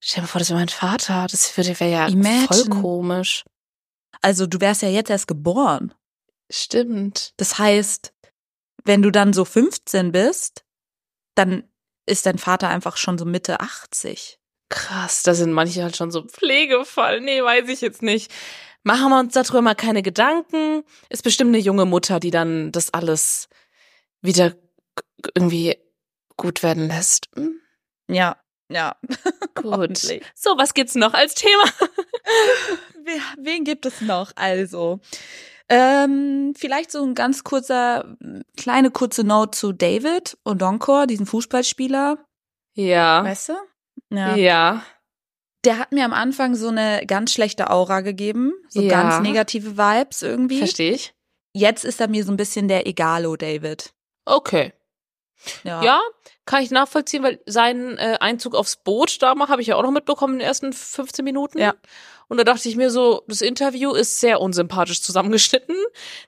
Stell 0.07 0.17
dir 0.17 0.23
mal 0.23 0.29
vor, 0.29 0.39
das 0.39 0.51
wäre 0.51 0.59
mein 0.59 0.69
Vater. 0.69 1.27
Das 1.31 1.57
wäre 1.57 1.81
wär 1.81 1.89
ja 1.89 2.07
Imagine. 2.09 2.47
voll 2.47 2.69
komisch. 2.69 3.45
Also 4.21 4.47
du 4.47 4.61
wärst 4.61 4.83
ja 4.83 4.89
jetzt 4.89 5.09
erst 5.11 5.27
geboren. 5.27 5.95
Stimmt. 6.51 7.33
Das 7.39 7.59
heißt, 7.59 8.13
wenn 8.85 9.01
du 9.01 9.11
dann 9.11 9.33
so 9.33 9.45
15 9.47 10.13
bist, 10.13 10.65
dann 11.35 11.65
ist 12.07 12.27
dein 12.27 12.37
Vater 12.39 12.69
einfach 12.69 12.99
schon 12.99 13.17
so 13.17 13.25
Mitte 13.25 13.61
80. 13.61 14.39
Krass, 14.69 15.23
da 15.23 15.35
sind 15.35 15.53
manche 15.53 15.83
halt 15.83 15.97
schon 15.97 16.11
so 16.11 16.23
Pflegefall. 16.27 17.21
Nee, 17.23 17.43
weiß 17.43 17.69
ich 17.69 17.81
jetzt 17.81 18.03
nicht. 18.03 18.31
Machen 18.83 19.09
wir 19.09 19.21
uns 19.21 19.33
darüber 19.33 19.63
mal 19.63 19.75
keine 19.75 20.03
Gedanken. 20.03 20.85
Ist 21.09 21.23
bestimmt 21.25 21.49
eine 21.49 21.59
junge 21.59 21.87
Mutter, 21.87 22.21
die 22.21 22.31
dann 22.31 22.73
das 22.73 22.93
alles 22.93 23.49
wieder 24.21 24.55
irgendwie 25.35 25.79
gut 26.37 26.63
werden 26.63 26.89
lässt. 26.89 27.29
Hm, 27.37 27.59
Ja, 28.09 28.37
ja. 28.69 28.97
Gut. 29.55 29.99
So, 30.35 30.57
was 30.59 30.75
gibt's 30.75 30.95
noch 30.95 31.15
als 31.15 31.35
Thema? 31.35 31.65
Wen 33.39 33.65
gibt 33.65 33.87
es 33.87 34.01
noch? 34.01 34.33
Also, 34.37 35.01
ähm, 35.69 36.55
vielleicht 36.57 36.91
so 36.91 37.03
ein 37.05 37.15
ganz 37.15 37.45
kurzer, 37.45 38.17
kleine 38.57 38.91
kurze 38.91 39.25
Note 39.25 39.57
zu 39.57 39.73
David 39.73 40.37
Odonkor, 40.45 41.07
diesen 41.07 41.27
Fußballspieler. 41.27 42.19
Ja. 42.75 43.25
Weißt 43.25 43.51
du? 43.51 43.53
Ja. 44.11 44.83
Der 45.65 45.79
hat 45.79 45.93
mir 45.93 46.05
am 46.05 46.13
Anfang 46.13 46.55
so 46.55 46.69
eine 46.69 47.05
ganz 47.07 47.33
schlechte 47.33 47.71
Aura 47.71 48.03
gegeben, 48.03 48.53
so 48.69 48.83
Ja. 48.83 48.91
ganz 48.91 49.21
negative 49.27 49.79
Vibes 49.79 50.23
irgendwie. 50.23 50.59
Verstehe 50.59 50.93
ich. 50.93 51.15
Jetzt 51.55 51.85
ist 51.85 52.01
er 52.01 52.09
mir 52.09 52.25
so 52.25 52.33
ein 52.33 52.37
bisschen 52.37 52.69
der 52.69 52.87
Egalo 52.87 53.37
David. 53.37 53.95
Okay. 54.27 54.73
Ja. 55.63 55.83
Ja, 55.83 56.01
kann 56.47 56.63
ich 56.63 56.71
nachvollziehen, 56.71 57.23
weil 57.23 57.41
seinen 57.47 57.97
äh, 57.99 58.19
Einzug 58.21 58.55
aufs 58.55 58.77
Boot 58.77 59.23
da 59.23 59.35
habe 59.49 59.63
ich 59.63 59.69
ja 59.69 59.77
auch 59.77 59.83
noch 59.83 59.91
mitbekommen 59.91 60.35
in 60.35 60.39
den 60.41 60.49
ersten 60.49 60.73
15 60.73 61.25
Minuten. 61.25 61.59
Ja. 61.59 61.75
Und 62.29 62.39
da 62.39 62.45
dachte 62.45 62.69
ich 62.69 62.77
mir 62.77 62.91
so, 62.91 63.23
das 63.29 63.41
Interview 63.41 63.93
ist 63.93 64.21
sehr 64.21 64.41
unsympathisch 64.41 65.03
zusammengeschnitten. 65.03 65.77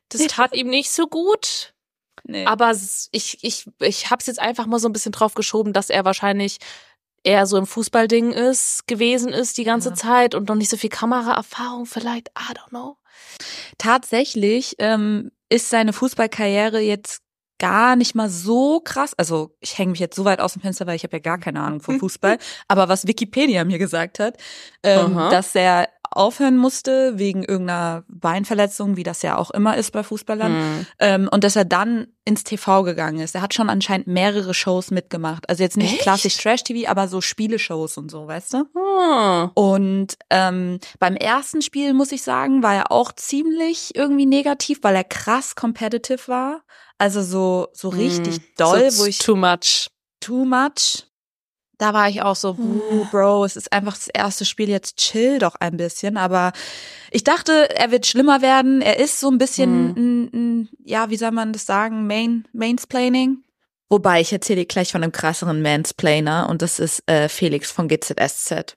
Das 0.08 0.26
tat 0.28 0.54
ihm 0.54 0.68
nicht 0.68 0.90
so 0.90 1.06
gut. 1.06 1.74
Nee. 2.24 2.44
Aber 2.46 2.72
ich, 3.12 3.38
ich, 3.42 3.66
ich 3.80 4.10
habe 4.10 4.20
es 4.20 4.26
jetzt 4.26 4.40
einfach 4.40 4.66
mal 4.66 4.78
so 4.78 4.88
ein 4.88 4.92
bisschen 4.92 5.12
drauf 5.12 5.34
geschoben, 5.34 5.72
dass 5.72 5.90
er 5.90 6.04
wahrscheinlich 6.04 6.58
eher 7.22 7.46
so 7.46 7.56
im 7.56 7.66
Fußballding 7.66 8.32
ist, 8.32 8.86
gewesen 8.86 9.32
ist 9.32 9.58
die 9.58 9.64
ganze 9.64 9.90
Ja. 9.90 9.94
Zeit 9.94 10.34
und 10.34 10.48
noch 10.48 10.54
nicht 10.54 10.70
so 10.70 10.76
viel 10.76 10.90
Kameraerfahrung 10.90 11.86
vielleicht. 11.86 12.28
I 12.28 12.54
don't 12.54 12.68
know. 12.68 12.96
tatsächlich 13.78 14.76
ähm, 14.78 15.30
ist 15.48 15.70
seine 15.70 15.92
Fußballkarriere 15.92 16.80
jetzt 16.80 17.22
gar 17.58 17.96
nicht 17.96 18.14
mal 18.14 18.28
so 18.28 18.80
krass. 18.80 19.12
Also 19.16 19.56
ich 19.60 19.78
hänge 19.78 19.92
mich 19.92 20.00
jetzt 20.00 20.16
so 20.16 20.24
weit 20.24 20.40
aus 20.40 20.54
dem 20.54 20.62
Fenster, 20.62 20.86
weil 20.86 20.96
ich 20.96 21.04
habe 21.04 21.16
ja 21.16 21.20
gar 21.20 21.38
keine 21.38 21.60
Ahnung 21.60 21.80
vom 21.80 21.98
Fußball. 21.98 22.38
Aber 22.68 22.88
was 22.88 23.06
Wikipedia 23.06 23.64
mir 23.64 23.78
gesagt 23.78 24.18
hat, 24.18 24.36
ähm, 24.82 25.14
dass 25.14 25.54
er 25.54 25.88
aufhören 26.16 26.56
musste 26.56 27.18
wegen 27.18 27.42
irgendeiner 27.44 28.04
Beinverletzung, 28.08 28.96
wie 28.96 29.02
das 29.04 29.22
ja 29.22 29.36
auch 29.36 29.50
immer 29.52 29.76
ist 29.76 29.92
bei 29.92 30.02
Fußballern, 30.02 30.52
Hm. 30.52 30.86
ähm, 30.98 31.28
und 31.30 31.44
dass 31.44 31.54
er 31.56 31.64
dann 31.64 32.08
ins 32.24 32.42
TV 32.42 32.82
gegangen 32.82 33.20
ist. 33.20 33.34
Er 33.36 33.42
hat 33.42 33.54
schon 33.54 33.70
anscheinend 33.70 34.08
mehrere 34.08 34.52
Shows 34.54 34.90
mitgemacht. 34.90 35.48
Also 35.48 35.62
jetzt 35.62 35.76
nicht 35.76 35.92
Echt? 35.94 36.02
klassisch 36.02 36.36
Trash-TV, 36.38 36.90
aber 36.90 37.06
so 37.06 37.20
Spieleshows 37.20 37.96
und 37.98 38.10
so, 38.10 38.26
weißt 38.26 38.54
du? 38.54 38.58
Hm. 38.74 39.50
Und 39.54 40.16
ähm, 40.30 40.80
beim 40.98 41.14
ersten 41.14 41.62
Spiel, 41.62 41.94
muss 41.94 42.10
ich 42.12 42.22
sagen, 42.22 42.62
war 42.62 42.74
er 42.74 42.90
auch 42.92 43.12
ziemlich 43.12 43.94
irgendwie 43.94 44.26
negativ, 44.26 44.78
weil 44.82 44.96
er 44.96 45.04
krass 45.04 45.54
competitive 45.54 46.26
war. 46.28 46.62
Also 46.98 47.22
so, 47.22 47.68
so 47.72 47.90
richtig 47.90 48.36
Hm. 48.36 48.42
doll, 48.56 48.90
so 48.90 49.02
wo 49.02 49.06
ich 49.06 49.18
too 49.18 49.36
much. 49.36 49.88
too 50.20 50.44
much. 50.44 51.04
Da 51.78 51.92
war 51.92 52.08
ich 52.08 52.22
auch 52.22 52.36
so, 52.36 52.56
uh, 52.58 53.04
Bro, 53.10 53.44
es 53.44 53.56
ist 53.56 53.72
einfach 53.72 53.94
das 53.94 54.08
erste 54.08 54.44
Spiel, 54.44 54.68
jetzt 54.68 54.96
chill 54.96 55.38
doch 55.38 55.56
ein 55.56 55.76
bisschen. 55.76 56.16
Aber 56.16 56.52
ich 57.10 57.22
dachte, 57.22 57.68
er 57.76 57.90
wird 57.90 58.06
schlimmer 58.06 58.40
werden. 58.40 58.80
Er 58.80 58.98
ist 58.98 59.20
so 59.20 59.30
ein 59.30 59.38
bisschen, 59.38 59.90
ein, 59.90 60.30
ein, 60.32 60.68
ja, 60.84 61.10
wie 61.10 61.16
soll 61.16 61.32
man 61.32 61.52
das 61.52 61.66
sagen, 61.66 62.06
Main, 62.06 62.48
Mainsplaining. 62.52 63.42
Wobei, 63.88 64.20
ich 64.20 64.32
erzähle 64.32 64.60
dir 64.60 64.66
gleich 64.66 64.90
von 64.90 65.02
einem 65.02 65.12
krasseren 65.12 65.62
Mansplainer 65.62 66.48
und 66.48 66.62
das 66.62 66.80
ist 66.80 67.08
äh, 67.08 67.28
Felix 67.28 67.70
von 67.70 67.88
GZSZ. 67.88 68.76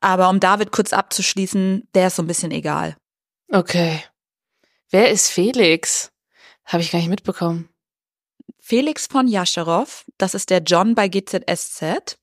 Aber 0.00 0.28
um 0.28 0.38
David 0.38 0.70
kurz 0.70 0.92
abzuschließen, 0.92 1.88
der 1.94 2.08
ist 2.08 2.16
so 2.16 2.22
ein 2.22 2.26
bisschen 2.26 2.50
egal. 2.50 2.96
Okay. 3.50 4.02
Wer 4.90 5.10
ist 5.10 5.30
Felix? 5.30 6.10
Habe 6.66 6.82
ich 6.82 6.90
gar 6.90 6.98
nicht 6.98 7.08
mitbekommen. 7.08 7.68
Felix 8.60 9.06
von 9.06 9.28
Jascherow, 9.28 10.04
das 10.18 10.34
ist 10.34 10.50
der 10.50 10.60
John 10.60 10.94
bei 10.94 11.08
GZSZ. 11.08 12.18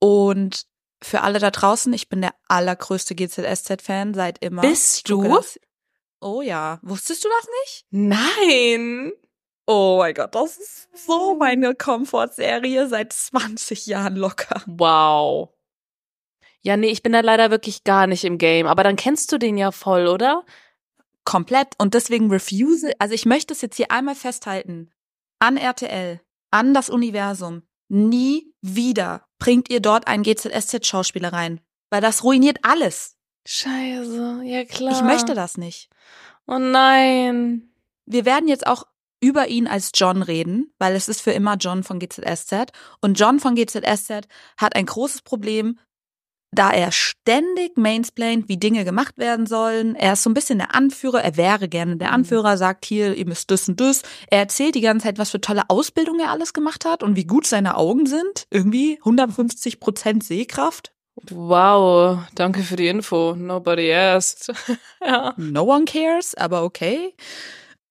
Und 0.00 0.66
für 1.02 1.20
alle 1.22 1.38
da 1.38 1.50
draußen, 1.50 1.92
ich 1.92 2.08
bin 2.08 2.20
der 2.20 2.34
allergrößte 2.48 3.14
GZSZ-Fan 3.14 4.14
seit 4.14 4.42
immer. 4.42 4.62
Bist 4.62 5.08
du? 5.08 5.22
Das. 5.22 5.58
Oh 6.20 6.42
ja. 6.42 6.80
Wusstest 6.82 7.24
du 7.24 7.28
das 7.28 7.48
nicht? 7.62 7.86
Nein. 7.90 9.12
Oh 9.66 9.98
mein 9.98 10.14
Gott, 10.14 10.34
das 10.34 10.56
ist 10.56 10.88
so 11.06 11.36
meine 11.36 11.74
Komfortserie 11.74 12.88
seit 12.88 13.12
20 13.12 13.86
Jahren 13.86 14.16
locker. 14.16 14.62
Wow. 14.66 15.50
Ja, 16.62 16.76
nee, 16.76 16.88
ich 16.88 17.02
bin 17.02 17.12
da 17.12 17.20
leider 17.20 17.50
wirklich 17.50 17.84
gar 17.84 18.06
nicht 18.06 18.24
im 18.24 18.38
Game. 18.38 18.66
Aber 18.66 18.82
dann 18.82 18.96
kennst 18.96 19.30
du 19.30 19.38
den 19.38 19.56
ja 19.56 19.70
voll, 19.70 20.08
oder? 20.08 20.44
Komplett. 21.24 21.74
Und 21.78 21.94
deswegen 21.94 22.30
refuse, 22.30 22.92
also 22.98 23.14
ich 23.14 23.26
möchte 23.26 23.52
es 23.52 23.60
jetzt 23.60 23.76
hier 23.76 23.90
einmal 23.90 24.14
festhalten. 24.14 24.90
An 25.38 25.56
RTL, 25.56 26.20
an 26.50 26.74
das 26.74 26.90
Universum. 26.90 27.62
Nie 27.88 28.52
wieder 28.60 29.24
bringt 29.38 29.70
ihr 29.70 29.80
dort 29.80 30.08
einen 30.08 30.22
GZSZ-Schauspieler 30.22 31.32
rein. 31.32 31.60
Weil 31.90 32.00
das 32.00 32.22
ruiniert 32.24 32.58
alles. 32.62 33.16
Scheiße, 33.46 34.42
ja 34.44 34.64
klar. 34.64 34.92
Ich 34.92 35.02
möchte 35.02 35.34
das 35.34 35.56
nicht. 35.56 35.88
Oh 36.46 36.58
nein. 36.58 37.70
Wir 38.04 38.24
werden 38.24 38.48
jetzt 38.48 38.66
auch 38.66 38.84
über 39.20 39.48
ihn 39.48 39.66
als 39.66 39.90
John 39.94 40.22
reden, 40.22 40.72
weil 40.78 40.94
es 40.94 41.08
ist 41.08 41.20
für 41.20 41.32
immer 41.32 41.56
John 41.56 41.82
von 41.82 41.98
GZSZ. 41.98 42.72
Und 43.00 43.18
John 43.18 43.40
von 43.40 43.54
GZSZ 43.54 44.28
hat 44.56 44.76
ein 44.76 44.86
großes 44.86 45.22
Problem, 45.22 45.78
da 46.50 46.70
er 46.70 46.92
ständig 46.92 47.76
mansplaint, 47.76 48.48
wie 48.48 48.56
Dinge 48.56 48.84
gemacht 48.84 49.18
werden 49.18 49.46
sollen. 49.46 49.94
Er 49.94 50.14
ist 50.14 50.22
so 50.22 50.30
ein 50.30 50.34
bisschen 50.34 50.58
der 50.58 50.74
Anführer, 50.74 51.22
er 51.22 51.36
wäre 51.36 51.68
gerne 51.68 51.96
der 51.96 52.08
Mhm. 52.08 52.14
Anführer, 52.14 52.56
sagt 52.56 52.84
hier, 52.84 53.14
ihr 53.14 53.26
müsst 53.26 53.50
das 53.50 53.68
und 53.68 53.80
das. 53.80 54.02
Er 54.30 54.38
erzählt 54.40 54.74
die 54.74 54.80
ganze 54.80 55.04
Zeit, 55.06 55.18
was 55.18 55.30
für 55.30 55.40
tolle 55.40 55.62
Ausbildung 55.68 56.18
er 56.20 56.30
alles 56.30 56.52
gemacht 56.54 56.84
hat 56.84 57.02
und 57.02 57.16
wie 57.16 57.26
gut 57.26 57.46
seine 57.46 57.76
Augen 57.76 58.06
sind. 58.06 58.46
Irgendwie 58.50 58.98
150 58.98 59.80
Prozent 59.80 60.24
Sehkraft. 60.24 60.92
Wow, 61.30 62.20
danke 62.34 62.62
für 62.62 62.76
die 62.76 62.86
Info. 62.88 63.34
Nobody 63.34 63.92
asked. 63.92 64.52
ja. 65.04 65.34
No 65.36 65.64
one 65.64 65.84
cares, 65.84 66.34
aber 66.34 66.62
okay. 66.62 67.14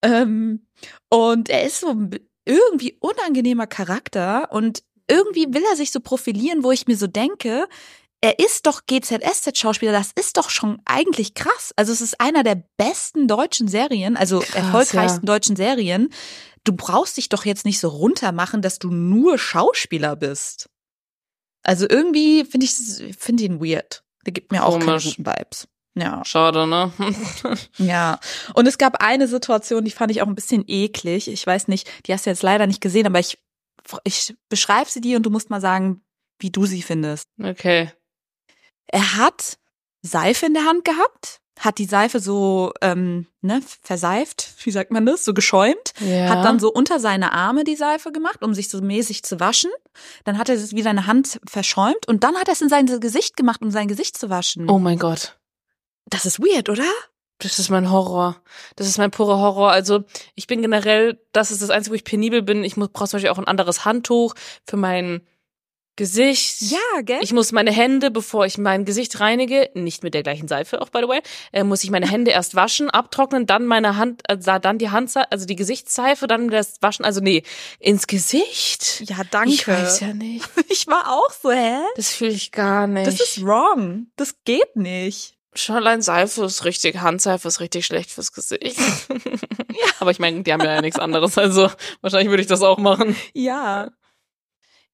Ähm, 0.01 0.65
und 1.09 1.49
er 1.49 1.65
ist 1.65 1.81
so 1.81 1.89
ein 1.89 2.11
irgendwie 2.45 2.97
unangenehmer 3.01 3.67
Charakter 3.67 4.51
und 4.51 4.83
irgendwie 5.09 5.47
will 5.53 5.63
er 5.69 5.75
sich 5.75 5.91
so 5.91 5.99
profilieren, 5.99 6.63
wo 6.63 6.71
ich 6.71 6.87
mir 6.87 6.95
so 6.97 7.07
denke, 7.07 7.67
er 8.21 8.39
ist 8.39 8.65
doch 8.65 8.81
GZSZ-Schauspieler, 8.87 9.91
das 9.91 10.11
ist 10.17 10.37
doch 10.37 10.49
schon 10.49 10.81
eigentlich 10.85 11.33
krass. 11.35 11.73
Also 11.75 11.91
es 11.91 12.01
ist 12.01 12.19
einer 12.19 12.43
der 12.43 12.63
besten 12.77 13.27
deutschen 13.27 13.67
Serien, 13.67 14.17
also 14.17 14.39
Krass, 14.39 14.55
erfolgreichsten 14.55 15.25
deutschen 15.25 15.55
Serien. 15.55 16.09
Du 16.63 16.73
brauchst 16.73 17.17
dich 17.17 17.29
doch 17.29 17.45
jetzt 17.45 17.65
nicht 17.65 17.79
so 17.79 17.89
runtermachen, 17.89 18.61
dass 18.61 18.79
du 18.79 18.89
nur 18.89 19.37
Schauspieler 19.37 20.15
bist. 20.15 20.69
Also 21.63 21.85
irgendwie 21.87 22.43
finde 22.45 22.65
ich 22.65 23.17
finde 23.17 23.43
ihn 23.43 23.61
weird. 23.61 24.03
Der 24.25 24.33
gibt 24.33 24.51
mir 24.51 24.65
auch 24.65 24.73
keine 24.73 24.85
Komisch. 24.85 25.17
guten 25.17 25.25
Vibes. 25.25 25.67
Ja. 25.95 26.23
Schade, 26.25 26.67
ne? 26.67 26.91
Ja, 27.77 28.19
und 28.53 28.67
es 28.67 28.77
gab 28.77 29.01
eine 29.01 29.27
Situation, 29.27 29.85
die 29.85 29.91
fand 29.91 30.11
ich 30.11 30.21
auch 30.21 30.27
ein 30.27 30.35
bisschen 30.35 30.63
eklig. 30.67 31.27
Ich 31.27 31.45
weiß 31.45 31.67
nicht, 31.67 31.89
die 32.05 32.13
hast 32.13 32.25
du 32.25 32.29
jetzt 32.29 32.43
leider 32.43 32.67
nicht 32.67 32.81
gesehen, 32.81 33.07
aber 33.07 33.19
ich, 33.19 33.39
ich 34.03 34.35
beschreibe 34.49 34.89
sie 34.89 35.01
dir 35.01 35.17
und 35.17 35.23
du 35.23 35.29
musst 35.29 35.49
mal 35.49 35.61
sagen, 35.61 36.01
wie 36.39 36.51
du 36.51 36.65
sie 36.65 36.81
findest. 36.81 37.27
okay. 37.41 37.91
Er 38.87 39.17
hat 39.17 39.57
Seife 40.01 40.45
in 40.45 40.53
der 40.53 40.65
Hand 40.65 40.85
gehabt, 40.85 41.39
hat 41.59 41.79
die 41.79 41.85
Seife 41.85 42.19
so 42.19 42.71
ähm, 42.81 43.27
ne, 43.41 43.61
verseift, 43.81 44.53
wie 44.63 44.71
sagt 44.71 44.91
man 44.91 45.05
das, 45.05 45.25
so 45.25 45.33
geschäumt, 45.33 45.93
Ja. 45.99 46.29
hat 46.29 46.45
dann 46.45 46.59
so 46.59 46.71
unter 46.71 46.99
seine 46.99 47.31
Arme 47.33 47.63
die 47.63 47.75
Seife 47.75 48.11
gemacht, 48.11 48.43
um 48.43 48.53
sich 48.53 48.69
so 48.69 48.79
mäßig 48.81 49.23
zu 49.23 49.39
waschen. 49.39 49.71
Dann 50.23 50.37
hat 50.37 50.49
er 50.49 50.55
es 50.55 50.73
wie 50.73 50.83
seine 50.83 51.07
Hand 51.07 51.39
verschäumt 51.47 52.07
und 52.07 52.23
dann 52.23 52.35
hat 52.35 52.47
er 52.47 52.53
es 52.53 52.61
in 52.61 52.69
sein 52.69 52.85
Gesicht 52.99 53.35
gemacht, 53.35 53.61
um 53.61 53.71
sein 53.71 53.87
Gesicht 53.87 54.17
zu 54.17 54.29
waschen. 54.29 54.69
Oh 54.69 54.77
mein 54.79 54.99
Gott. 54.99 55.37
Das 56.05 56.25
ist 56.25 56.39
weird, 56.39 56.69
oder? 56.69 56.85
Das 57.39 57.59
ist 57.59 57.69
mein 57.69 57.91
Horror. 57.91 58.37
Das 58.77 58.87
ist 58.87 58.97
mein 58.97 59.11
purer 59.11 59.37
Horror. 59.39 59.71
Also 59.71 60.03
ich 60.35 60.47
bin 60.47 60.61
generell, 60.61 61.19
das 61.33 61.51
ist 61.51 61.61
das 61.61 61.69
Einzige, 61.69 61.91
wo 61.91 61.95
ich 61.95 62.03
penibel 62.03 62.41
bin. 62.41 62.63
Ich 62.63 62.77
muss 62.77 62.89
brauche 62.89 63.09
zum 63.09 63.17
Beispiel 63.17 63.29
auch 63.31 63.37
ein 63.37 63.47
anderes 63.47 63.83
Handtuch 63.85 64.33
für 64.65 64.77
meinen 64.77 65.21
Gesicht. 65.97 66.61
Ja, 66.61 67.01
gell? 67.01 67.19
Ich 67.21 67.33
muss 67.33 67.51
meine 67.51 67.71
Hände, 67.71 68.11
bevor 68.11 68.45
ich 68.45 68.57
mein 68.57 68.85
Gesicht 68.85 69.19
reinige, 69.19 69.69
nicht 69.73 70.03
mit 70.03 70.13
der 70.13 70.23
gleichen 70.23 70.47
Seife 70.47 70.81
auch 70.81 70.89
by 70.89 70.99
the 71.01 71.07
way, 71.07 71.21
äh, 71.51 71.63
muss 71.63 71.83
ich 71.83 71.89
meine 71.89 72.09
Hände 72.09 72.31
erst 72.31 72.55
waschen, 72.55 72.89
abtrocknen, 72.89 73.45
dann 73.45 73.65
meine 73.65 73.97
Hand, 73.97 74.21
äh, 74.29 74.37
dann 74.37 74.77
die 74.77 74.91
Handseife, 74.91 75.31
also 75.31 75.45
die 75.45 75.55
Gesichtsseife, 75.55 76.27
dann 76.27 76.49
das 76.49 76.75
Waschen, 76.81 77.03
also 77.03 77.19
nee, 77.19 77.43
ins 77.79 78.07
Gesicht. 78.07 79.01
ja, 79.09 79.17
danke. 79.29 79.53
Ich 79.53 79.67
weiß 79.67 79.99
ja 79.99 80.13
nicht. 80.13 80.47
Ich 80.69 80.85
war 80.85 81.11
auch 81.11 81.31
so, 81.31 81.51
hä? 81.51 81.79
Das 81.95 82.11
fühle 82.11 82.31
ich 82.31 82.51
gar 82.51 82.87
nicht. 82.87 83.07
Das 83.07 83.19
ist 83.19 83.43
wrong. 83.43 84.07
Das 84.15 84.35
geht 84.45 84.75
nicht. 84.75 85.35
Schon 85.55 85.75
allein 85.75 86.03
Seife 86.03 86.45
ist 86.45 86.65
richtig, 86.65 86.99
Handseife 86.99 87.47
ist 87.47 87.59
richtig 87.59 87.85
schlecht 87.85 88.11
fürs 88.11 88.31
Gesicht. 88.31 88.77
Aber 89.99 90.11
ich 90.11 90.19
meine, 90.19 90.43
die 90.43 90.53
haben 90.53 90.61
ja 90.61 90.81
nichts 90.81 90.99
anderes, 90.99 91.37
also 91.37 91.71
wahrscheinlich 92.01 92.29
würde 92.29 92.41
ich 92.41 92.47
das 92.47 92.61
auch 92.61 92.77
machen. 92.77 93.15
Ja. 93.33 93.89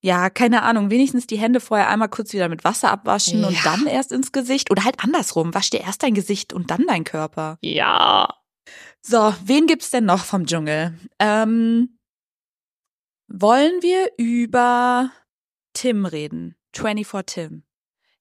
Ja, 0.06 0.30
keine 0.30 0.64
Ahnung. 0.64 0.90
Wenigstens 0.92 1.28
die 1.28 1.38
Hände 1.38 1.62
vorher 1.62 1.88
einmal 1.90 2.10
kurz 2.10 2.34
wieder 2.34 2.50
mit 2.50 2.66
Wasser 2.66 2.92
abwaschen 2.92 3.46
und 3.46 3.54
Ja. 3.54 3.62
dann 3.64 3.88
erst 3.88 4.12
ins 4.12 4.34
Gesicht. 4.34 4.70
Oder 4.70 4.84
halt 4.84 5.02
andersrum. 5.02 5.54
Wasch 5.54 5.70
dir 5.70 5.80
erst 5.80 6.04
dein 6.04 6.14
Gesicht 6.14 6.52
und 6.52 6.72
dann 6.72 6.86
dein 6.88 7.06
Körper. 7.06 7.58
Ja. 7.62 8.28
So, 9.02 9.34
wen 9.46 9.66
gibt's 9.66 9.92
denn 9.92 10.04
noch 10.06 10.26
vom 10.26 10.46
Dschungel? 10.46 10.94
Ähm, 11.20 11.98
wollen 13.30 13.82
wir 13.82 14.12
über 14.18 15.10
Tim 15.74 16.06
reden? 16.06 16.56
24 16.76 17.34
Tim. 17.34 17.64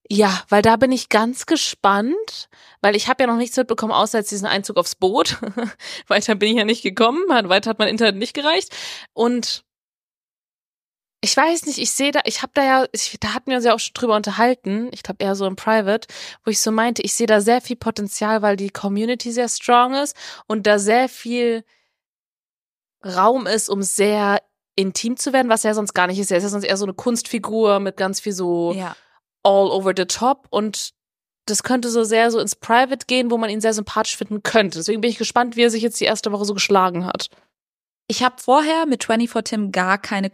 Ja, 0.08 0.42
weil 0.48 0.62
da 0.62 0.76
bin 0.76 0.92
ich 0.92 1.08
ganz 1.08 1.46
gespannt, 1.46 2.48
weil 2.80 2.94
ich 2.94 3.08
habe 3.08 3.22
ja 3.22 3.26
noch 3.26 3.36
nichts 3.36 3.56
mitbekommen, 3.56 3.92
außer 3.92 4.18
jetzt 4.18 4.30
diesen 4.30 4.46
Einzug 4.46 4.76
aufs 4.76 4.94
Boot. 4.94 5.38
weiter 6.06 6.34
bin 6.36 6.50
ich 6.50 6.56
ja 6.58 6.64
nicht 6.64 6.82
gekommen, 6.82 7.20
weiter 7.28 7.70
hat 7.70 7.78
mein 7.78 7.88
Internet 7.88 8.16
nicht 8.16 8.34
gereicht. 8.34 8.74
Und 9.14 9.64
ich 11.24 11.36
weiß 11.36 11.66
nicht, 11.66 11.78
ich 11.78 11.92
sehe 11.92 12.10
da, 12.10 12.20
ich 12.24 12.42
habe 12.42 12.50
da 12.54 12.64
ja, 12.64 12.86
ich, 12.92 13.16
da 13.20 13.32
hatten 13.32 13.50
wir 13.50 13.56
uns 13.56 13.64
ja 13.64 13.74
auch 13.74 13.78
schon 13.78 13.94
drüber 13.94 14.16
unterhalten, 14.16 14.90
ich 14.92 15.02
glaube 15.04 15.22
eher 15.22 15.36
so 15.36 15.46
im 15.46 15.54
Private, 15.56 16.08
wo 16.44 16.50
ich 16.50 16.60
so 16.60 16.72
meinte, 16.72 17.00
ich 17.02 17.14
sehe 17.14 17.28
da 17.28 17.40
sehr 17.40 17.60
viel 17.60 17.76
Potenzial, 17.76 18.42
weil 18.42 18.56
die 18.56 18.70
Community 18.70 19.30
sehr 19.30 19.48
strong 19.48 19.94
ist 19.94 20.16
und 20.48 20.66
da 20.66 20.78
sehr 20.80 21.08
viel 21.08 21.64
Raum 23.04 23.46
ist, 23.46 23.68
um 23.68 23.82
sehr 23.82 24.42
intim 24.74 25.16
zu 25.16 25.32
werden, 25.32 25.48
was 25.48 25.64
er 25.64 25.74
sonst 25.74 25.94
gar 25.94 26.06
nicht 26.08 26.18
ist. 26.18 26.30
Er 26.30 26.38
ist 26.38 26.44
ja 26.44 26.48
sonst 26.48 26.64
eher 26.64 26.76
so 26.76 26.84
eine 26.86 26.94
Kunstfigur 26.94 27.78
mit 27.78 27.96
ganz 27.96 28.20
viel 28.20 28.32
so 28.32 28.72
Ja. 28.72 28.96
all 29.44 29.70
over 29.70 29.92
the 29.96 30.06
top 30.06 30.46
und 30.50 30.92
das 31.46 31.62
könnte 31.62 31.88
so 31.88 32.04
sehr 32.04 32.30
so 32.30 32.38
ins 32.38 32.56
Private 32.56 33.06
gehen, 33.06 33.30
wo 33.30 33.38
man 33.38 33.50
ihn 33.50 33.60
sehr 33.60 33.74
sympathisch 33.74 34.16
finden 34.16 34.42
könnte. 34.42 34.78
Deswegen 34.78 35.00
bin 35.00 35.10
ich 35.10 35.18
gespannt, 35.18 35.56
wie 35.56 35.62
er 35.62 35.70
sich 35.70 35.82
jetzt 35.82 36.00
die 36.00 36.04
erste 36.04 36.32
Woche 36.32 36.44
so 36.44 36.54
geschlagen 36.54 37.04
hat. 37.06 37.28
Ich 38.08 38.22
habe 38.22 38.36
vorher 38.38 38.86
mit 38.86 39.04
24 39.04 39.50
Tim 39.50 39.72
gar 39.72 39.98
keine 39.98 40.30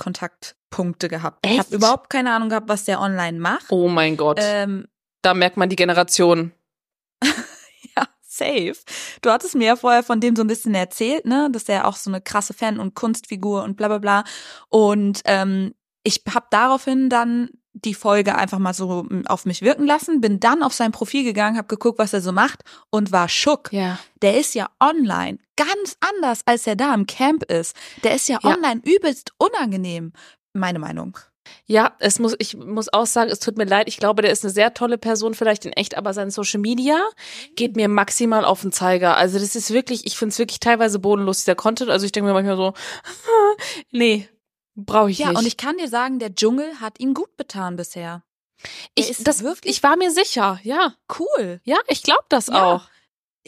Kontaktpunkte 0.70 1.08
gehabt. 1.08 1.44
Ich 1.44 1.52
Echt? 1.52 1.60
habe 1.60 1.76
überhaupt 1.76 2.10
keine 2.10 2.32
Ahnung 2.32 2.48
gehabt, 2.48 2.68
was 2.68 2.84
der 2.84 3.00
online 3.00 3.38
macht. 3.38 3.66
Oh 3.70 3.88
mein 3.88 4.16
Gott. 4.16 4.38
Ähm, 4.42 4.86
da 5.22 5.34
merkt 5.34 5.56
man 5.56 5.68
die 5.68 5.76
Generation. 5.76 6.52
ja, 7.22 8.04
safe. 8.22 8.76
Du 9.22 9.30
hattest 9.30 9.54
mir 9.54 9.66
ja 9.66 9.76
vorher 9.76 10.02
von 10.02 10.20
dem 10.20 10.36
so 10.36 10.42
ein 10.42 10.46
bisschen 10.48 10.74
erzählt, 10.74 11.24
ne, 11.26 11.48
dass 11.50 11.68
er 11.68 11.86
auch 11.86 11.96
so 11.96 12.10
eine 12.10 12.20
krasse 12.20 12.54
Fan 12.54 12.78
und 12.78 12.94
Kunstfigur 12.94 13.62
und 13.64 13.76
bla 13.76 13.88
bla 13.88 13.98
bla. 13.98 14.24
Und 14.68 15.22
ähm, 15.24 15.74
ich 16.04 16.22
habe 16.32 16.46
daraufhin 16.50 17.10
dann 17.10 17.50
die 17.72 17.94
Folge 17.94 18.34
einfach 18.34 18.58
mal 18.58 18.74
so 18.74 19.04
mm, 19.04 19.26
auf 19.26 19.44
mich 19.44 19.62
wirken 19.62 19.86
lassen, 19.86 20.20
bin 20.20 20.40
dann 20.40 20.62
auf 20.64 20.72
sein 20.72 20.90
Profil 20.90 21.22
gegangen, 21.22 21.56
habe 21.56 21.68
geguckt, 21.68 21.98
was 21.98 22.12
er 22.12 22.20
so 22.20 22.32
macht 22.32 22.62
und 22.90 23.12
war 23.12 23.28
schock. 23.28 23.72
Ja. 23.72 23.98
Der 24.20 24.38
ist 24.38 24.54
ja 24.54 24.68
online 24.80 25.38
ganz 25.56 25.96
anders, 26.00 26.40
als 26.46 26.66
er 26.66 26.74
da 26.76 26.92
im 26.94 27.06
Camp 27.06 27.44
ist. 27.44 27.76
Der 28.02 28.14
ist 28.14 28.28
ja 28.28 28.38
Ja. 28.42 28.54
online 28.54 28.80
übelst 28.84 29.32
unangenehm, 29.38 30.12
meine 30.58 30.78
Meinung. 30.78 31.16
Ja, 31.64 31.94
es 31.98 32.18
muss, 32.18 32.34
ich 32.38 32.56
muss 32.56 32.92
auch 32.92 33.06
sagen, 33.06 33.30
es 33.30 33.40
tut 33.40 33.56
mir 33.56 33.64
leid. 33.64 33.88
Ich 33.88 33.96
glaube, 33.96 34.20
der 34.22 34.30
ist 34.30 34.44
eine 34.44 34.52
sehr 34.52 34.74
tolle 34.74 34.98
Person, 34.98 35.34
vielleicht 35.34 35.64
in 35.64 35.72
echt, 35.72 35.96
aber 35.96 36.12
sein 36.12 36.30
Social 36.30 36.60
Media 36.60 36.98
geht 37.56 37.74
mir 37.76 37.88
maximal 37.88 38.44
auf 38.44 38.60
den 38.62 38.72
Zeiger. 38.72 39.16
Also 39.16 39.38
das 39.38 39.56
ist 39.56 39.70
wirklich, 39.72 40.06
ich 40.06 40.16
finde 40.18 40.32
es 40.32 40.38
wirklich 40.38 40.60
teilweise 40.60 40.98
bodenlos, 40.98 41.38
dieser 41.38 41.54
Content. 41.54 41.90
Also 41.90 42.04
ich 42.04 42.12
denke 42.12 42.28
mir 42.28 42.34
manchmal 42.34 42.56
so, 42.56 42.74
nee, 43.90 44.28
brauche 44.74 45.10
ich 45.10 45.18
Ja, 45.18 45.28
nicht. 45.30 45.38
und 45.38 45.46
ich 45.46 45.56
kann 45.56 45.76
dir 45.78 45.88
sagen, 45.88 46.18
der 46.18 46.34
Dschungel 46.34 46.80
hat 46.80 47.00
ihm 47.00 47.14
gut 47.14 47.36
betan 47.36 47.76
bisher. 47.76 48.22
Ich, 48.94 49.08
ist 49.08 49.26
das, 49.26 49.42
ich 49.64 49.82
war 49.82 49.96
mir 49.96 50.10
sicher, 50.10 50.58
ja. 50.64 50.94
cool. 51.18 51.60
Ja, 51.64 51.76
ich 51.86 52.02
glaube 52.02 52.24
das 52.28 52.48
Ja. 52.48 52.74
auch. 52.74 52.88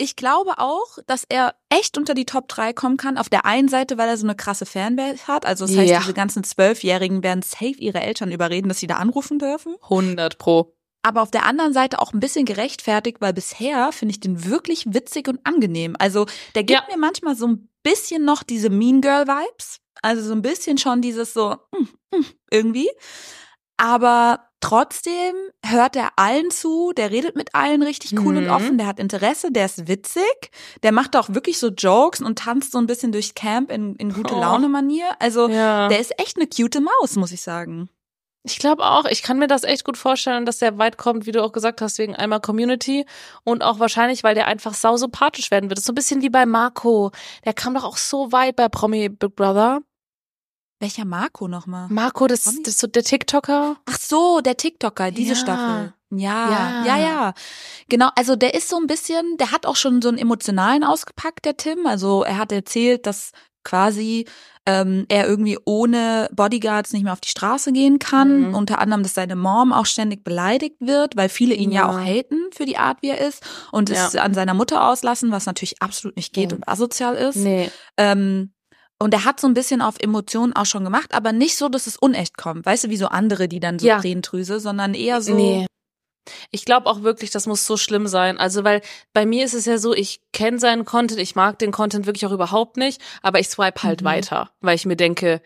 Ich 0.01 0.16
glaube 0.16 0.53
auch, 0.59 0.98
dass 1.07 1.24
er 1.28 1.55
echt 1.68 1.98
unter 1.98 2.14
die 2.14 2.24
Top 2.24 2.48
3 2.48 2.72
kommen 2.72 2.96
kann. 2.96 3.18
Auf 3.18 3.28
der 3.28 3.44
einen 3.44 3.68
Seite, 3.68 3.98
weil 3.98 4.09
er 4.09 4.16
so 4.16 4.26
eine 4.26 4.34
krasse 4.34 4.64
Fanbase 4.64 5.26
hat. 5.28 5.44
Also 5.44 5.66
das 5.66 5.76
heißt, 5.76 5.90
Ja. 5.90 5.98
diese 6.01 6.14
ganzen 6.14 6.42
Zwölfjährigen 6.42 7.22
werden 7.22 7.42
safe 7.42 7.74
ihre 7.78 8.01
Eltern 8.01 8.32
überreden, 8.32 8.68
dass 8.68 8.78
sie 8.78 8.86
da 8.86 8.96
anrufen 8.96 9.38
dürfen. 9.38 9.76
100 9.82 10.38
pro. 10.38 10.74
Aber 11.03 11.20
auf 11.22 11.30
der 11.30 11.44
anderen 11.44 11.72
Seite 11.74 11.98
auch 11.98 12.12
ein 12.14 12.20
bisschen 12.20 12.44
gerechtfertigt, 12.46 13.18
weil 13.20 13.32
bisher 13.34 13.92
finde 13.92 14.12
ich 14.12 14.20
den 14.20 14.44
wirklich 14.46 14.84
witzig 14.94 15.28
und 15.28 15.40
angenehm. 15.44 15.96
Also 15.98 16.26
der 16.55 16.64
gibt 16.64 16.80
Ja. 16.80 16.86
mir 16.90 16.98
manchmal 16.98 17.36
so 17.36 17.46
ein 17.46 17.68
bisschen 17.82 18.24
noch 18.24 18.42
diese 18.42 18.70
Mean 18.70 19.01
Girl 19.03 19.26
Vibes. 19.26 19.80
Also 20.03 20.22
so 20.22 20.32
ein 20.32 20.40
bisschen 20.42 20.78
schon 20.78 21.03
dieses 21.03 21.34
so 21.34 21.57
hm, 21.74 21.88
hm, 22.14 22.24
irgendwie. 22.51 22.90
Aber 23.76 24.49
trotzdem 24.61 25.34
hört 25.64 25.96
er 25.96 26.11
allen 26.16 26.50
zu, 26.50 26.92
der 26.96 27.11
redet 27.11 27.36
mit 27.36 27.54
allen 27.54 27.82
richtig 27.82 28.12
cool 28.20 28.36
und 28.36 28.44
Mhm. 28.44 28.50
offen, 28.50 28.78
der 28.78 28.86
hat 28.86 28.98
Interesse, 29.00 29.50
der 29.50 29.66
ist 29.66 29.88
witzig, 29.88 30.50
der 30.82 30.92
macht 30.92 31.16
auch 31.16 31.28
wirklich 31.30 31.58
so 31.58 31.68
Jokes 31.68 32.20
und 32.20 32.38
tanzt 32.38 32.72
so 32.72 32.78
ein 32.78 32.86
bisschen 32.86 33.12
durch 33.12 33.34
Camp 33.34 33.70
in, 33.70 33.96
in 33.96 34.12
gute 34.12 34.34
Oh. 34.34 34.40
Laune 34.40 34.68
Manier. 34.68 35.06
Also 35.18 35.48
Ja. 35.48 35.88
der 35.88 35.98
ist 36.00 36.18
echt 36.18 36.36
eine 36.36 36.46
cute 36.46 36.80
Maus, 36.80 37.16
muss 37.16 37.32
ich 37.32 37.42
sagen. 37.42 37.88
Ich 38.42 38.58
glaube 38.58 38.84
auch, 38.84 39.04
ich 39.04 39.22
kann 39.22 39.38
mir 39.38 39.48
das 39.48 39.64
echt 39.64 39.84
gut 39.84 39.98
vorstellen, 39.98 40.46
dass 40.46 40.56
der 40.58 40.78
weit 40.78 40.96
kommt, 40.96 41.26
wie 41.26 41.32
du 41.32 41.44
auch 41.44 41.52
gesagt 41.52 41.82
hast, 41.82 41.98
wegen 41.98 42.16
einmal 42.16 42.40
Community 42.40 43.04
und 43.44 43.62
auch 43.62 43.78
wahrscheinlich, 43.80 44.24
weil 44.24 44.34
der 44.34 44.46
einfach 44.46 44.72
sau 44.72 44.96
sympathisch 44.96 45.50
werden 45.50 45.68
wird. 45.68 45.76
Das 45.76 45.82
ist 45.82 45.86
so 45.86 45.92
ein 45.92 45.94
bisschen 45.94 46.22
wie 46.22 46.30
bei 46.30 46.46
Marco. 46.46 47.11
Der 47.44 47.52
kam 47.52 47.74
doch 47.74 47.84
auch 47.84 47.98
so 47.98 48.32
weit 48.32 48.56
bei 48.56 48.70
Promi 48.70 49.11
Big 49.11 49.36
Brother. 49.36 49.80
Welcher 50.81 51.05
Marco 51.05 51.47
nochmal? 51.47 51.89
Marco, 51.91 52.26
das, 52.26 52.45
das 52.45 52.55
ist 52.57 52.78
so 52.81 52.87
der 52.87 53.05
TikToker. 53.05 53.76
Ach 53.85 53.99
so, 53.99 54.41
der 54.41 54.57
TikToker, 54.57 55.11
diese 55.11 55.35
Ja. 55.35 55.37
Staffel. 55.37 55.95
Ja, 56.11 56.51
Ja. 56.51 56.85
ja, 56.87 56.97
ja. 56.99 57.35
Genau, 57.91 58.09
also 58.16 58.35
der 58.35 58.55
ist 58.55 58.68
so 58.70 58.76
ein 58.78 58.87
bisschen, 58.87 59.37
der 59.39 59.53
hat 59.53 59.66
auch 59.66 59.76
schon 59.76 60.01
so 60.01 60.09
einen 60.09 60.18
emotionalen 60.18 60.83
ausgepackt, 60.83 61.45
der 61.45 61.57
Tim. 61.59 61.87
Also 61.87 62.24
er 62.24 62.39
hat 62.39 62.51
erzählt, 62.51 63.07
dass 63.07 63.33
quasi 63.62 64.26
ähm, 64.64 65.05
er 65.11 65.26
irgendwie 65.28 65.59
ohne 65.66 66.28
Bodyguards 66.33 66.93
nicht 66.95 67.03
mehr 67.03 67.12
auf 67.12 67.20
die 67.20 67.28
Straße 67.28 67.72
gehen 67.72 67.99
kann. 67.99 68.49
Mhm. 68.49 68.55
Unter 68.55 68.78
anderem, 68.78 69.03
dass 69.03 69.12
seine 69.14 69.37
Mom 69.37 69.72
auch 69.74 69.87
ständig 69.87 70.24
beleidigt 70.24 70.76
wird, 70.81 71.14
weil 71.16 71.28
viele 71.28 71.55
ihn 71.55 71.70
ja, 71.72 71.83
Ja. 71.83 71.89
auch 71.91 72.01
haten 72.01 72.39
für 72.55 72.64
die 72.64 72.78
Art, 72.78 73.03
wie 73.03 73.09
er 73.11 73.26
ist 73.26 73.43
und 73.70 73.91
es 73.91 74.14
Ja. 74.14 74.22
an 74.22 74.33
seiner 74.33 74.55
Mutter 74.55 74.89
auslassen, 74.89 75.31
was 75.31 75.45
natürlich 75.45 75.83
absolut 75.83 76.16
nicht 76.16 76.33
geht 76.33 76.53
Ja. 76.53 76.57
und 76.57 76.66
asozial 76.68 77.16
ist. 77.16 77.37
Nee. 77.37 77.70
Ähm, 77.99 78.53
und 79.01 79.12
er 79.14 79.24
hat 79.24 79.40
so 79.40 79.46
ein 79.48 79.55
bisschen 79.55 79.82
auf 79.82 79.96
Emotionen 79.98 80.53
auch 80.55 80.66
schon 80.66 80.84
gemacht, 80.84 81.12
aber 81.14 81.32
nicht 81.32 81.57
so, 81.57 81.68
dass 81.68 81.86
es 81.86 81.96
unecht 81.96 82.36
kommt. 82.36 82.66
Weißt 82.66 82.84
du, 82.84 82.90
wie 82.90 82.96
so 82.96 83.07
andere, 83.07 83.48
die 83.48 83.59
dann 83.61 83.78
so 83.78 83.86
Ja. 83.86 83.98
Tränendrüse, 84.01 84.61
sondern 84.61 84.94
eher 84.94 85.20
so. 85.22 85.34
Nee. 85.34 85.66
Ich 86.51 86.64
glaube 86.64 86.86
auch 86.86 87.03
wirklich, 87.03 87.30
das 87.30 87.46
muss 87.46 87.66
so 87.66 87.76
schlimm 87.76 88.07
sein. 88.07 88.38
Also, 88.38 88.62
weil 88.62 88.82
bei 89.14 89.24
mir 89.26 89.44
ist 89.44 89.55
es 89.55 89.64
ja 89.64 89.78
so, 89.78 89.94
ich 89.94 90.20
kenne 90.32 90.59
seinen 90.61 90.84
Content, 90.84 91.18
ich 91.20 91.34
mag 91.34 91.59
den 91.59 91.72
Content 91.72 92.07
wirklich 92.07 92.26
auch 92.26 92.30
überhaupt 92.32 92.76
nicht, 92.76 93.01
aber 93.22 93.40
ich 93.40 93.48
swipe 93.48 93.82
halt 93.82 94.03
Mhm. 94.03 94.07
weiter, 94.07 94.51
weil 94.61 94.76
ich 94.76 94.84
mir 94.86 94.96
denke, 94.96 95.40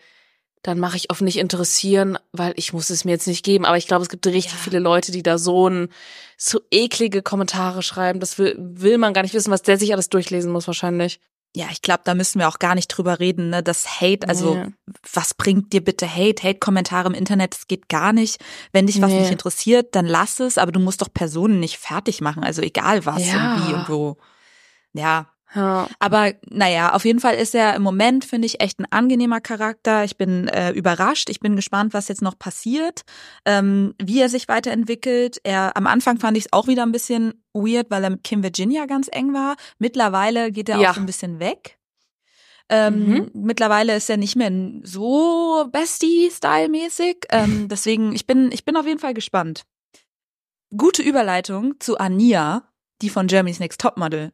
dann 0.61 0.79
mache 0.79 0.97
ich 0.97 1.09
auf 1.11 1.21
nicht 1.21 1.37
interessieren, 1.37 2.17
weil 2.33 2.53
ich 2.57 2.73
muss 2.73 2.89
es 2.89 3.05
mir 3.05 3.11
jetzt 3.11 3.27
nicht 3.27 3.45
geben. 3.45 3.65
Aber 3.65 3.77
ich 3.77 3.87
glaube, 3.87 4.03
es 4.03 4.09
gibt 4.09 4.25
richtig 4.27 4.53
Ja. 4.53 4.59
viele 4.59 4.79
Leute, 4.79 5.11
die 5.11 5.23
da 5.23 5.37
so 5.37 5.69
ein, 5.69 5.89
so 6.37 6.59
eklige 6.71 7.21
Kommentare 7.21 7.81
schreiben. 7.83 8.19
Das 8.19 8.37
will, 8.37 8.55
will 8.57 8.97
man 8.97 9.13
gar 9.13 9.21
nicht 9.21 9.33
wissen, 9.33 9.51
was 9.51 9.61
der 9.61 9.77
sich 9.77 9.93
alles 9.93 10.09
durchlesen 10.09 10.51
muss 10.51 10.67
wahrscheinlich. 10.67 11.19
Ja, 11.55 11.67
ich 11.71 11.81
glaube, 11.81 12.01
da 12.03 12.13
müssen 12.15 12.39
wir 12.39 12.49
auch 12.49 12.59
gar 12.59 12.75
nicht 12.75 12.89
drüber 12.89 13.19
reden, 13.19 13.49
ne? 13.49 13.63
Das 13.63 14.01
Hate, 14.01 14.27
also 14.27 14.55
Nee. 14.55 14.65
was 15.13 15.33
bringt 15.33 15.71
dir 15.71 15.81
bitte 15.81 16.05
Hate? 16.05 16.43
Hate-Kommentare 16.43 17.07
im 17.07 17.13
Internet, 17.13 17.53
das 17.53 17.67
geht 17.67 17.87
gar 17.87 18.11
nicht. 18.11 18.43
Wenn 18.73 18.87
dich 18.87 19.01
was 19.01 19.09
Nee. 19.11 19.21
nicht 19.21 19.31
interessiert, 19.31 19.95
dann 19.95 20.05
lass 20.05 20.41
es, 20.41 20.57
aber 20.57 20.73
du 20.73 20.81
musst 20.81 21.01
doch 21.01 21.13
Personen 21.13 21.61
nicht 21.61 21.77
fertig 21.77 22.19
machen, 22.19 22.43
also 22.43 22.61
egal 22.61 23.05
was 23.05 23.25
Ja. 23.25 23.55
und 23.55 23.67
wie 23.69 23.73
und 23.73 23.89
wo. 23.89 24.17
Ja, 24.93 25.27
Ja. 25.55 25.87
Aber 25.99 26.33
naja, 26.49 26.93
auf 26.93 27.05
jeden 27.05 27.19
Fall 27.21 27.35
ist 27.35 27.55
er 27.55 27.75
im 27.75 27.81
Moment, 27.81 28.25
finde 28.25 28.45
ich, 28.45 28.59
echt 28.59 28.79
ein 28.79 28.87
angenehmer 28.91 29.39
Charakter. 29.39 30.03
Ich 30.03 30.17
bin 30.17 30.47
äh, 30.49 30.71
überrascht. 30.71 31.29
Ich 31.29 31.39
bin 31.39 31.55
gespannt, 31.55 31.93
was 31.93 32.09
jetzt 32.09 32.21
noch 32.21 32.37
passiert, 32.37 33.03
ähm, 33.45 33.95
wie 34.01 34.19
er 34.19 34.27
sich 34.29 34.47
weiterentwickelt. 34.49 35.39
Er, 35.43 35.77
am 35.77 35.87
Anfang 35.87 36.19
fand 36.19 36.37
ich 36.37 36.45
es 36.45 36.53
auch 36.53 36.67
wieder 36.67 36.83
ein 36.83 36.91
bisschen 36.91 37.41
weird, 37.53 37.89
weil 37.89 38.03
er 38.03 38.09
mit 38.09 38.23
Kim 38.25 38.43
Virginia 38.43 38.85
ganz 38.85 39.07
eng 39.11 39.33
war. 39.33 39.55
Mittlerweile 39.79 40.51
geht 40.51 40.67
er 40.67 40.77
Ja. 40.79 40.89
auch 40.91 40.95
so 40.95 40.99
ein 40.99 41.05
bisschen 41.05 41.39
weg. 41.39 41.77
Ähm, 42.67 43.05
Mhm. 43.05 43.31
Mittlerweile 43.33 43.95
ist 43.95 44.09
er 44.09 44.17
nicht 44.17 44.35
mehr 44.35 44.51
so 44.83 45.67
Bestie-Style-mäßig. 45.71 47.17
Ähm, 47.31 47.67
deswegen, 47.69 48.13
ich 48.13 48.27
bin, 48.27 48.51
ich 48.51 48.65
bin 48.65 48.75
auf 48.75 48.85
jeden 48.87 48.99
Fall 48.99 49.13
gespannt. 49.13 49.63
Gute 50.75 51.01
Überleitung 51.03 51.75
zu 51.79 51.97
Ania, 51.97 52.63
die 53.01 53.09
von 53.09 53.27
Germany's 53.27 53.59
Next 53.59 53.79
Topmodel 53.79 54.31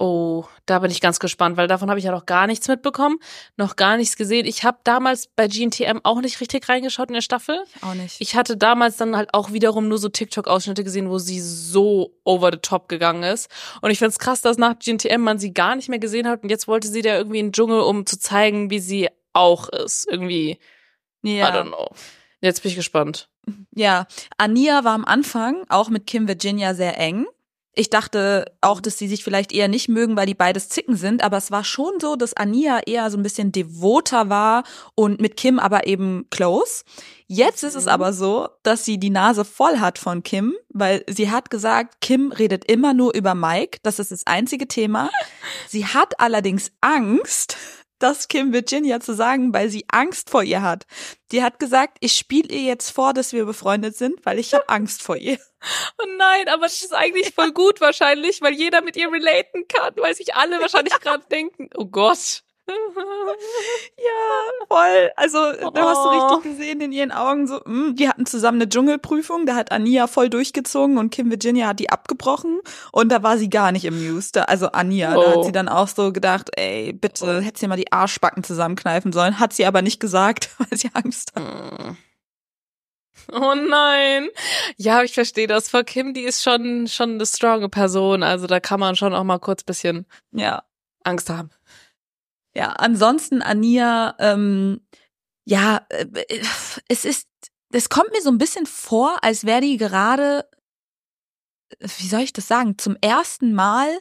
Oh, 0.00 0.44
da 0.64 0.78
bin 0.78 0.92
ich 0.92 1.00
ganz 1.00 1.18
gespannt, 1.18 1.56
weil 1.56 1.66
davon 1.66 1.90
habe 1.90 1.98
ich 1.98 2.04
ja 2.04 2.12
noch 2.12 2.24
gar 2.24 2.46
nichts 2.46 2.68
mitbekommen, 2.68 3.18
noch 3.56 3.74
gar 3.74 3.96
nichts 3.96 4.16
gesehen. 4.16 4.46
Ich 4.46 4.62
habe 4.62 4.78
damals 4.84 5.26
bei 5.26 5.48
GNTM 5.48 5.98
auch 6.04 6.20
nicht 6.20 6.40
richtig 6.40 6.68
reingeschaut 6.68 7.08
in 7.08 7.14
der 7.14 7.20
Staffel. 7.20 7.64
Ich 7.74 7.82
auch 7.82 7.94
nicht. 7.94 8.20
Ich 8.20 8.36
hatte 8.36 8.56
damals 8.56 8.96
dann 8.96 9.16
halt 9.16 9.34
auch 9.34 9.50
wiederum 9.50 9.88
nur 9.88 9.98
so 9.98 10.08
TikTok-Ausschnitte 10.08 10.84
gesehen, 10.84 11.10
wo 11.10 11.18
sie 11.18 11.40
so 11.40 12.14
over 12.22 12.50
the 12.52 12.58
top 12.58 12.88
gegangen 12.88 13.24
ist. 13.24 13.50
Und 13.82 13.90
ich 13.90 13.98
find's 13.98 14.20
krass, 14.20 14.40
dass 14.40 14.56
nach 14.56 14.78
GNTM 14.78 15.20
man 15.20 15.40
sie 15.40 15.52
gar 15.52 15.74
nicht 15.74 15.88
mehr 15.88 15.98
gesehen 15.98 16.28
hat 16.28 16.44
und 16.44 16.48
jetzt 16.48 16.68
wollte 16.68 16.86
sie 16.86 17.02
da 17.02 17.16
irgendwie 17.16 17.40
in 17.40 17.46
den 17.46 17.52
Dschungel, 17.52 17.80
um 17.80 18.06
zu 18.06 18.20
zeigen, 18.20 18.70
wie 18.70 18.78
sie 18.78 19.08
auch 19.32 19.68
ist. 19.68 20.06
Irgendwie, 20.08 20.60
ja. 21.22 21.48
I 21.48 21.52
don't 21.52 21.68
know. 21.70 21.88
Jetzt 22.40 22.62
bin 22.62 22.70
ich 22.70 22.76
gespannt. 22.76 23.28
Ja, 23.74 24.06
Ania 24.36 24.84
war 24.84 24.94
am 24.94 25.04
Anfang 25.04 25.64
auch 25.68 25.88
mit 25.88 26.06
Kim 26.06 26.28
Virginia 26.28 26.74
sehr 26.74 26.98
eng. 26.98 27.26
Ich 27.78 27.90
dachte 27.90 28.50
auch, 28.60 28.80
dass 28.80 28.98
sie 28.98 29.06
sich 29.06 29.22
vielleicht 29.22 29.52
eher 29.52 29.68
nicht 29.68 29.88
mögen, 29.88 30.16
weil 30.16 30.26
die 30.26 30.34
beides 30.34 30.68
Zicken 30.68 30.96
sind, 30.96 31.22
aber 31.22 31.36
es 31.36 31.52
war 31.52 31.62
schon 31.62 32.00
so, 32.00 32.16
dass 32.16 32.34
Ania 32.34 32.80
eher 32.86 33.08
so 33.08 33.16
ein 33.16 33.22
bisschen 33.22 33.52
devoter 33.52 34.28
war 34.28 34.64
und 34.96 35.20
mit 35.20 35.36
Kim 35.36 35.60
aber 35.60 35.86
eben 35.86 36.26
close. 36.30 36.82
Jetzt 37.28 37.62
ist 37.62 37.76
es 37.76 37.84
Mhm. 37.84 37.90
aber 37.90 38.12
so, 38.12 38.48
dass 38.64 38.84
sie 38.84 38.98
die 38.98 39.10
Nase 39.10 39.44
voll 39.44 39.78
hat 39.78 39.98
von 39.98 40.24
Kim, 40.24 40.54
weil 40.70 41.04
sie 41.08 41.30
hat 41.30 41.50
gesagt, 41.50 42.00
Kim 42.00 42.32
redet 42.32 42.64
immer 42.64 42.94
nur 42.94 43.14
über 43.14 43.36
Mike, 43.36 43.78
das 43.84 44.00
ist 44.00 44.10
das 44.10 44.26
einzige 44.26 44.66
Thema. 44.66 45.08
Sie 45.68 45.86
hat 45.86 46.18
allerdings 46.18 46.72
Angst, 46.80 47.56
das 47.98 48.28
Kim 48.28 48.52
Virginia 48.52 49.00
zu 49.00 49.14
sagen, 49.14 49.52
weil 49.52 49.68
sie 49.68 49.84
Angst 49.88 50.30
vor 50.30 50.42
ihr 50.42 50.62
hat. 50.62 50.86
Die 51.32 51.42
hat 51.42 51.58
gesagt, 51.58 51.98
ich 52.00 52.12
spiele 52.12 52.48
ihr 52.48 52.62
jetzt 52.62 52.90
vor, 52.90 53.12
dass 53.12 53.32
wir 53.32 53.44
befreundet 53.44 53.96
sind, 53.96 54.24
weil 54.24 54.38
ich 54.38 54.54
habe 54.54 54.68
Angst 54.68 55.02
vor 55.02 55.16
ihr. 55.16 55.38
Oh 55.98 56.06
nein, 56.16 56.48
aber 56.48 56.62
das 56.62 56.82
ist 56.82 56.94
eigentlich 56.94 57.34
voll 57.34 57.52
gut 57.52 57.80
wahrscheinlich, 57.80 58.40
weil 58.42 58.54
jeder 58.54 58.82
mit 58.82 58.96
ihr 58.96 59.10
relaten 59.10 59.66
kann, 59.68 59.94
weil 59.96 60.14
sich 60.14 60.34
alle 60.34 60.60
wahrscheinlich 60.60 60.98
gerade 61.00 61.24
denken, 61.30 61.70
oh 61.76 61.86
Gott. 61.86 62.42
Ja, 63.98 64.66
voll. 64.68 65.10
Also, 65.16 65.38
da 65.72 65.82
hast 65.88 66.04
du 66.04 66.08
Oh. 66.08 66.34
richtig 66.34 66.52
gesehen 66.58 66.80
in 66.80 66.92
ihren 66.92 67.12
Augen 67.12 67.46
so, 67.46 67.60
mh, 67.64 67.92
die 67.94 68.08
hatten 68.08 68.26
zusammen 68.26 68.58
eine 68.60 68.68
Dschungelprüfung, 68.68 69.46
da 69.46 69.54
hat 69.54 69.72
Ania 69.72 70.06
voll 70.06 70.28
durchgezogen 70.30 70.98
und 70.98 71.10
Kim 71.10 71.30
Virginia 71.30 71.68
hat 71.68 71.80
die 71.80 71.90
abgebrochen 71.90 72.60
und 72.92 73.10
da 73.10 73.22
war 73.22 73.38
sie 73.38 73.50
gar 73.50 73.72
nicht 73.72 73.86
amused. 73.86 74.36
Da- 74.36 74.42
Also 74.44 74.68
Ania, 74.68 75.12
da 75.12 75.18
Oh. 75.18 75.36
hat 75.38 75.44
sie 75.44 75.52
dann 75.52 75.68
auch 75.68 75.88
so 75.88 76.12
gedacht, 76.12 76.50
ey, 76.56 76.92
bitte, 76.92 77.40
hättest 77.40 77.62
dir 77.62 77.68
mal 77.68 77.76
die 77.76 77.92
Arschbacken 77.92 78.44
zusammenkneifen 78.44 79.12
sollen. 79.12 79.38
Hat 79.40 79.52
sie 79.52 79.66
aber 79.66 79.82
nicht 79.82 80.00
gesagt, 80.00 80.50
weil 80.58 80.76
sie 80.78 80.90
Angst 80.94 81.32
hat. 81.34 81.42
Hm. 81.42 81.96
Oh 83.32 83.54
nein. 83.54 84.28
Ja, 84.76 85.02
ich 85.02 85.12
verstehe 85.12 85.46
das. 85.46 85.68
Frau 85.68 85.82
Kim, 85.82 86.14
die 86.14 86.22
ist 86.22 86.42
schon, 86.42 86.86
schon 86.86 87.14
eine 87.14 87.26
stronge 87.26 87.68
Person. 87.68 88.22
Also 88.22 88.46
da 88.46 88.58
kann 88.60 88.80
man 88.80 88.96
schon 88.96 89.12
auch 89.14 89.24
mal 89.24 89.38
kurz 89.38 89.64
bisschen 89.64 90.06
Ja. 90.32 90.62
Angst 91.04 91.28
haben. 91.28 91.50
Ja, 92.54 92.72
ansonsten 92.72 93.42
Ania, 93.42 94.14
ähm, 94.18 94.80
ja, 95.44 95.86
äh, 95.90 96.06
es 96.88 97.04
ist, 97.04 97.28
es 97.72 97.88
kommt 97.88 98.10
mir 98.12 98.22
so 98.22 98.30
ein 98.30 98.38
bisschen 98.38 98.66
vor, 98.66 99.18
als 99.22 99.44
wäre 99.44 99.60
die 99.60 99.76
gerade, 99.76 100.48
wie 101.80 102.08
soll 102.08 102.20
ich 102.20 102.32
das 102.32 102.48
sagen, 102.48 102.78
zum 102.78 102.96
ersten 103.00 103.52
Mal 103.54 103.98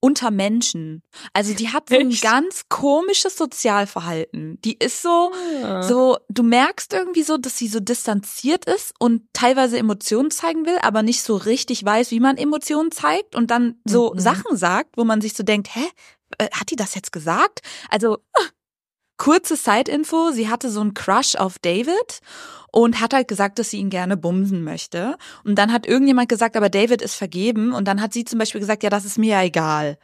unter 0.00 0.30
Menschen. 0.30 1.02
Also 1.32 1.54
die 1.54 1.70
hat 1.70 1.88
so 1.88 1.96
ein 1.96 2.10
Echt? 2.10 2.22
ganz 2.22 2.64
komisches 2.68 3.38
Sozialverhalten. 3.38 4.60
Die 4.60 4.74
ist 4.78 5.00
so, 5.00 5.32
Ah. 5.62 5.82
so, 5.82 6.18
du 6.28 6.42
merkst 6.42 6.92
irgendwie 6.92 7.22
so, 7.22 7.38
dass 7.38 7.56
sie 7.56 7.68
so 7.68 7.80
distanziert 7.80 8.66
ist 8.66 8.92
und 8.98 9.22
teilweise 9.32 9.78
Emotionen 9.78 10.30
zeigen 10.30 10.66
will, 10.66 10.76
aber 10.82 11.02
nicht 11.02 11.22
so 11.22 11.36
richtig 11.36 11.82
weiß, 11.86 12.10
wie 12.10 12.20
man 12.20 12.36
Emotionen 12.36 12.92
zeigt 12.92 13.34
und 13.34 13.50
dann 13.50 13.80
so 13.86 14.12
Mhm. 14.12 14.18
Sachen 14.18 14.56
sagt, 14.58 14.98
wo 14.98 15.04
man 15.04 15.22
sich 15.22 15.32
so 15.32 15.42
denkt, 15.42 15.74
hä, 15.74 15.86
äh, 16.38 16.48
hat 16.52 16.70
die 16.70 16.76
das 16.76 16.94
jetzt 16.94 17.12
gesagt? 17.12 17.60
Also, 17.90 18.18
ah, 18.34 18.48
kurze 19.16 19.56
Side-Info, 19.56 20.32
sie 20.32 20.48
hatte 20.48 20.70
so 20.70 20.80
einen 20.80 20.94
Crush 20.94 21.36
auf 21.36 21.58
David 21.58 22.20
und 22.72 23.00
hat 23.00 23.14
halt 23.14 23.28
gesagt, 23.28 23.58
dass 23.58 23.70
sie 23.70 23.78
ihn 23.78 23.90
gerne 23.90 24.16
bumsen 24.16 24.64
möchte. 24.64 25.16
Und 25.44 25.56
dann 25.56 25.72
hat 25.72 25.86
irgendjemand 25.86 26.28
gesagt, 26.28 26.56
aber 26.56 26.68
David 26.68 27.02
ist 27.02 27.14
vergeben. 27.14 27.72
Und 27.72 27.86
dann 27.86 28.00
hat 28.00 28.12
sie 28.12 28.24
zum 28.24 28.38
Beispiel 28.40 28.60
gesagt, 28.60 28.82
ja, 28.82 28.90
das 28.90 29.04
ist 29.04 29.18
mir 29.18 29.30
ja 29.30 29.42
egal. 29.42 29.98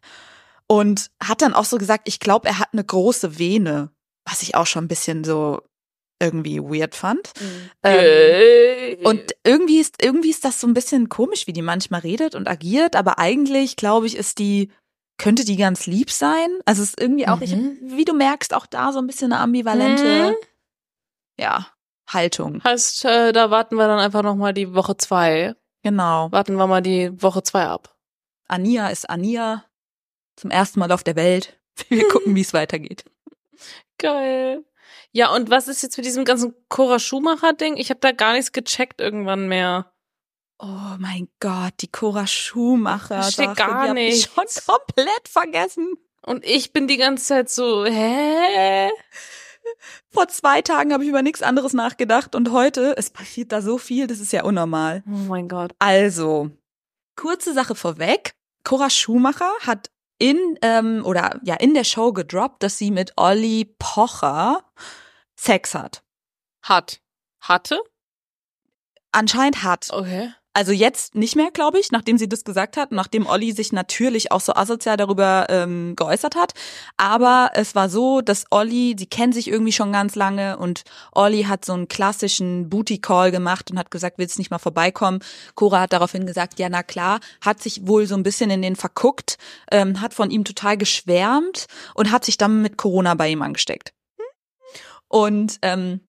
Und 0.69 1.11
hat 1.23 1.43
dann 1.43 1.55
auch 1.55 1.65
so 1.65 1.79
gesagt, 1.79 2.07
ich 2.07 2.21
glaube, 2.21 2.47
er 2.47 2.61
hat 2.61 2.69
eine 2.73 2.85
große 2.85 3.39
Vene, 3.41 3.91
was 4.25 4.43
ich 4.43 4.55
auch 4.55 4.67
schon 4.67 4.85
ein 4.85 4.89
bisschen 4.89 5.25
so 5.25 5.63
irgendwie 6.23 6.61
weird 6.61 6.95
fand. 6.95 7.33
Ähm, 7.83 7.99
Äh, 9.03 9.07
und 9.07 9.35
irgendwie 9.43 9.81
ist, 9.81 9.97
irgendwie 10.03 10.31
ist 10.31 10.45
das 10.45 10.61
so 10.61 10.67
ein 10.69 10.75
bisschen 10.75 11.09
komisch, 11.09 11.47
wie 11.49 11.53
die 11.53 11.63
manchmal 11.63 12.03
redet 12.03 12.35
und 12.37 12.47
agiert, 12.47 12.95
aber 12.95 13.19
eigentlich, 13.19 13.75
glaube 13.75 14.07
ich, 14.07 14.17
ist 14.17 14.39
die, 14.39 14.71
könnte 15.21 15.45
die 15.45 15.57
ganz 15.57 15.87
lieb 15.87 16.11
sein. 16.11 16.49
Also 16.65 16.83
es 16.83 16.91
ist 16.91 17.01
irgendwie 17.01 17.29
auch, 17.29 17.41
ich, 17.41 17.55
Mhm. 17.55 17.79
wie 17.83 18.05
du 18.05 18.13
merkst, 18.15 18.55
auch 18.55 18.67
da 18.67 18.93
so 18.93 18.99
ein 18.99 19.07
bisschen 19.07 19.33
eine 19.33 19.41
ambivalente, 19.43 20.31
Mhm. 20.31 20.35
ja, 21.39 21.67
Haltung. 22.09 22.63
heißt, 22.65 23.05
äh, 23.05 23.33
da 23.33 23.51
warten 23.51 23.77
wir 23.77 23.87
dann 23.87 23.99
einfach 24.01 24.23
noch 24.23 24.35
mal 24.37 24.53
die 24.53 24.75
Woche 24.75 24.97
zwei. 24.97 25.55
Genau. 25.83 26.31
Warten 26.33 26.57
wir 26.57 26.67
mal 26.67 26.83
die 26.83 27.11
Woche 27.23 27.43
zwei 27.43 27.65
ab. 27.67 27.95
Ania 28.49 28.89
ist 28.89 29.09
Ania. 29.09 29.65
Zum 30.37 30.51
ersten 30.51 30.81
Mal 30.81 30.91
auf 30.93 31.03
der 31.05 31.17
Welt. 31.17 31.59
Wir 31.89 32.09
gucken, 32.09 32.35
wie 32.37 32.41
es 32.41 32.53
weitergeht. 32.55 33.05
Geil. 33.99 34.65
Ja, 35.13 35.33
und 35.35 35.51
was 35.51 35.69
ist 35.69 35.83
jetzt 35.83 35.97
mit 35.97 36.07
diesem 36.07 36.25
ganzen 36.25 36.55
Cora 36.69 36.99
Schumacher-Ding? 36.99 37.77
Ich 37.77 37.91
habe 37.91 38.01
da 38.01 38.13
gar 38.13 38.33
nichts 38.33 38.53
gecheckt 38.53 39.01
irgendwann 39.01 39.49
mehr. 39.49 39.90
Oh 40.63 40.97
mein 40.99 41.29
Gott, 41.41 41.73
die 41.81 41.91
Cora 41.91 42.27
Schumacher. 42.27 43.23
Versteh 43.23 43.47
Sache, 43.47 43.57
gar 43.57 43.89
hab 43.89 43.97
ich 43.97 44.25
schon 44.25 44.45
komplett 44.67 45.27
vergessen. 45.27 45.95
Und 46.21 46.45
ich 46.45 46.75
bin 46.75 46.87
die 46.87 46.99
ganze 46.99 47.25
Zeit 47.25 47.49
so, 47.49 47.87
hä? 47.87 48.91
Vor 50.11 50.29
zwei 50.29 50.61
Tagen 50.61 50.93
habe 50.93 51.03
ich 51.03 51.09
über 51.09 51.23
nichts 51.23 51.41
anderes 51.41 51.73
nachgedacht 51.73 52.35
und 52.35 52.53
heute, 52.53 52.95
es 52.99 53.09
passiert 53.09 53.53
da 53.53 53.63
so 53.63 53.79
viel, 53.79 54.07
das 54.07 54.21
ist 54.21 54.33
ja 54.33 54.45
unnormal. 54.45 55.03
Oh 55.07 55.29
mein 55.29 55.49
Gott. 55.49 55.73
Also, 55.79 56.51
kurze 57.17 57.55
Sache 57.55 57.75
vorweg. 57.75 58.35
Cora 58.63 58.91
Schumacher 58.91 59.51
hat 59.61 59.91
in, 60.19 60.59
ähm, 60.61 61.03
oder 61.07 61.41
ja, 61.43 61.55
in 61.55 61.73
der 61.73 61.85
Show 61.85 62.13
gedroppt, 62.13 62.63
dass 62.63 62.77
sie 62.77 62.91
mit 62.91 63.15
Olli 63.17 63.75
Pocher 63.79 64.63
Sex 65.37 65.75
hat. 65.75 66.03
Hat. 66.63 67.01
Hatte? 67.41 67.81
Anscheinend 69.13 69.63
hat. 69.63 69.89
Okay. 69.91 70.35
Also 70.53 70.73
jetzt 70.73 71.15
nicht 71.15 71.37
mehr, 71.37 71.53
glaube 71.53 71.79
ich, 71.79 71.93
nachdem 71.93 72.19
sie 72.19 72.29
das 72.29 72.43
gesagt 72.43 72.77
hat, 72.77 72.91
nachdem 72.91 73.27
Olli 73.27 73.53
sich 73.53 73.71
natürlich 73.73 74.33
auch 74.33 74.41
so 74.41 74.55
asozial 74.55 74.97
darüber 74.97 75.47
ähm, 75.49 75.95
geäußert 75.95 76.35
hat. 76.35 76.55
Aber 76.97 77.53
es 77.55 77.77
war 77.77 77.89
so, 77.89 78.21
dass 78.21 78.47
Olli, 78.51 78.97
sie 78.99 79.07
kennen 79.07 79.33
sich 79.33 79.47
irgendwie 79.47 79.73
schon 79.73 79.93
ganz 79.93 80.17
lange 80.17 80.59
und 80.59 80.83
Olli 81.13 81.45
hat 81.45 81.65
so 81.65 81.73
einen 81.73 81.87
klassischen 81.87 82.69
Booty-Call 82.69 83.31
gemacht 83.31 83.71
und 83.71 83.79
hat 83.79 83.93
gesagt, 83.93 84.19
willst 84.19 84.39
nicht 84.39 84.51
mal 84.51 84.59
vorbeikommen? 84.59 85.21
Cora 85.55 85.83
hat 85.83 85.93
daraufhin 85.93 86.27
gesagt, 86.27 86.59
ja, 86.59 86.69
na 86.69 86.83
klar, 86.83 87.21
hat 87.41 87.63
sich 87.63 87.87
wohl 87.87 88.07
so 88.07 88.17
ein 88.17 88.25
bisschen 88.25 88.51
in 88.51 88.63
den 88.63 88.75
verguckt, 88.75 89.39
ähm, 89.71 90.01
hat 90.01 90.15
von 90.15 90.33
ihm 90.33 90.45
total 90.45 90.77
geschwärmt 90.77 91.67
und 91.95 92.11
hat 92.11 92.25
sich 92.25 92.39
dann 92.39 92.61
mit 92.61 92.77
Corona 92.77 93.15
bei 93.15 93.29
ihm 93.29 93.43
angesteckt. 93.43 93.93
Und 95.07 95.59
ähm, 95.63 96.01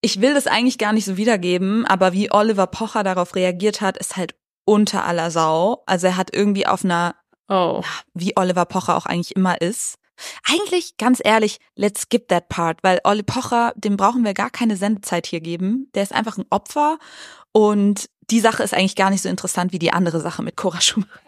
ich 0.00 0.20
will 0.20 0.34
das 0.34 0.46
eigentlich 0.46 0.78
gar 0.78 0.92
nicht 0.92 1.04
so 1.04 1.16
wiedergeben, 1.16 1.84
aber 1.84 2.12
wie 2.12 2.30
Oliver 2.30 2.66
Pocher 2.66 3.02
darauf 3.02 3.34
reagiert 3.34 3.80
hat, 3.80 3.96
ist 3.96 4.16
halt 4.16 4.34
unter 4.64 5.04
aller 5.04 5.30
Sau. 5.30 5.82
Also 5.86 6.06
er 6.08 6.16
hat 6.16 6.34
irgendwie 6.34 6.66
auf 6.66 6.84
einer, 6.84 7.14
Oh. 7.48 7.82
wie 8.14 8.36
Oliver 8.36 8.66
Pocher 8.66 8.96
auch 8.96 9.06
eigentlich 9.06 9.34
immer 9.34 9.60
ist. 9.60 9.96
Eigentlich, 10.44 10.96
ganz 10.96 11.20
ehrlich, 11.24 11.58
let's 11.76 12.02
skip 12.02 12.28
that 12.28 12.48
part, 12.48 12.80
weil 12.82 13.00
Olli 13.04 13.22
Pocher, 13.22 13.72
dem 13.76 13.96
brauchen 13.96 14.24
wir 14.24 14.34
gar 14.34 14.50
keine 14.50 14.76
Sendezeit 14.76 15.26
hier 15.26 15.40
geben. 15.40 15.90
Der 15.94 16.02
ist 16.02 16.12
einfach 16.12 16.36
ein 16.38 16.44
Opfer 16.50 16.98
und 17.52 18.10
die 18.30 18.40
Sache 18.40 18.62
ist 18.62 18.74
eigentlich 18.74 18.96
gar 18.96 19.10
nicht 19.10 19.22
so 19.22 19.28
interessant 19.28 19.72
wie 19.72 19.78
die 19.78 19.92
andere 19.92 20.20
Sache 20.20 20.42
mit 20.42 20.56
Cora 20.56 20.80
Schumacher. 20.80 21.20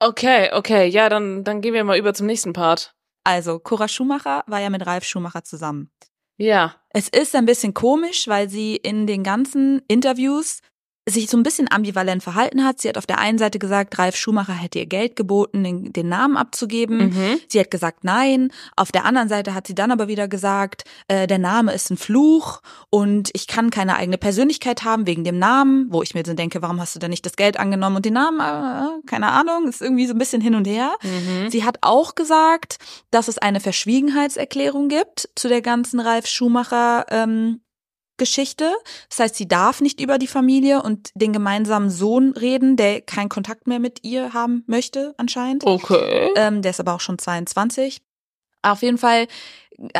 Okay, 0.00 0.50
okay. 0.52 0.86
Ja, 0.88 1.08
dann, 1.08 1.44
dann 1.44 1.60
gehen 1.60 1.74
wir 1.74 1.84
mal 1.84 1.98
über 1.98 2.12
zum 2.14 2.26
nächsten 2.26 2.52
Part. 2.52 2.94
Also, 3.24 3.58
Cora 3.58 3.88
Schumacher 3.88 4.42
war 4.46 4.60
ja 4.60 4.68
mit 4.70 4.84
Ralf 4.86 5.04
Schumacher 5.04 5.44
zusammen. 5.44 5.90
Ja. 6.36 6.76
Es 6.90 7.08
ist 7.08 7.34
ein 7.34 7.46
bisschen 7.46 7.74
komisch, 7.74 8.28
weil 8.28 8.48
sie 8.48 8.76
in 8.76 9.06
den 9.06 9.22
ganzen 9.22 9.82
Interviews 9.88 10.60
sich 11.06 11.28
so 11.28 11.36
ein 11.36 11.42
bisschen 11.42 11.70
ambivalent 11.70 12.22
verhalten 12.22 12.64
hat. 12.64 12.80
Sie 12.80 12.88
hat 12.88 12.96
auf 12.96 13.06
der 13.06 13.18
einen 13.18 13.36
Seite 13.36 13.58
gesagt, 13.58 13.98
Ralf 13.98 14.16
Schumacher 14.16 14.54
hätte 14.54 14.78
ihr 14.78 14.86
Geld 14.86 15.16
geboten, 15.16 15.62
den, 15.62 15.92
den 15.92 16.08
Namen 16.08 16.38
abzugeben. 16.38 17.10
Mhm. 17.10 17.40
Sie 17.48 17.60
hat 17.60 17.70
gesagt, 17.70 18.04
nein. 18.04 18.50
Auf 18.74 18.90
der 18.90 19.04
anderen 19.04 19.28
Seite 19.28 19.52
hat 19.54 19.66
sie 19.66 19.74
dann 19.74 19.90
aber 19.90 20.08
wieder 20.08 20.28
gesagt, 20.28 20.84
äh, 21.08 21.26
der 21.26 21.38
Name 21.38 21.74
ist 21.74 21.90
ein 21.90 21.98
Fluch 21.98 22.62
und 22.88 23.28
ich 23.34 23.46
kann 23.46 23.70
keine 23.70 23.96
eigene 23.96 24.16
Persönlichkeit 24.16 24.84
haben 24.84 25.06
wegen 25.06 25.24
dem 25.24 25.38
Namen, 25.38 25.88
wo 25.90 26.02
ich 26.02 26.14
mir 26.14 26.22
so 26.24 26.32
denke, 26.32 26.62
warum 26.62 26.80
hast 26.80 26.94
du 26.94 27.00
denn 27.00 27.10
nicht 27.10 27.26
das 27.26 27.36
Geld 27.36 27.58
angenommen 27.58 27.96
und 27.96 28.06
den 28.06 28.14
Namen, 28.14 28.40
äh, 28.40 29.06
keine 29.06 29.30
Ahnung, 29.30 29.68
ist 29.68 29.82
irgendwie 29.82 30.06
so 30.06 30.14
ein 30.14 30.18
bisschen 30.18 30.40
hin 30.40 30.54
und 30.54 30.66
her. 30.66 30.94
Mhm. 31.02 31.50
Sie 31.50 31.64
hat 31.64 31.78
auch 31.82 32.14
gesagt, 32.14 32.78
dass 33.10 33.28
es 33.28 33.36
eine 33.36 33.60
Verschwiegenheitserklärung 33.60 34.88
gibt 34.88 35.28
zu 35.34 35.48
der 35.48 35.60
ganzen 35.60 36.00
Ralf 36.00 36.26
Schumacher 36.26 37.04
ähm, 37.10 37.60
Geschichte. 38.16 38.72
Das 39.08 39.20
heißt, 39.20 39.34
sie 39.34 39.48
darf 39.48 39.80
nicht 39.80 40.00
über 40.00 40.18
die 40.18 40.26
Familie 40.26 40.82
und 40.82 41.10
den 41.14 41.32
gemeinsamen 41.32 41.90
Sohn 41.90 42.32
reden, 42.32 42.76
der 42.76 43.00
keinen 43.00 43.28
Kontakt 43.28 43.66
mehr 43.66 43.78
mit 43.78 44.00
ihr 44.02 44.32
haben 44.32 44.64
möchte, 44.66 45.14
anscheinend. 45.16 45.64
Okay. 45.64 46.30
Ähm, 46.36 46.62
der 46.62 46.70
ist 46.70 46.80
aber 46.80 46.94
auch 46.94 47.00
schon 47.00 47.18
22. 47.18 48.00
Auf 48.62 48.82
jeden 48.82 48.98
Fall 48.98 49.26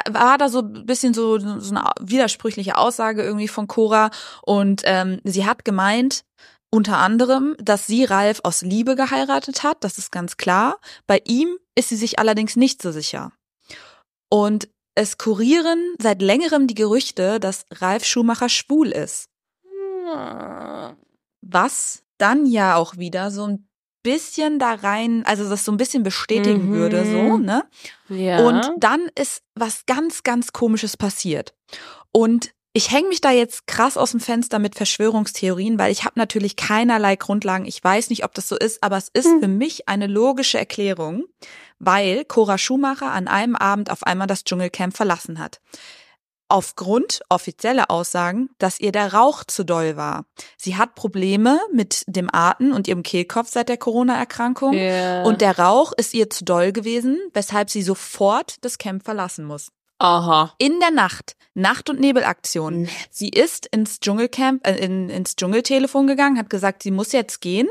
war 0.08 0.38
da 0.38 0.48
so 0.48 0.60
ein 0.60 0.86
bisschen 0.86 1.14
so, 1.14 1.38
so 1.38 1.74
eine 1.74 1.84
widersprüchliche 2.00 2.78
Aussage 2.78 3.22
irgendwie 3.22 3.48
von 3.48 3.66
Cora 3.66 4.10
und 4.42 4.82
ähm, 4.84 5.20
sie 5.24 5.46
hat 5.46 5.64
gemeint, 5.64 6.24
unter 6.70 6.98
anderem, 6.98 7.54
dass 7.58 7.86
sie 7.86 8.04
Ralf 8.04 8.40
aus 8.42 8.62
Liebe 8.62 8.96
geheiratet 8.96 9.62
hat, 9.62 9.84
das 9.84 9.98
ist 9.98 10.10
ganz 10.10 10.36
klar. 10.36 10.78
Bei 11.06 11.20
ihm 11.24 11.56
ist 11.76 11.88
sie 11.88 11.96
sich 11.96 12.18
allerdings 12.18 12.56
nicht 12.56 12.82
so 12.82 12.90
sicher. 12.90 13.30
Und 14.28 14.68
es 14.95 15.18
kurieren 15.18 15.95
seit 16.01 16.22
längerem 16.22 16.66
die 16.66 16.74
Gerüchte, 16.74 17.40
dass 17.40 17.66
Ralf 17.72 18.05
Schumacher 18.05 18.49
schwul 18.49 18.88
ist. 18.90 19.28
Was 21.42 22.03
dann 22.18 22.47
ja 22.47 22.76
auch 22.76 22.97
wieder 22.97 23.30
so 23.30 23.47
ein 23.47 23.68
bisschen 24.03 24.59
da 24.59 24.74
rein, 24.74 25.24
also 25.26 25.49
das 25.49 25.64
so 25.64 25.72
ein 25.72 25.78
bisschen 25.78 26.03
bestätigen 26.03 26.68
Mhm. 26.68 26.72
würde, 26.72 27.07
so, 27.07 27.38
ne? 27.38 27.64
Ja. 28.09 28.47
Und 28.47 28.70
dann 28.78 29.09
ist 29.18 29.42
was 29.55 29.86
ganz, 29.86 30.22
ganz 30.22 30.53
Komisches 30.53 30.97
passiert. 30.97 31.55
Und 32.12 32.51
ich 32.74 32.90
hänge 32.90 33.09
mich 33.09 33.20
da 33.20 33.30
jetzt 33.30 33.66
krass 33.66 33.97
aus 33.97 34.11
dem 34.11 34.20
Fenster 34.20 34.59
mit 34.59 34.74
Verschwörungstheorien, 34.74 35.78
weil 35.78 35.92
ich 35.92 36.05
habe 36.05 36.18
natürlich 36.18 36.57
keinerlei 36.57 37.16
Grundlagen. 37.16 37.64
Ich 37.66 37.82
weiß 37.82 38.11
nicht, 38.11 38.24
ob 38.24 38.34
das 38.34 38.49
so 38.49 38.57
ist, 38.57 38.82
aber 38.82 38.97
es 38.99 39.09
ist 39.12 39.26
Hm. 39.26 39.40
für 39.40 39.49
mich 39.49 39.88
eine 39.88 40.07
logische 40.07 40.59
Erklärung, 40.59 41.24
weil 41.85 42.24
Cora 42.24 42.59
Schumacher 42.59 43.11
an 43.11 43.28
einem 43.28 43.57
Abend 43.57 43.91
auf 43.91 44.03
einmal 44.05 44.26
das 44.26 44.45
Dschungelcamp 44.45 44.97
verlassen 44.97 45.39
hat. 45.39 45.61
Aufgrund 46.49 47.22
offizieller 47.30 47.91
Aussagen, 47.91 48.51
dass 48.59 48.78
ihr 48.78 48.93
der 48.93 49.14
Rauch 49.14 49.45
zu 49.45 49.64
doll 49.64 49.97
war. 49.97 50.26
Sie 50.59 50.76
hat 50.76 50.95
Probleme 50.95 51.59
mit 51.72 52.05
dem 52.07 52.28
Atmen 52.30 52.72
und 52.72 52.87
ihrem 52.87 53.03
Kehlkopf 53.03 53.49
seit 53.49 53.70
der 53.70 53.78
Corona-Erkrankung. 53.78 54.74
ja. 54.74 55.22
Und 55.22 55.41
der 55.41 55.59
Rauch 55.59 55.93
ist 55.97 56.12
ihr 56.12 56.28
zu 56.28 56.45
doll 56.45 56.72
gewesen, 56.72 57.18
weshalb 57.32 57.70
sie 57.70 57.82
sofort 57.82 58.62
das 58.62 58.76
Camp 58.76 59.05
verlassen 59.05 59.47
muss. 59.47 59.70
Aha. 59.99 60.53
In 60.59 60.80
der 60.80 60.91
Nacht, 60.91 61.35
Nacht- 61.55 61.89
und 61.89 61.99
Nebelaktion. 61.99 62.89
Sie 63.11 63.30
ist 63.30 63.66
ins 63.66 64.01
Dschungelcamp, 64.01 64.66
äh, 64.66 64.76
in, 64.76 65.09
ins 65.09 65.37
Dschungeltelefon 65.37 66.07
gegangen, 66.07 66.37
hat 66.39 66.51
gesagt, 66.51 66.82
sie 66.82 66.91
muss 66.91 67.12
jetzt 67.12 67.41
gehen, 67.41 67.68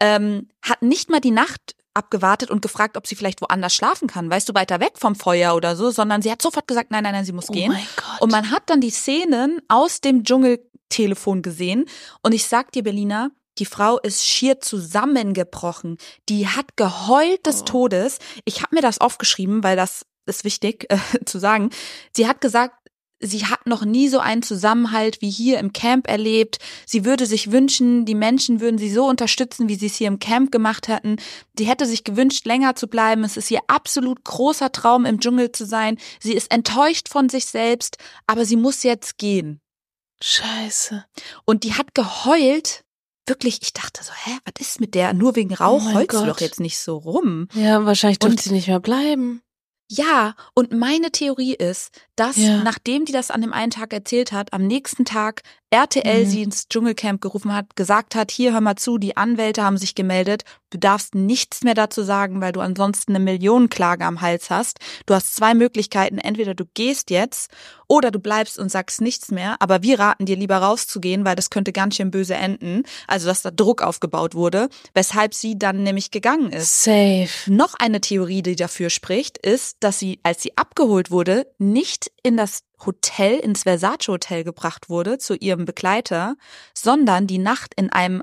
ähm, 0.00 0.48
hat 0.62 0.82
nicht 0.82 1.10
mal 1.10 1.20
die 1.20 1.30
Nacht 1.30 1.75
abgewartet 1.96 2.50
und 2.50 2.62
gefragt, 2.62 2.96
ob 2.96 3.06
sie 3.06 3.16
vielleicht 3.16 3.40
woanders 3.40 3.74
schlafen 3.74 4.06
kann, 4.08 4.30
weißt 4.30 4.48
du, 4.48 4.54
weiter 4.54 4.78
weg 4.80 4.92
vom 4.96 5.14
Feuer 5.14 5.54
oder 5.56 5.74
so, 5.76 5.90
sondern 5.90 6.22
sie 6.22 6.30
hat 6.30 6.42
sofort 6.42 6.68
gesagt, 6.68 6.90
nein, 6.90 7.02
nein, 7.02 7.12
nein, 7.14 7.24
sie 7.24 7.32
muss 7.32 7.48
Oh 7.50 7.52
gehen. 7.52 7.72
mein 7.72 7.86
Gott. 7.96 8.20
Und 8.20 8.30
man 8.32 8.50
hat 8.50 8.64
dann 8.66 8.80
die 8.80 8.90
Szenen 8.90 9.60
aus 9.68 10.00
dem 10.00 10.22
Dschungeltelefon 10.24 11.42
gesehen. 11.42 11.86
Und 12.22 12.32
ich 12.32 12.46
sag 12.46 12.72
dir, 12.72 12.82
Berlina, 12.82 13.30
die 13.58 13.64
Frau 13.66 13.98
ist 13.98 14.24
schier 14.26 14.60
zusammengebrochen. 14.60 15.98
Die 16.28 16.46
hat 16.48 16.76
geheult 16.76 17.46
des 17.46 17.62
Oh. 17.62 17.64
Todes. 17.64 18.18
Ich 18.44 18.62
habe 18.62 18.74
mir 18.74 18.82
das 18.82 19.00
aufgeschrieben, 19.00 19.62
weil 19.64 19.76
das 19.76 20.04
ist 20.26 20.44
wichtig 20.44 20.86
äh, 20.90 20.98
zu 21.24 21.38
sagen. 21.38 21.70
Sie 22.14 22.28
hat 22.28 22.40
gesagt, 22.40 22.74
sie 23.20 23.46
hat 23.46 23.66
noch 23.66 23.84
nie 23.84 24.08
so 24.08 24.18
einen 24.18 24.42
Zusammenhalt 24.42 25.20
wie 25.22 25.30
hier 25.30 25.58
im 25.58 25.72
Camp 25.72 26.08
erlebt. 26.08 26.58
Sie 26.84 27.04
würde 27.04 27.26
sich 27.26 27.50
wünschen, 27.50 28.04
die 28.04 28.14
Menschen 28.14 28.60
würden 28.60 28.78
sie 28.78 28.90
so 28.92 29.06
unterstützen, 29.06 29.68
wie 29.68 29.74
sie 29.76 29.86
es 29.86 29.96
hier 29.96 30.08
im 30.08 30.18
Camp 30.18 30.52
gemacht 30.52 30.88
hätten. 30.88 31.16
Sie 31.58 31.66
hätte 31.66 31.86
sich 31.86 32.04
gewünscht, 32.04 32.44
länger 32.46 32.74
zu 32.76 32.88
bleiben. 32.88 33.24
Es 33.24 33.36
ist 33.36 33.50
ihr 33.50 33.60
absolut 33.68 34.24
großer 34.24 34.72
Traum, 34.72 35.04
im 35.06 35.20
Dschungel 35.20 35.52
zu 35.52 35.64
sein. 35.66 35.98
Sie 36.20 36.34
ist 36.34 36.50
enttäuscht 36.50 37.08
von 37.08 37.28
sich 37.28 37.46
selbst, 37.46 37.96
aber 38.26 38.44
sie 38.44 38.56
muss 38.56 38.82
jetzt 38.82 39.18
gehen. 39.18 39.60
Scheiße. 40.22 41.04
Und 41.44 41.64
die 41.64 41.74
hat 41.74 41.94
geheult. 41.94 42.82
Wirklich, 43.28 43.58
ich 43.62 43.72
dachte 43.72 44.04
so, 44.04 44.12
hä, 44.24 44.38
was 44.44 44.66
ist 44.66 44.80
mit 44.80 44.94
der? 44.94 45.12
Nur 45.12 45.34
wegen 45.34 45.52
Rauch 45.52 45.80
Oh 45.80 45.84
mein 45.84 45.94
heult 45.96 46.12
sie 46.12 46.18
Gott. 46.18 46.28
doch 46.28 46.40
jetzt 46.40 46.60
nicht 46.60 46.78
so 46.78 46.96
rum. 46.96 47.48
Ja, 47.54 47.84
wahrscheinlich 47.84 48.20
durfte 48.20 48.40
sie 48.42 48.52
nicht 48.52 48.68
mehr 48.68 48.78
bleiben. 48.80 49.42
Ja, 49.88 50.34
und 50.54 50.72
meine 50.72 51.12
Theorie 51.12 51.54
ist, 51.54 51.90
dass 52.16 52.36
Ja. 52.36 52.62
nachdem 52.62 53.04
die 53.04 53.12
das 53.12 53.30
an 53.30 53.40
dem 53.40 53.52
einen 53.52 53.70
Tag 53.70 53.92
erzählt 53.92 54.32
hat, 54.32 54.52
am 54.52 54.66
nächsten 54.66 55.04
Tag 55.04 55.42
RTL 55.70 56.24
Mhm. 56.24 56.28
sie 56.30 56.42
ins 56.42 56.68
Dschungelcamp 56.68 57.20
gerufen 57.20 57.52
hat, 57.54 57.74
gesagt 57.76 58.14
hat, 58.14 58.30
hier 58.30 58.52
hör 58.52 58.60
mal 58.60 58.76
zu, 58.76 58.98
die 58.98 59.16
Anwälte 59.16 59.64
haben 59.64 59.76
sich 59.78 59.94
gemeldet, 59.96 60.44
du 60.70 60.78
darfst 60.78 61.14
nichts 61.14 61.62
mehr 61.62 61.74
dazu 61.74 62.02
sagen, 62.02 62.40
weil 62.40 62.52
du 62.52 62.60
ansonsten 62.60 63.14
eine 63.16 63.24
Millionenklage 63.24 64.04
am 64.04 64.20
Hals 64.20 64.48
hast. 64.50 64.78
Du 65.06 65.14
hast 65.14 65.34
zwei 65.34 65.54
Möglichkeiten, 65.54 66.18
entweder 66.18 66.54
du 66.54 66.64
gehst 66.74 67.10
jetzt 67.10 67.50
oder 67.88 68.10
du 68.10 68.18
bleibst 68.20 68.58
und 68.58 68.70
sagst 68.70 69.00
nichts 69.00 69.30
mehr, 69.30 69.56
aber 69.60 69.82
wir 69.82 69.98
raten 69.98 70.24
dir 70.26 70.36
lieber 70.36 70.58
rauszugehen, 70.58 71.24
weil 71.24 71.36
das 71.36 71.50
könnte 71.50 71.72
ganz 71.72 71.96
schön 71.96 72.10
böse 72.10 72.34
enden. 72.34 72.84
Also, 73.08 73.26
dass 73.26 73.42
da 73.42 73.50
Druck 73.50 73.82
aufgebaut 73.82 74.34
wurde, 74.34 74.68
weshalb 74.94 75.34
sie 75.34 75.58
dann 75.58 75.82
nämlich 75.82 76.10
gegangen 76.10 76.52
ist. 76.52 76.84
Safe. 76.84 77.28
Noch 77.48 77.74
eine 77.78 78.00
Theorie, 78.00 78.42
die 78.42 78.56
dafür 78.56 78.90
spricht, 78.90 79.38
ist, 79.38 79.76
dass 79.80 79.98
sie, 79.98 80.20
als 80.22 80.42
sie 80.42 80.56
abgeholt 80.56 81.10
wurde, 81.10 81.46
nicht 81.58 82.10
in 82.22 82.36
das 82.36 82.60
Hotel, 82.84 83.38
ins 83.38 83.62
Versace 83.62 84.08
Hotel 84.08 84.44
gebracht 84.44 84.88
wurde 84.90 85.18
zu 85.18 85.34
ihrem 85.34 85.64
Begleiter, 85.64 86.36
sondern 86.74 87.26
die 87.26 87.38
Nacht 87.38 87.72
in 87.76 87.90
einem 87.90 88.22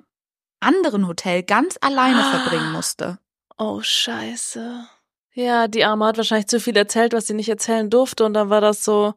anderen 0.59 1.07
Hotel 1.07 1.43
ganz 1.43 1.77
alleine 1.81 2.23
Ah. 2.25 2.31
verbringen 2.39 2.71
musste. 2.71 3.19
Oh, 3.57 3.81
scheiße. 3.81 4.85
Ja, 5.33 5.67
die 5.67 5.83
Arme 5.83 6.05
hat 6.05 6.17
wahrscheinlich 6.17 6.47
zu 6.47 6.59
viel 6.59 6.77
erzählt, 6.77 7.13
was 7.13 7.27
sie 7.27 7.33
nicht 7.33 7.49
erzählen 7.49 7.89
durfte. 7.89 8.23
Und 8.23 8.33
dann 8.35 8.49
war 8.49 8.61
das 8.61 8.83
so, 8.83 9.15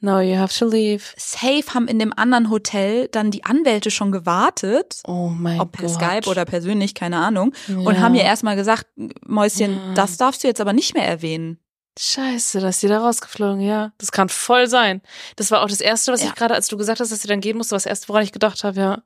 no, 0.00 0.20
you 0.20 0.36
have 0.36 0.56
to 0.56 0.66
leave. 0.68 1.02
Safe 1.16 1.64
haben 1.72 1.88
in 1.88 1.98
dem 1.98 2.12
anderen 2.14 2.50
Hotel 2.50 3.08
dann 3.08 3.30
die 3.30 3.44
Anwälte 3.44 3.90
schon 3.90 4.12
gewartet, 4.12 5.00
Oh 5.06 5.28
mein 5.28 5.60
ob 5.60 5.72
per 5.72 5.86
Gott. 5.86 5.94
Skype 5.94 6.28
oder 6.30 6.44
persönlich, 6.44 6.94
keine 6.94 7.16
Ahnung, 7.16 7.54
und 7.68 7.94
Ja. 7.94 8.00
haben 8.00 8.14
ihr 8.14 8.22
erstmal 8.24 8.56
gesagt, 8.56 8.86
Mäuschen, 9.26 9.72
Ja. 9.74 9.94
das 9.94 10.18
darfst 10.18 10.44
du 10.44 10.48
jetzt 10.48 10.60
aber 10.60 10.74
nicht 10.74 10.92
mehr 10.94 11.06
erwähnen. 11.08 11.58
Scheiße, 11.98 12.60
da 12.60 12.68
ist 12.70 12.80
sie 12.80 12.88
da 12.88 12.98
rausgeflogen, 12.98 13.60
ja. 13.60 13.92
Das 13.98 14.10
kann 14.10 14.28
voll 14.28 14.66
sein. 14.66 15.00
Das 15.36 15.50
war 15.50 15.62
auch 15.62 15.68
das 15.68 15.80
Erste, 15.80 16.12
was 16.12 16.22
Ja. 16.22 16.28
ich 16.28 16.34
gerade, 16.34 16.54
als 16.54 16.66
du 16.68 16.76
gesagt 16.76 17.00
hast, 17.00 17.12
dass 17.12 17.22
sie 17.22 17.28
dann 17.28 17.40
gehen 17.40 17.56
musste, 17.56 17.74
was 17.76 17.84
das 17.84 17.90
Erste, 17.90 18.08
woran 18.08 18.24
ich 18.24 18.32
gedacht 18.32 18.64
habe, 18.64 18.80
ja. 18.80 19.02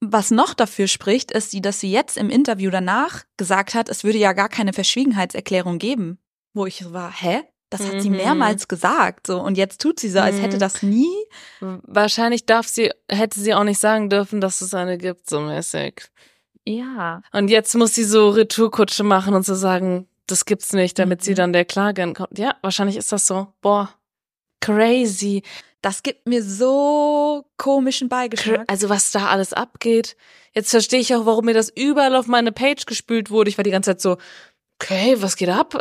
Was 0.00 0.30
noch 0.30 0.54
dafür 0.54 0.88
spricht, 0.88 1.30
ist, 1.30 1.50
sie, 1.52 1.60
dass 1.60 1.78
sie 1.78 1.92
jetzt 1.92 2.16
im 2.16 2.30
Interview 2.30 2.70
danach 2.70 3.22
gesagt 3.36 3.74
hat, 3.74 3.88
es 3.88 4.02
würde 4.02 4.18
ja 4.18 4.32
gar 4.32 4.48
keine 4.48 4.72
Verschwiegenheitserklärung 4.72 5.78
geben. 5.78 6.18
Wo 6.54 6.66
ich 6.66 6.92
war, 6.92 7.12
hä? 7.12 7.42
Das 7.70 7.86
hat 7.86 8.02
sie 8.02 8.10
Mhm. 8.10 8.16
mehrmals 8.16 8.66
gesagt, 8.68 9.26
so. 9.26 9.40
Und 9.40 9.56
jetzt 9.56 9.80
tut 9.80 10.00
sie 10.00 10.10
so, 10.10 10.18
als 10.20 10.36
Mhm. 10.36 10.40
hätte 10.40 10.58
das 10.58 10.82
nie. 10.82 11.08
Wahrscheinlich 11.60 12.46
darf 12.46 12.66
sie, 12.66 12.90
hätte 13.08 13.40
sie 13.40 13.54
auch 13.54 13.64
nicht 13.64 13.78
sagen 13.78 14.10
dürfen, 14.10 14.40
dass 14.40 14.60
es 14.60 14.74
eine 14.74 14.98
gibt, 14.98 15.28
so 15.30 15.40
mäßig. 15.40 16.02
Ja. 16.66 17.22
Und 17.32 17.48
jetzt 17.48 17.74
muss 17.74 17.94
sie 17.94 18.04
so 18.04 18.30
Retourkutsche 18.30 19.04
machen 19.04 19.34
und 19.34 19.44
so 19.46 19.54
sagen, 19.54 20.06
das 20.32 20.44
gibt's 20.44 20.72
nicht, 20.72 20.98
damit 20.98 21.20
Mhm. 21.20 21.24
sie 21.24 21.34
dann 21.34 21.52
der 21.52 21.64
Klage 21.64 22.02
entkommt. 22.02 22.38
Ja, 22.38 22.56
wahrscheinlich 22.62 22.96
ist 22.96 23.12
das 23.12 23.26
so. 23.26 23.48
Boah, 23.60 23.90
crazy. 24.60 25.42
Das 25.82 26.02
gibt 26.02 26.28
mir 26.28 26.42
so 26.42 27.44
komischen 27.56 28.08
Beigeschmack. 28.08 28.64
Also 28.68 28.88
was 28.88 29.10
da 29.10 29.26
alles 29.28 29.52
abgeht. 29.52 30.16
Jetzt 30.54 30.70
verstehe 30.70 31.00
ich 31.00 31.14
auch, 31.14 31.26
warum 31.26 31.46
mir 31.46 31.54
das 31.54 31.70
überall 31.74 32.14
auf 32.14 32.26
meine 32.26 32.52
Page 32.52 32.86
gespült 32.86 33.30
wurde. 33.30 33.50
Ich 33.50 33.58
war 33.58 33.64
die 33.64 33.70
ganze 33.70 33.90
Zeit 33.90 34.00
so, 34.00 34.16
okay, 34.80 35.16
was 35.20 35.36
geht 35.36 35.48
ab? 35.48 35.74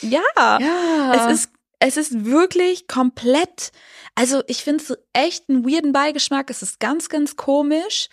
Ja. 0.00 0.22
Ja. 0.38 1.28
Es 1.28 1.40
ist, 1.40 1.50
es 1.80 1.96
ist 1.98 2.24
wirklich 2.24 2.88
komplett, 2.88 3.72
also 4.14 4.42
ich 4.46 4.64
finde 4.64 4.82
es 4.82 4.96
echt 5.12 5.50
einen 5.50 5.68
weirden 5.68 5.92
Beigeschmack. 5.92 6.48
Es 6.48 6.62
ist 6.62 6.80
ganz, 6.80 7.10
ganz 7.10 7.36
komisch. 7.36 8.08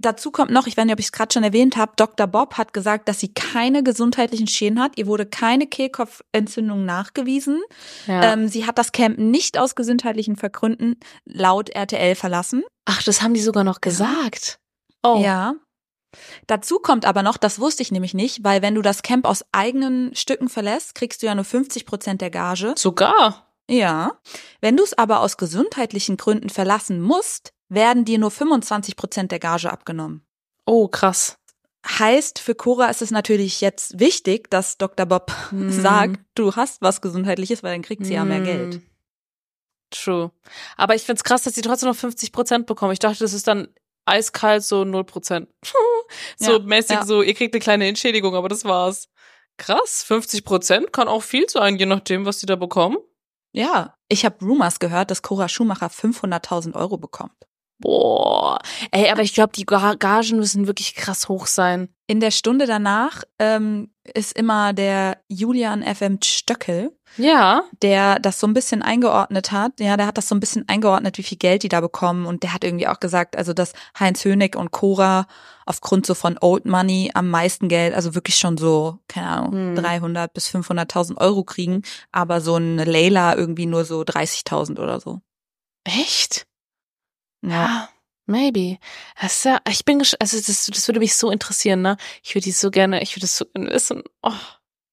Dazu 0.00 0.30
kommt 0.30 0.50
noch, 0.50 0.66
ich 0.66 0.76
weiß 0.76 0.86
nicht, 0.86 0.94
ob 0.94 1.00
ich 1.00 1.06
es 1.06 1.12
gerade 1.12 1.32
schon 1.32 1.42
erwähnt 1.42 1.76
habe, 1.76 1.92
Dr. 1.96 2.26
Bob 2.26 2.54
hat 2.54 2.72
gesagt, 2.72 3.08
dass 3.08 3.20
sie 3.20 3.34
keine 3.34 3.82
gesundheitlichen 3.82 4.46
Schäden 4.46 4.80
hat. 4.80 4.96
Ihr 4.96 5.06
wurde 5.06 5.26
keine 5.26 5.66
Kehlkopfentzündung 5.66 6.84
nachgewiesen. 6.84 7.60
ja. 8.06 8.32
Ähm, 8.32 8.48
sie 8.48 8.66
hat 8.66 8.78
das 8.78 8.92
Camp 8.92 9.18
nicht 9.18 9.58
aus 9.58 9.74
gesundheitlichen 9.74 10.36
Vergründen 10.36 10.96
laut 11.26 11.68
RTL 11.68 12.14
verlassen. 12.14 12.62
Ach, 12.86 13.02
das 13.02 13.20
haben 13.20 13.34
die 13.34 13.40
sogar 13.40 13.64
noch 13.64 13.80
gesagt. 13.80 14.58
Oh. 15.02 15.20
Ja. 15.22 15.54
Dazu 16.46 16.78
kommt 16.78 17.04
aber 17.04 17.22
noch, 17.22 17.36
das 17.36 17.60
wusste 17.60 17.82
ich 17.82 17.92
nämlich 17.92 18.14
nicht, 18.14 18.42
weil 18.42 18.62
wenn 18.62 18.74
du 18.74 18.82
das 18.82 19.02
Camp 19.02 19.26
aus 19.26 19.44
eigenen 19.52 20.14
Stücken 20.14 20.48
verlässt, 20.48 20.94
kriegst 20.94 21.22
du 21.22 21.26
ja 21.26 21.34
nur 21.34 21.44
50 21.44 21.86
Prozent 21.86 22.20
der 22.20 22.30
Gage. 22.30 22.74
Sogar. 22.76 23.52
Ja. 23.68 24.18
Wenn 24.60 24.76
du 24.76 24.82
es 24.82 24.96
aber 24.96 25.20
aus 25.20 25.36
gesundheitlichen 25.36 26.16
Gründen 26.16 26.48
verlassen 26.48 27.00
musst, 27.00 27.52
werden 27.70 28.04
dir 28.04 28.18
nur 28.18 28.30
25 28.30 28.96
Prozent 28.96 29.32
der 29.32 29.38
Gage 29.38 29.70
abgenommen. 29.72 30.26
Oh, 30.66 30.86
krass. 30.88 31.38
Heißt, 31.88 32.38
für 32.40 32.54
Cora 32.54 32.86
ist 32.90 33.00
es 33.00 33.10
natürlich 33.10 33.62
jetzt 33.62 33.98
wichtig, 33.98 34.50
dass 34.50 34.76
Dr. 34.76 35.06
Bob 35.06 35.32
Hm. 35.48 35.70
sagt, 35.82 36.20
du 36.34 36.54
hast 36.54 36.82
was 36.82 37.00
Gesundheitliches, 37.00 37.62
weil 37.62 37.72
dann 37.72 37.82
kriegt 37.82 38.04
sie 38.04 38.12
ja 38.14 38.24
mehr 38.26 38.40
Mm. 38.40 38.44
Geld. 38.44 38.80
True. 39.90 40.30
Aber 40.76 40.94
ich 40.94 41.02
find's 41.02 41.24
krass, 41.24 41.42
dass 41.42 41.54
sie 41.54 41.62
trotzdem 41.62 41.88
noch 41.88 41.96
50 41.96 42.32
Prozent 42.32 42.66
bekommen. 42.66 42.92
Ich 42.92 42.98
dachte, 42.98 43.18
das 43.20 43.32
ist 43.32 43.48
dann 43.48 43.68
eiskalt 44.04 44.62
so 44.62 44.84
0 44.84 45.04
Prozent. 45.04 45.48
so 46.36 46.52
Ja, 46.52 46.58
mäßig 46.60 46.96
ja. 46.96 47.04
so, 47.06 47.22
ihr 47.22 47.34
kriegt 47.34 47.54
eine 47.54 47.60
kleine 47.60 47.88
Entschädigung, 47.88 48.34
aber 48.34 48.48
das 48.48 48.64
war's. 48.64 49.08
Krass, 49.56 50.02
50 50.04 50.44
Prozent 50.44 50.92
kann 50.92 51.08
auch 51.08 51.22
viel 51.22 51.48
sein, 51.48 51.76
je 51.76 51.86
nachdem, 51.86 52.24
was 52.24 52.40
sie 52.40 52.46
da 52.46 52.56
bekommen. 52.56 52.98
Ja, 53.52 53.96
ich 54.08 54.24
habe 54.24 54.44
Rumors 54.44 54.78
gehört, 54.78 55.10
dass 55.10 55.22
Cora 55.22 55.48
Schumacher 55.48 55.88
500.000 55.88 56.74
Euro 56.76 56.96
bekommt. 56.98 57.32
Boah. 57.80 58.58
Ey, 58.90 59.10
aber 59.10 59.22
ich 59.22 59.32
glaube, 59.34 59.52
die 59.56 59.64
Gagen 59.66 60.36
müssen 60.36 60.66
wirklich 60.66 60.94
krass 60.94 61.28
hoch 61.28 61.46
sein. 61.46 61.88
In 62.06 62.20
der 62.20 62.30
Stunde 62.30 62.66
danach 62.66 63.22
ähm, 63.38 63.90
ist 64.14 64.36
immer 64.36 64.72
der 64.72 65.18
Julian 65.28 65.82
FM 65.82 66.18
Stöckel, 66.22 66.90
Ja. 67.16 67.62
der 67.82 68.18
das 68.18 68.38
so 68.40 68.46
ein 68.46 68.52
bisschen 68.54 68.82
eingeordnet 68.82 69.52
hat. 69.52 69.78
Ja, 69.80 69.96
der 69.96 70.06
hat 70.06 70.18
das 70.18 70.28
so 70.28 70.34
ein 70.34 70.40
bisschen 70.40 70.68
eingeordnet, 70.68 71.16
wie 71.18 71.22
viel 71.22 71.38
Geld 71.38 71.62
die 71.62 71.68
da 71.68 71.80
bekommen. 71.80 72.26
Und 72.26 72.42
der 72.42 72.52
hat 72.52 72.64
irgendwie 72.64 72.88
auch 72.88 73.00
gesagt, 73.00 73.36
also 73.36 73.52
dass 73.54 73.72
Heinz 73.98 74.24
Hönig 74.24 74.56
und 74.56 74.72
Cora 74.72 75.26
aufgrund 75.66 76.04
so 76.04 76.14
von 76.14 76.36
Old 76.40 76.66
Money 76.66 77.12
am 77.14 77.28
meisten 77.30 77.68
Geld, 77.68 77.94
also 77.94 78.14
wirklich 78.16 78.36
schon 78.36 78.58
so, 78.58 78.98
keine 79.08 79.28
Ahnung, 79.28 79.52
Hm. 79.52 79.76
300 79.76 80.34
bis 80.34 80.48
500.000 80.48 81.16
Euro 81.18 81.44
kriegen, 81.44 81.82
aber 82.12 82.40
so 82.40 82.56
eine 82.56 82.84
Layla 82.84 83.36
irgendwie 83.36 83.66
nur 83.66 83.84
so 83.84 84.02
30.000 84.02 84.80
oder 84.80 84.98
so. 85.00 85.20
Echt? 85.84 86.46
Ja. 87.42 87.66
Ah, 87.66 87.88
maybe. 88.26 88.78
Das 89.20 89.38
ist 89.38 89.44
ja, 89.44 89.58
ich 89.68 89.84
bin, 89.84 90.00
also 90.00 90.36
das, 90.36 90.66
das 90.66 90.88
würde 90.88 91.00
mich 91.00 91.14
so 91.16 91.30
interessieren, 91.30 91.82
ne? 91.82 91.96
Ich 92.22 92.34
würde 92.34 92.44
die 92.44 92.52
so 92.52 92.70
gerne, 92.70 93.02
ich 93.02 93.12
würde 93.12 93.22
das 93.22 93.36
so 93.36 93.44
gerne 93.46 93.70
wissen. 93.70 94.02
Oh, 94.22 94.32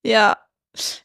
Ja, 0.03 0.37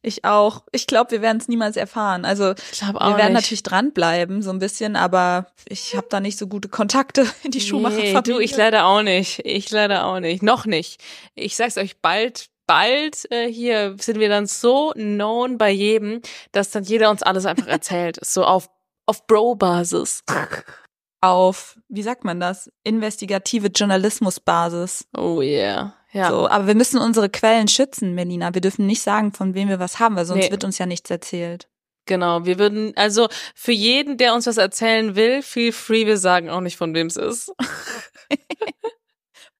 ich 0.02 0.24
auch. 0.24 0.64
Ich 0.72 0.86
glaube, 0.86 1.12
wir 1.12 1.22
werden 1.22 1.38
es 1.38 1.48
niemals 1.48 1.76
erfahren. 1.76 2.24
Also 2.24 2.52
ich 2.72 2.82
auch 2.82 2.92
wir 2.92 3.16
werden 3.16 3.32
nicht. 3.32 3.42
natürlich 3.42 3.62
dranbleiben, 3.62 4.42
so 4.42 4.50
ein 4.50 4.58
bisschen, 4.58 4.96
aber 4.96 5.46
ich 5.66 5.96
habe 5.96 6.06
da 6.10 6.20
nicht 6.20 6.38
so 6.38 6.46
gute 6.46 6.68
Kontakte 6.68 7.26
in 7.42 7.50
die 7.50 7.58
nee, 7.58 7.64
Schuhmacherfamilie. 7.64 8.22
du, 8.22 8.38
ich 8.38 8.56
leider 8.56 8.84
auch 8.86 9.02
nicht. 9.02 9.40
Ich 9.44 9.70
leider 9.70 10.06
auch 10.06 10.20
nicht. 10.20 10.42
Noch 10.42 10.66
nicht. 10.66 11.02
Ich 11.34 11.56
sag's 11.56 11.76
euch 11.78 12.00
bald. 12.00 12.48
Bald 12.66 13.30
äh, 13.32 13.50
hier 13.50 13.96
sind 13.98 14.20
wir 14.20 14.28
dann 14.28 14.46
so 14.46 14.92
known 14.94 15.58
bei 15.58 15.70
jedem, 15.70 16.20
dass 16.52 16.70
dann 16.70 16.84
jeder 16.84 17.10
uns 17.10 17.22
alles 17.22 17.44
einfach 17.44 17.66
erzählt. 17.68 18.18
So 18.24 18.44
auf 18.44 18.68
auf 19.04 19.26
Bro-Basis. 19.26 20.22
auf, 21.22 21.78
wie 21.88 22.02
sagt 22.02 22.24
man 22.24 22.40
das, 22.40 22.70
investigative 22.84 23.68
Journalismusbasis. 23.68 25.06
Oh 25.16 25.40
yeah. 25.40 25.94
Ja. 26.12 26.28
So, 26.30 26.48
aber 26.48 26.66
wir 26.66 26.74
müssen 26.74 26.98
unsere 26.98 27.30
Quellen 27.30 27.68
schützen, 27.68 28.14
Melina. 28.14 28.52
Wir 28.52 28.60
dürfen 28.60 28.86
nicht 28.86 29.00
sagen, 29.00 29.32
von 29.32 29.54
wem 29.54 29.68
wir 29.68 29.78
was 29.78 29.98
haben, 29.98 30.16
weil 30.16 30.26
sonst 30.26 30.44
Nee. 30.44 30.50
wird 30.50 30.64
uns 30.64 30.76
ja 30.78 30.84
nichts 30.86 31.08
erzählt. 31.10 31.68
Genau, 32.04 32.44
wir 32.44 32.58
würden, 32.58 32.92
also 32.96 33.28
für 33.54 33.72
jeden, 33.72 34.18
der 34.18 34.34
uns 34.34 34.46
was 34.46 34.56
erzählen 34.58 35.14
will, 35.14 35.40
feel 35.42 35.72
free, 35.72 36.04
wir 36.04 36.18
sagen 36.18 36.50
auch 36.50 36.60
nicht, 36.60 36.76
von 36.76 36.92
wem 36.94 37.06
es 37.06 37.16
ist. 37.16 37.52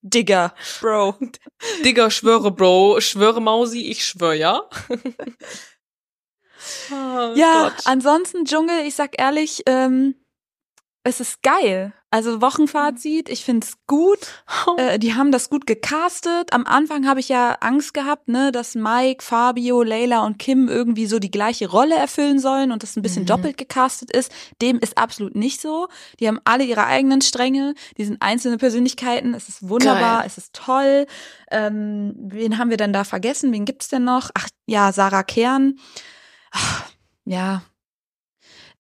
Digger, 0.03 0.53
Bro. 0.81 1.15
Digga, 1.85 2.11
schwöre, 2.11 2.51
Bro, 2.51 3.01
schwöre, 3.01 3.41
Mausi, 3.41 3.83
ich 3.83 4.05
schwöre, 4.05 4.35
ja. 4.37 4.63
oh, 6.91 7.33
Ja, 7.37 7.69
Gott. 7.69 7.87
ansonsten 7.87 8.45
Dschungel, 8.45 8.85
ich 8.85 8.97
sag 8.97 9.19
ehrlich, 9.21 9.63
ähm, 9.67 10.17
es 11.05 11.21
ist 11.21 11.43
geil. 11.43 11.93
Also 12.11 12.41
Wochenfazit, 12.43 13.29
ich 13.31 13.45
find's 13.45 13.79
gut. 13.87 14.19
Äh, 14.77 14.99
die 14.99 15.15
haben 15.15 15.33
das 15.33 15.51
gut 15.51 15.67
gecastet. 15.67 16.53
Am 16.53 16.65
Anfang 16.67 17.07
habe 17.09 17.21
ich 17.21 17.29
ja 17.29 17.57
Angst 17.61 17.93
gehabt, 17.95 18.29
ne, 18.29 18.53
dass 18.53 18.75
Mike, 18.75 19.23
Fabio, 19.23 19.83
Leila 19.83 20.25
und 20.25 20.39
Kim 20.39 20.69
irgendwie 20.69 21.07
so 21.07 21.19
die 21.19 21.31
gleiche 21.31 21.69
Rolle 21.69 21.95
erfüllen 21.97 22.39
sollen 22.39 22.71
und 22.73 22.83
das 22.83 22.97
ein 22.97 23.03
bisschen 23.03 23.25
Mhm. 23.25 23.27
doppelt 23.27 23.59
gecastet 23.59 24.11
ist. 24.15 24.31
Dem 24.63 24.79
ist 24.79 24.97
absolut 24.99 25.35
nicht 25.35 25.61
so. 25.61 25.89
Die 26.21 26.29
haben 26.29 26.39
alle 26.45 26.65
ihre 26.65 26.87
eigenen 26.87 27.21
Stränge, 27.23 27.75
die 27.99 28.05
sind 28.05 28.23
einzelne 28.23 28.57
Persönlichkeiten. 28.57 29.35
Es 29.35 29.49
ist 29.49 29.69
wunderbar, 29.69 30.19
Geil. 30.19 30.27
es 30.27 30.39
ist 30.39 30.53
toll. 30.55 31.07
Ähm, 31.51 32.15
wen 32.17 32.57
haben 32.57 32.71
wir 32.71 32.77
denn 32.79 32.93
da 32.93 33.05
vergessen? 33.05 33.53
Wen 33.53 33.65
gibt's 33.65 33.89
denn 33.89 34.05
noch? 34.05 34.31
Ach 34.35 34.49
ja, 34.67 34.93
Sarah 34.93 35.25
Kern. 35.25 35.75
Ach, 36.53 36.85
ja. 37.25 37.63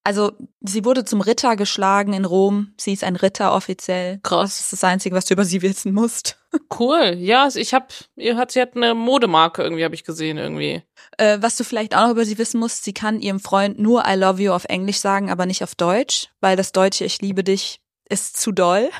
Also, 0.04 0.32
sie 0.60 0.84
wurde 0.84 1.04
zum 1.04 1.20
Ritter 1.20 1.54
geschlagen 1.54 2.12
in 2.12 2.24
Rom. 2.24 2.74
Sie 2.76 2.92
ist 2.92 3.04
ein 3.04 3.16
Ritter 3.16 3.54
offiziell. 3.54 4.18
Krass. 4.22 4.56
Das 4.56 4.64
ist 4.64 4.72
das 4.72 4.84
Einzige, 4.84 5.14
was 5.14 5.26
du 5.26 5.34
über 5.34 5.44
sie 5.44 5.62
wissen 5.62 5.92
musst. 5.92 6.38
Cool. 6.78 7.14
Ja, 7.16 7.48
ich 7.54 7.72
hab, 7.72 7.94
ihr 8.14 8.36
hat, 8.36 8.50
sie 8.50 8.60
hat 8.60 8.76
eine 8.76 8.94
Modemarke 8.94 9.62
irgendwie, 9.62 9.84
habe 9.84 9.94
ich 9.94 10.04
gesehen, 10.04 10.36
irgendwie. 10.36 10.82
Äh, 11.16 11.38
was 11.40 11.56
du 11.56 11.64
vielleicht 11.64 11.96
auch 11.96 12.02
noch 12.02 12.10
über 12.10 12.26
sie 12.26 12.36
wissen 12.36 12.60
musst, 12.60 12.84
sie 12.84 12.92
kann 12.92 13.20
ihrem 13.20 13.40
Freund 13.40 13.78
nur 13.78 14.04
I 14.06 14.16
love 14.16 14.42
you 14.42 14.52
auf 14.52 14.66
Englisch 14.66 14.98
sagen, 14.98 15.30
aber 15.30 15.46
nicht 15.46 15.62
auf 15.62 15.74
Deutsch, 15.74 16.28
weil 16.40 16.56
das 16.56 16.72
deutsche 16.72 17.06
Ich 17.06 17.22
liebe 17.22 17.42
dich 17.42 17.80
ist 18.06 18.38
zu 18.38 18.52
doll. 18.52 18.90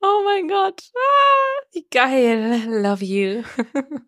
Oh 0.00 0.22
mein 0.24 0.46
Gott. 0.48 0.82
Ah, 0.94 1.62
wie 1.72 1.86
geil. 1.90 2.62
Love 2.82 3.04
you. 3.04 3.42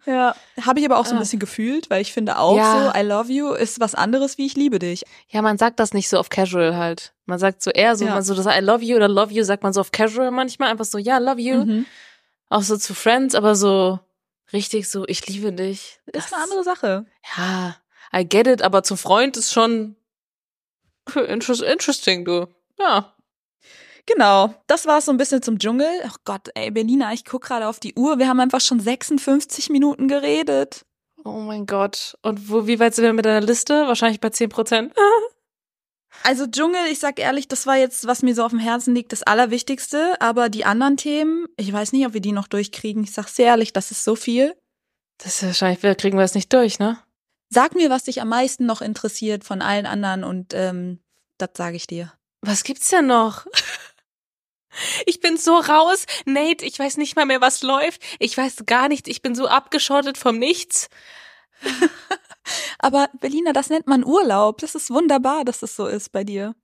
Ja. 0.07 0.35
Habe 0.65 0.79
ich 0.81 0.87
aber 0.87 0.99
auch 0.99 1.05
so 1.07 1.13
ein 1.13 1.17
Ah. 1.17 1.21
bisschen 1.21 1.41
gefühlt, 1.41 1.91
weil 1.91 2.01
ich 2.01 2.13
finde 2.13 2.39
auch 2.39 2.57
Ja. 2.57 2.93
so, 2.95 2.99
I 2.99 3.03
love 3.03 3.31
you 3.33 3.53
ist 3.53 3.81
was 3.81 3.95
anderes 3.95 4.39
wie 4.39 4.47
ich 4.47 4.55
liebe 4.55 4.79
dich. 4.79 5.05
Ja, 5.29 5.43
man 5.43 5.59
sagt 5.59 5.81
das 5.81 5.93
nicht 5.93 6.09
so 6.09 6.19
auf 6.19 6.29
Casual 6.29 6.77
halt. 6.77 7.13
Man 7.27 7.39
sagt 7.41 7.63
so 7.63 7.71
eher 7.71 7.97
so, 7.97 8.05
Ja. 8.05 8.15
man 8.15 8.23
so 8.23 8.35
das 8.35 8.47
I 8.47 8.61
love 8.61 8.85
you 8.85 8.97
oder 8.97 9.09
love 9.09 9.33
you 9.33 9.43
sagt 9.43 9.63
man 9.65 9.73
so 9.73 9.81
auf 9.81 9.91
Casual 9.93 10.31
manchmal 10.31 10.71
einfach 10.71 10.85
so, 10.85 10.99
ja, 10.99 11.19
love 11.19 11.41
you. 11.41 11.65
Mhm. 11.65 11.87
Auch 12.49 12.63
so 12.63 12.77
zu 12.77 12.95
Friends, 12.95 13.35
aber 13.35 13.55
so 13.57 13.99
richtig 14.53 14.89
so, 14.89 15.05
ich 15.09 15.27
liebe 15.27 15.53
dich. 15.53 15.99
Ist 16.07 16.33
eine 16.33 16.43
andere 16.45 16.63
Sache. 16.65 17.07
Ja, 17.37 17.77
I 18.15 18.25
get 18.29 18.47
it, 18.47 18.63
aber 18.63 18.83
zum 18.85 18.97
Freund 18.97 19.37
ist 19.37 19.53
schon 19.53 19.97
interest- 21.15 21.63
interesting, 21.63 22.25
du. 22.25 22.47
Ja. 22.79 23.13
Genau, 24.07 24.55
das 24.67 24.87
war 24.87 25.01
so 25.01 25.13
ein 25.13 25.17
bisschen 25.17 25.43
zum 25.43 25.59
Dschungel. 25.59 25.89
Oh 26.07 26.17
Gott, 26.25 26.49
ey, 26.55 26.71
Berliner, 26.71 27.13
ich 27.13 27.25
guck 27.25 27.43
gerade 27.43 27.69
auf 27.69 27.81
die 27.81 27.95
Uhr. 27.95 28.19
Wir 28.19 28.29
haben 28.29 28.41
einfach 28.41 28.61
schon 28.61 28.81
56 28.81 29.71
Minuten 29.71 30.09
geredet. 30.09 30.85
Oh 31.25 31.41
mein 31.41 31.67
Gott. 31.67 32.17
Und 32.23 32.51
wo, 32.51 32.67
wie 32.67 32.81
weit 32.81 32.95
sind 32.95 33.05
wir 33.05 33.13
mit 33.13 33.27
deiner 33.27 33.45
Liste? 33.45 33.87
Wahrscheinlich 33.87 34.21
bei 34.21 34.31
10 34.31 34.49
Prozent. 34.49 34.95
Also 36.23 36.47
Dschungel, 36.47 36.87
ich 36.91 36.99
sag 36.99 37.19
ehrlich, 37.19 37.49
das 37.49 37.67
war 37.67 37.77
jetzt, 37.77 38.07
was 38.07 38.23
mir 38.23 38.35
so 38.35 38.45
auf 38.45 38.51
dem 38.51 38.59
Herzen 38.59 38.95
liegt, 38.95 39.13
das 39.13 39.23
Allerwichtigste. 39.23 40.21
Aber 40.21 40.49
die 40.49 40.65
anderen 40.65 40.97
Themen, 40.97 41.47
ich 41.57 41.73
weiß 41.73 41.93
nicht, 41.93 42.05
ob 42.05 42.13
wir 42.15 42.21
die 42.21 42.33
noch 42.33 42.49
durchkriegen. 42.49 43.05
Ich 43.05 43.13
sag's 43.13 43.35
dir 43.35 43.47
ehrlich, 43.47 43.73
das 43.73 43.91
ist 43.91 44.05
so 44.05 44.17
viel. 44.17 44.55
Das 45.19 45.37
ist 45.37 45.45
wahrscheinlich, 45.45 45.83
wir 45.83 45.95
kriegen 45.95 46.19
wir 46.19 46.25
es 46.25 46.35
nicht 46.35 46.53
durch, 46.53 46.79
ne? 46.79 46.99
Sag 47.49 47.75
mir, 47.75 47.91
was 47.91 48.05
dich 48.05 48.21
am 48.21 48.29
meisten 48.29 48.67
noch 48.67 48.83
interessiert 48.83 49.45
von 49.45 49.63
allen 49.63 49.87
anderen 49.87 50.25
und 50.25 50.53
ähm, 50.53 51.01
das 51.39 51.51
sage 51.55 51.77
ich 51.77 51.87
dir. 51.87 52.13
Was 52.43 52.65
gibt's 52.65 52.91
denn 52.91 53.07
noch? 53.07 53.47
Ich 55.07 55.21
bin 55.21 55.37
so 55.37 55.57
raus. 55.57 56.07
Nate, 56.25 56.65
ich 56.65 56.79
weiß 56.79 56.97
nicht 56.97 57.17
mal 57.17 57.27
mehr, 57.27 57.41
was 57.41 57.63
läuft. 57.63 58.03
Ich 58.19 58.37
weiß 58.37 58.65
gar 58.67 58.89
nichts. 58.89 59.09
Ich 59.09 59.23
bin 59.23 59.35
so 59.35 59.47
abgeschottet 59.47 60.19
vom 60.19 60.39
Nichts. 60.39 60.89
Aber 62.79 63.09
Berliner, 63.21 63.53
das 63.53 63.69
nennt 63.69 63.87
man 63.87 64.05
Urlaub. 64.05 64.59
Das 64.59 64.75
ist 64.75 64.91
wunderbar, 64.91 65.45
dass 65.45 65.61
das 65.61 65.77
so 65.77 65.87
ist 65.87 66.13
bei 66.13 66.25
dir. 66.25 66.55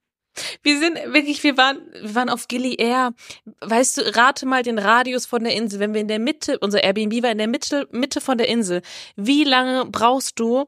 Wir 0.63 0.79
sind 0.79 0.97
wirklich, 1.15 1.43
wir 1.43 1.57
waren, 1.57 1.81
wir 1.93 2.15
waren 2.15 2.29
auf 2.29 2.49
Gilly 2.49 2.75
Air. 2.75 3.15
Weißt 3.61 3.99
du, 3.99 4.17
rate 4.17 4.47
mal 4.47 4.63
den 4.63 4.79
Radius 4.79 5.27
von 5.27 5.43
der 5.43 5.55
Insel. 5.55 5.81
Wenn 5.81 5.95
wir 5.95 6.01
in 6.01 6.09
der 6.09 6.19
Mitte, 6.19 6.59
unser 6.59 6.85
Airbnb 6.85 7.23
war 7.23 7.31
in 7.31 7.39
der 7.39 7.49
Mitte, 7.49 7.89
Mitte 7.91 8.21
von 8.21 8.39
der 8.39 8.49
Insel. 8.49 8.83
Wie 9.17 9.45
lange 9.45 9.87
brauchst 9.87 10.39
du 10.39 10.67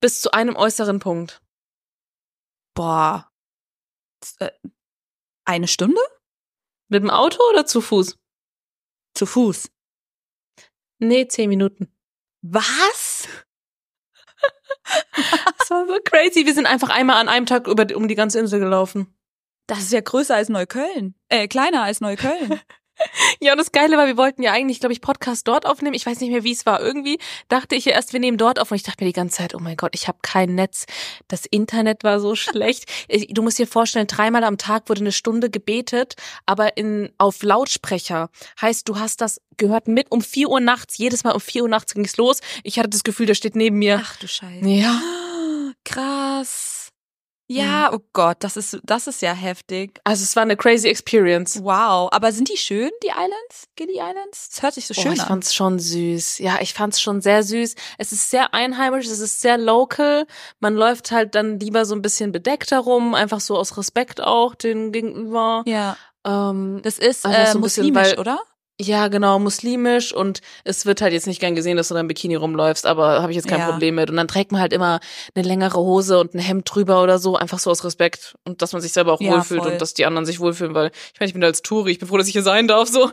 bis 0.00 0.20
zu 0.20 0.32
einem 0.32 0.54
äußeren 0.54 1.00
Punkt? 1.00 1.40
Boah. 2.74 3.30
Äh, 4.38 4.50
Eine 5.44 5.68
Stunde? 5.68 6.00
Mit 6.94 7.02
dem 7.02 7.10
Auto 7.10 7.42
oder 7.50 7.66
zu 7.66 7.80
Fuß? 7.80 8.16
Zu 9.14 9.26
Fuß. 9.26 9.68
Nee, 11.00 11.26
zehn 11.26 11.48
Minuten. 11.48 11.92
Was? 12.40 13.26
Das 15.58 15.70
war 15.70 15.86
so 15.88 15.98
crazy. 16.04 16.44
Wir 16.44 16.52
sind 16.52 16.66
einfach 16.66 16.90
einmal 16.90 17.16
an 17.16 17.28
einem 17.28 17.46
Tag 17.46 17.66
über, 17.66 17.86
um 17.96 18.06
die 18.06 18.14
ganze 18.14 18.38
Insel 18.38 18.60
gelaufen. 18.60 19.16
Das 19.66 19.78
ist 19.78 19.92
ja 19.92 20.02
größer 20.02 20.36
als 20.36 20.50
Neukölln. 20.50 21.14
Äh, 21.30 21.48
kleiner 21.48 21.82
als 21.82 22.02
Neukölln. 22.02 22.60
Ja, 23.40 23.52
und 23.52 23.58
das 23.58 23.72
Geile 23.72 23.96
war, 23.96 24.06
wir 24.06 24.16
wollten 24.16 24.42
ja 24.42 24.52
eigentlich, 24.52 24.80
glaube 24.80 24.92
ich, 24.92 25.00
Podcast 25.00 25.46
dort 25.48 25.66
aufnehmen. 25.66 25.94
Ich 25.94 26.06
weiß 26.06 26.20
nicht 26.20 26.30
mehr, 26.30 26.44
wie 26.44 26.52
es 26.52 26.66
war. 26.66 26.80
Irgendwie 26.80 27.18
dachte 27.48 27.74
ich 27.74 27.84
ja 27.84 27.92
erst, 27.92 28.12
wir 28.12 28.20
nehmen 28.20 28.38
dort 28.38 28.58
auf. 28.58 28.70
Und 28.70 28.76
ich 28.76 28.82
dachte 28.82 29.04
mir 29.04 29.08
die 29.08 29.14
ganze 29.14 29.38
Zeit, 29.38 29.54
oh 29.54 29.58
mein 29.58 29.76
Gott, 29.76 29.92
ich 29.94 30.08
habe 30.08 30.18
kein 30.22 30.54
Netz. 30.54 30.86
Das 31.28 31.44
Internet 31.46 32.04
war 32.04 32.20
so 32.20 32.34
schlecht. 32.34 32.84
Du 33.34 33.42
musst 33.42 33.58
dir 33.58 33.66
vorstellen, 33.66 34.06
dreimal 34.06 34.44
am 34.44 34.58
Tag 34.58 34.88
wurde 34.88 35.00
eine 35.00 35.12
Stunde 35.12 35.50
gebetet, 35.50 36.14
aber 36.46 36.76
in 36.76 37.12
auf 37.18 37.42
Lautsprecher. 37.42 38.30
Heißt, 38.60 38.88
du 38.88 38.98
hast 38.98 39.20
das 39.20 39.40
gehört 39.56 39.88
mit 39.88 40.10
um 40.10 40.20
4 40.20 40.48
Uhr 40.48 40.60
nachts. 40.60 40.98
Jedes 40.98 41.24
Mal 41.24 41.32
um 41.32 41.40
4 41.40 41.62
Uhr 41.62 41.68
nachts 41.68 41.94
ging's 41.94 42.16
los. 42.16 42.40
Ich 42.62 42.78
hatte 42.78 42.90
das 42.90 43.04
Gefühl, 43.04 43.26
der 43.26 43.34
steht 43.34 43.56
neben 43.56 43.78
mir. 43.78 44.00
Ach 44.02 44.16
du 44.16 44.28
Scheiße. 44.28 44.66
Ja. 44.66 45.00
Krass. 45.84 46.83
Ja, 47.46 47.92
oh 47.92 47.98
Gott, 48.14 48.38
das 48.40 48.56
ist, 48.56 48.78
das 48.84 49.06
ist 49.06 49.20
ja 49.20 49.32
heftig. 49.34 50.00
Also 50.04 50.22
es 50.24 50.34
war 50.34 50.42
eine 50.44 50.56
crazy 50.56 50.88
experience. 50.88 51.62
Wow. 51.62 52.08
Aber 52.10 52.32
sind 52.32 52.48
die 52.48 52.56
schön, 52.56 52.90
die 53.02 53.08
Islands? 53.08 53.68
Gilly 53.76 53.96
Islands? 53.98 54.48
Das 54.50 54.62
hört 54.62 54.74
sich 54.74 54.86
so 54.86 54.94
Oh, 54.96 55.02
schön 55.02 55.12
ich 55.12 55.20
an. 55.20 55.28
fand's 55.28 55.54
schon 55.54 55.78
süß. 55.78 56.38
Ja, 56.38 56.56
ich 56.60 56.72
fand's 56.72 57.00
schon 57.02 57.20
sehr 57.20 57.42
süß. 57.42 57.74
Es 57.98 58.12
ist 58.12 58.30
sehr 58.30 58.54
einheimisch, 58.54 59.06
es 59.06 59.20
ist 59.20 59.40
sehr 59.42 59.58
local. 59.58 60.26
Man 60.60 60.74
läuft 60.74 61.10
halt 61.10 61.34
dann 61.34 61.60
lieber 61.60 61.84
so 61.84 61.94
ein 61.94 62.00
bisschen 62.02 62.32
bedeckt 62.32 62.70
herum, 62.70 63.14
einfach 63.14 63.40
so 63.40 63.58
aus 63.58 63.76
Respekt 63.76 64.22
auch 64.22 64.54
den 64.54 64.90
gegenüber. 64.92 65.62
Ja. 65.66 65.96
Ähm, 66.26 66.80
Das 66.82 66.98
ist 66.98 67.26
Also 67.26 67.36
äh, 67.38 67.46
so 67.52 67.58
ein 67.58 67.62
bisschen, 67.62 67.82
muslimisch, 67.86 68.12
weil- 68.12 68.18
oder? 68.20 68.40
Ja, 68.80 69.06
genau, 69.06 69.38
muslimisch 69.38 70.12
und 70.12 70.40
es 70.64 70.84
wird 70.84 71.00
halt 71.00 71.12
jetzt 71.12 71.28
nicht 71.28 71.38
gern 71.40 71.54
gesehen, 71.54 71.76
dass 71.76 71.88
du 71.88 71.94
da 71.94 72.00
im 72.00 72.08
Bikini 72.08 72.34
rumläufst, 72.34 72.86
aber 72.86 73.22
habe 73.22 73.30
ich 73.30 73.36
jetzt 73.36 73.46
kein 73.46 73.60
Ja. 73.60 73.70
Problem 73.70 73.94
mit. 73.94 74.10
Und 74.10 74.16
dann 74.16 74.26
trägt 74.26 74.50
man 74.50 74.60
halt 74.60 74.72
immer 74.72 74.98
eine 75.36 75.46
längere 75.46 75.78
Hose 75.78 76.18
und 76.18 76.34
ein 76.34 76.40
Hemd 76.40 76.68
drüber 76.74 77.00
oder 77.02 77.20
so, 77.20 77.36
einfach 77.36 77.60
so 77.60 77.70
aus 77.70 77.84
Respekt 77.84 78.34
und 78.44 78.62
dass 78.62 78.72
man 78.72 78.82
sich 78.82 78.92
selber 78.92 79.12
auch 79.12 79.20
Ja, 79.20 79.30
wohlfühlt 79.32 79.62
voll. 79.62 79.72
und 79.72 79.80
dass 79.80 79.94
die 79.94 80.06
anderen 80.06 80.26
sich 80.26 80.40
wohlfühlen, 80.40 80.74
weil 80.74 80.90
ich 81.12 81.20
meine, 81.20 81.28
ich 81.28 81.34
bin 81.34 81.40
da 81.40 81.46
als 81.46 81.62
Touri, 81.62 81.92
ich 81.92 82.00
bin 82.00 82.08
froh, 82.08 82.18
dass 82.18 82.26
ich 82.26 82.32
hier 82.32 82.42
sein 82.42 82.66
darf, 82.66 82.88
so. 82.88 83.10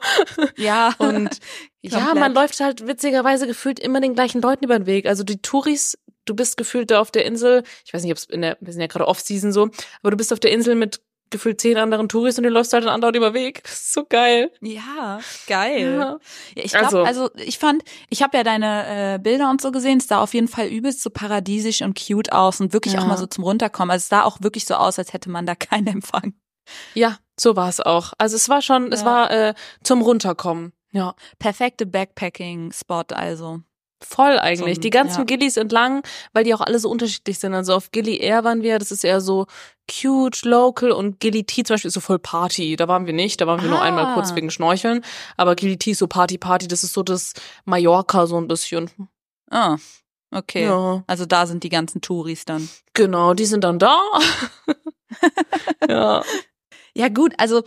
Ja. 0.57 0.95
Und 0.97 1.29
ja, 1.81 2.15
man 2.15 2.33
läuft 2.33 2.59
halt 2.59 2.87
witzigerweise 2.87 3.45
gefühlt 3.45 3.79
immer 3.79 4.01
den 4.01 4.15
gleichen 4.15 4.41
Leuten 4.41 4.65
über 4.65 4.79
den 4.79 4.87
Weg. 4.87 5.05
Also 5.05 5.23
die 5.23 5.43
Touris, 5.43 5.95
du 6.25 6.33
bist 6.35 6.57
gefühlt 6.57 6.89
da 6.89 6.99
auf 6.99 7.11
der 7.11 7.25
Insel, 7.25 7.61
ich 7.85 7.93
weiß 7.93 8.01
nicht, 8.01 8.11
ob 8.11 8.17
es 8.17 8.23
in 8.25 8.41
der, 8.41 8.57
wir 8.61 8.73
sind 8.73 8.81
ja 8.81 8.87
gerade 8.87 9.07
Off-Season 9.07 9.51
so, 9.51 9.69
aber 10.01 10.09
du 10.11 10.17
bist 10.17 10.33
auf 10.33 10.39
der 10.39 10.51
Insel 10.51 10.73
mit 10.73 11.01
gefühlt 11.31 11.59
zehn 11.61 11.77
anderen 11.77 12.07
Touris 12.09 12.37
und 12.37 12.43
du 12.43 12.49
läufst 12.49 12.73
halt 12.73 12.85
andauernd 12.85 13.15
über 13.17 13.31
den 13.31 13.33
Weg. 13.33 13.63
Das 13.63 13.73
ist 13.73 13.93
so 13.93 14.05
geil. 14.07 14.51
Ja, 14.61 15.19
geil. 15.47 15.95
Ja. 15.95 16.19
Ja, 16.55 16.63
ich 16.63 16.71
glaube, 16.71 16.85
Also- 16.85 17.03
also, 17.03 17.29
ich 17.37 17.57
fand, 17.57 17.83
ich 18.09 18.21
habe 18.21 18.37
ja 18.37 18.43
deine 18.43 19.15
äh, 19.15 19.19
Bilder 19.19 19.49
und 19.49 19.61
so 19.61 19.71
gesehen, 19.71 19.97
es 19.97 20.07
sah 20.07 20.19
auf 20.21 20.33
jeden 20.33 20.47
Fall 20.47 20.67
übelst 20.67 21.01
so 21.01 21.09
paradiesisch 21.09 21.81
und 21.81 21.99
cute 21.99 22.31
aus 22.31 22.59
und 22.61 22.73
wirklich 22.73 22.93
Ja. 22.93 23.01
auch 23.01 23.05
mal 23.07 23.17
so 23.17 23.25
zum 23.25 23.43
Runterkommen. 23.43 23.91
Also 23.91 24.03
es 24.03 24.09
sah 24.09 24.23
auch 24.23 24.37
wirklich 24.41 24.65
so 24.65 24.75
aus, 24.75 24.99
als 24.99 25.13
hätte 25.13 25.29
man 25.29 25.45
da 25.45 25.55
keinen 25.55 25.87
Empfang. 25.87 26.33
Ja, 26.93 27.17
so 27.39 27.55
war 27.55 27.69
es 27.69 27.79
auch. 27.79 28.13
Also 28.17 28.35
es 28.35 28.47
war 28.47 28.61
schon, 28.61 28.91
es 28.91 29.03
war 29.03 29.31
äh, 29.31 29.53
zum 29.83 30.01
Runterkommen. 30.01 30.73
Ja, 30.93 31.15
Perfekte 31.39 31.85
Backpacking-Spot 31.85 33.03
also. 33.13 33.61
Voll 34.03 34.39
eigentlich. 34.39 34.75
Zum- 34.75 34.81
die 34.81 34.89
ganzen 34.89 35.19
ja. 35.19 35.23
Gillies 35.25 35.57
entlang, 35.57 36.03
weil 36.33 36.43
die 36.43 36.53
auch 36.53 36.61
alle 36.61 36.79
so 36.79 36.89
unterschiedlich 36.89 37.39
sind. 37.39 37.53
Also 37.53 37.73
auf 37.75 37.91
Gilly 37.91 38.17
Air 38.17 38.43
waren 38.43 38.61
wir, 38.63 38.79
das 38.79 38.91
ist 38.91 39.03
eher 39.03 39.21
so 39.21 39.45
cute, 39.89 40.43
local 40.45 40.91
und 40.91 41.19
Gilly 41.19 41.43
T 41.43 41.63
zum 41.63 41.73
Beispiel 41.75 41.89
ist 41.89 41.93
so 41.95 41.99
voll 41.99 42.19
Party. 42.19 42.75
Da 42.75 42.87
waren 42.87 43.05
wir 43.05 43.13
nicht, 43.13 43.41
da 43.41 43.47
waren 43.47 43.61
wir 43.61 43.69
nur 43.69 43.79
Ah. 43.81 43.83
einmal 43.85 44.13
kurz 44.13 44.33
wegen 44.35 44.49
Schnorcheln. 44.51 45.03
Aber 45.37 45.55
Gilly 45.55 45.77
T 45.77 45.91
ist 45.91 45.99
so 45.99 46.07
Party, 46.07 46.37
Party, 46.37 46.67
das 46.67 46.83
ist 46.83 46.93
so 46.93 47.03
das 47.03 47.33
Mallorca 47.65 48.25
so 48.27 48.37
ein 48.37 48.47
bisschen. 48.47 48.89
Ah, 49.49 49.77
okay. 50.33 50.63
Ja, 50.65 51.03
Also 51.07 51.25
da 51.25 51.45
sind 51.45 51.63
die 51.63 51.69
ganzen 51.69 52.01
Touris 52.01 52.45
dann. 52.45 52.69
genau, 52.93 53.33
die 53.33 53.45
sind 53.45 53.63
dann 53.63 53.79
da. 53.79 53.99
ja. 55.89 56.23
Ja 56.93 57.07
gut, 57.09 57.33
also 57.37 57.63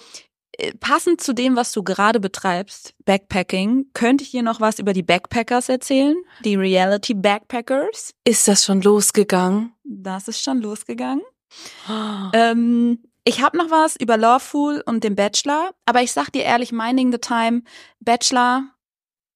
passend 0.80 1.20
zu 1.20 1.32
dem, 1.32 1.56
was 1.56 1.72
du 1.72 1.82
gerade 1.82 2.20
betreibst, 2.20 2.94
Backpacking, 3.04 3.86
könnte 3.94 4.24
ich 4.24 4.30
dir 4.30 4.42
noch 4.42 4.60
was 4.60 4.78
über 4.78 4.92
die 4.92 5.02
Backpackers 5.02 5.68
erzählen? 5.68 6.16
Die 6.44 6.56
Reality 6.56 7.14
Backpackers. 7.14 8.14
Ist 8.24 8.48
das 8.48 8.64
schon 8.64 8.82
losgegangen? 8.82 9.72
Das 9.84 10.28
ist 10.28 10.42
schon 10.42 10.60
losgegangen. 10.60 11.22
Ähm, 12.32 12.98
ich 13.24 13.40
habe 13.40 13.56
noch 13.56 13.70
was 13.70 13.96
über 13.96 14.16
Lawful 14.16 14.82
und 14.84 15.04
den 15.04 15.14
Bachelor, 15.14 15.70
aber 15.86 16.02
ich 16.02 16.12
sag 16.12 16.30
dir 16.30 16.42
ehrlich, 16.42 16.72
Minding 16.72 17.10
the 17.12 17.18
Time, 17.18 17.62
Bachelor, 18.00 18.64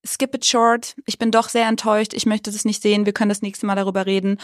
skip 0.06 0.34
it 0.34 0.44
short. 0.44 0.94
Ich 1.06 1.18
bin 1.18 1.30
doch 1.30 1.48
sehr 1.48 1.66
enttäuscht. 1.68 2.12
Ich 2.12 2.26
möchte 2.26 2.50
das 2.50 2.64
nicht 2.64 2.82
sehen. 2.82 3.06
Wir 3.06 3.12
können 3.12 3.30
das 3.30 3.42
nächste 3.42 3.66
Mal 3.66 3.76
darüber 3.76 4.04
reden. 4.04 4.38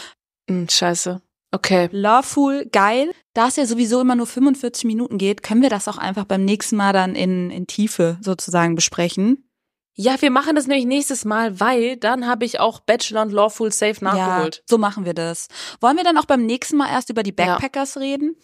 Hm, 0.49 0.69
scheiße. 0.69 1.21
Okay. 1.55 1.89
Lawful, 1.91 2.65
geil. 2.71 3.11
Da 3.33 3.47
es 3.47 3.55
ja 3.55 3.65
sowieso 3.65 4.01
immer 4.01 4.15
nur 4.15 4.27
45 4.27 4.83
Minuten 4.85 5.17
geht, 5.17 5.41
können 5.41 5.61
wir 5.61 5.69
das 5.69 5.87
auch 5.87 5.97
einfach 5.97 6.25
beim 6.25 6.43
nächsten 6.43 6.75
Mal 6.75 6.91
dann 6.93 7.15
in, 7.15 7.49
in 7.49 7.65
Tiefe 7.65 8.17
sozusagen 8.21 8.75
besprechen. 8.75 9.49
Ja, 9.97 10.21
wir 10.21 10.29
machen 10.29 10.57
das 10.57 10.67
nämlich 10.67 10.85
nächstes 10.85 11.23
Mal, 11.23 11.61
weil 11.61 11.95
dann 11.95 12.27
habe 12.27 12.43
ich 12.43 12.59
auch 12.59 12.81
Bachelor 12.81 13.21
und 13.21 13.31
Lawful 13.31 13.71
Safe 13.71 14.03
nachgeholt. 14.03 14.57
Ja, 14.57 14.61
so 14.69 14.77
machen 14.77 15.05
wir 15.05 15.13
das. 15.13 15.47
Wollen 15.79 15.95
wir 15.95 16.03
dann 16.03 16.17
auch 16.17 16.25
beim 16.25 16.45
nächsten 16.45 16.75
Mal 16.75 16.89
erst 16.89 17.09
über 17.09 17.23
die 17.23 17.33
Ja. 17.37 17.45
Backpackers 17.45 17.97
reden? 17.97 18.35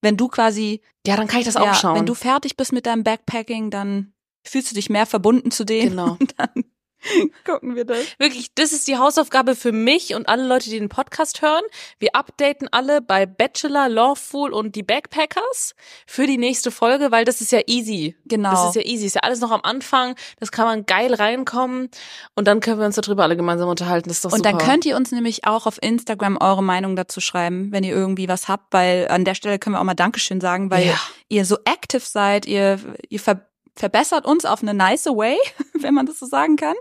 Wenn 0.00 0.16
du 0.16 0.26
quasi 0.26 0.80
Ja, 1.06 1.16
dann 1.16 1.28
kann 1.28 1.38
ich 1.38 1.46
das 1.46 1.56
auch 1.56 1.66
ja, 1.66 1.74
schauen. 1.74 1.94
Wenn 1.94 2.06
du 2.06 2.14
fertig 2.14 2.56
bist 2.56 2.72
mit 2.72 2.86
deinem 2.86 3.04
Backpacking, 3.04 3.70
dann 3.70 4.12
fühlst 4.44 4.72
du 4.72 4.74
dich 4.74 4.90
mehr 4.90 5.06
verbunden 5.06 5.52
zu 5.52 5.64
denen. 5.64 5.90
Genau. 5.90 6.18
Dann 6.36 6.64
gucken 7.44 7.74
wir 7.76 7.84
das. 7.84 7.98
Wirklich, 8.18 8.54
das 8.54 8.72
ist 8.72 8.86
die 8.88 8.96
Hausaufgabe 8.96 9.54
für 9.56 9.72
mich 9.72 10.14
und 10.14 10.28
alle 10.28 10.46
Leute, 10.46 10.70
die 10.70 10.78
den 10.78 10.88
Podcast 10.88 11.42
hören. 11.42 11.62
Wir 11.98 12.14
updaten 12.14 12.68
alle 12.70 13.00
bei 13.00 13.26
Bachelor, 13.26 13.88
Lawful 13.88 14.52
und 14.52 14.74
die 14.76 14.82
Backpackers 14.82 15.74
für 16.06 16.26
die 16.26 16.38
nächste 16.38 16.70
Folge, 16.70 17.10
weil 17.10 17.24
das 17.24 17.40
ist 17.40 17.52
ja 17.52 17.60
easy. 17.66 18.16
Genau. 18.26 18.50
Das 18.50 18.68
ist 18.68 18.74
ja 18.76 18.82
easy. 18.82 19.06
Ist 19.06 19.14
ja 19.14 19.22
alles 19.22 19.40
noch 19.40 19.50
am 19.50 19.60
Anfang. 19.62 20.14
Das 20.40 20.52
kann 20.52 20.66
man 20.66 20.86
geil 20.86 21.14
reinkommen. 21.14 21.90
Und 22.34 22.46
dann 22.46 22.60
können 22.60 22.78
wir 22.78 22.86
uns 22.86 22.96
darüber 22.96 23.24
alle 23.24 23.36
gemeinsam 23.36 23.68
unterhalten. 23.68 24.08
Das 24.08 24.18
ist 24.18 24.24
doch 24.24 24.32
und 24.32 24.38
super. 24.38 24.50
dann 24.50 24.58
könnt 24.58 24.84
ihr 24.86 24.96
uns 24.96 25.10
nämlich 25.12 25.44
auch 25.46 25.66
auf 25.66 25.82
Instagram 25.82 26.38
eure 26.40 26.62
Meinung 26.62 26.96
dazu 26.96 27.20
schreiben, 27.20 27.72
wenn 27.72 27.84
ihr 27.84 27.94
irgendwie 27.94 28.28
was 28.28 28.48
habt, 28.48 28.72
weil 28.72 29.08
an 29.08 29.24
der 29.24 29.34
Stelle 29.34 29.58
können 29.58 29.74
wir 29.76 29.80
auch 29.80 29.84
mal 29.84 29.94
Dankeschön 29.94 30.40
sagen, 30.40 30.70
weil 30.70 30.86
Ja. 30.86 30.98
ihr 31.28 31.44
so 31.44 31.56
active 31.64 32.00
seid, 32.02 32.46
ihr, 32.46 32.78
ihr 33.08 33.20
ver 33.20 33.46
verbessert 33.76 34.26
uns 34.26 34.44
auf 34.44 34.62
eine 34.62 34.74
nice 34.74 35.06
way, 35.06 35.36
wenn 35.74 35.94
man 35.94 36.06
das 36.06 36.18
so 36.18 36.26
sagen 36.26 36.56
kann. 36.56 36.76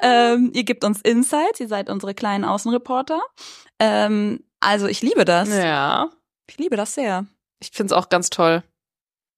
Ähm, 0.00 0.50
ihr 0.54 0.64
gebt 0.64 0.84
uns 0.84 1.00
Insights, 1.00 1.60
ihr 1.60 1.68
seid 1.68 1.88
unsere 1.88 2.14
kleinen 2.14 2.44
Außenreporter. 2.44 3.20
Ähm, 3.78 4.44
also 4.60 4.86
ich 4.86 5.02
liebe 5.02 5.24
das. 5.24 5.48
Ja. 5.48 6.10
Ich 6.50 6.58
liebe 6.58 6.76
das 6.76 6.94
sehr. 6.94 7.26
Ich 7.60 7.70
find's 7.72 7.92
auch 7.92 8.08
ganz 8.08 8.30
toll. 8.30 8.62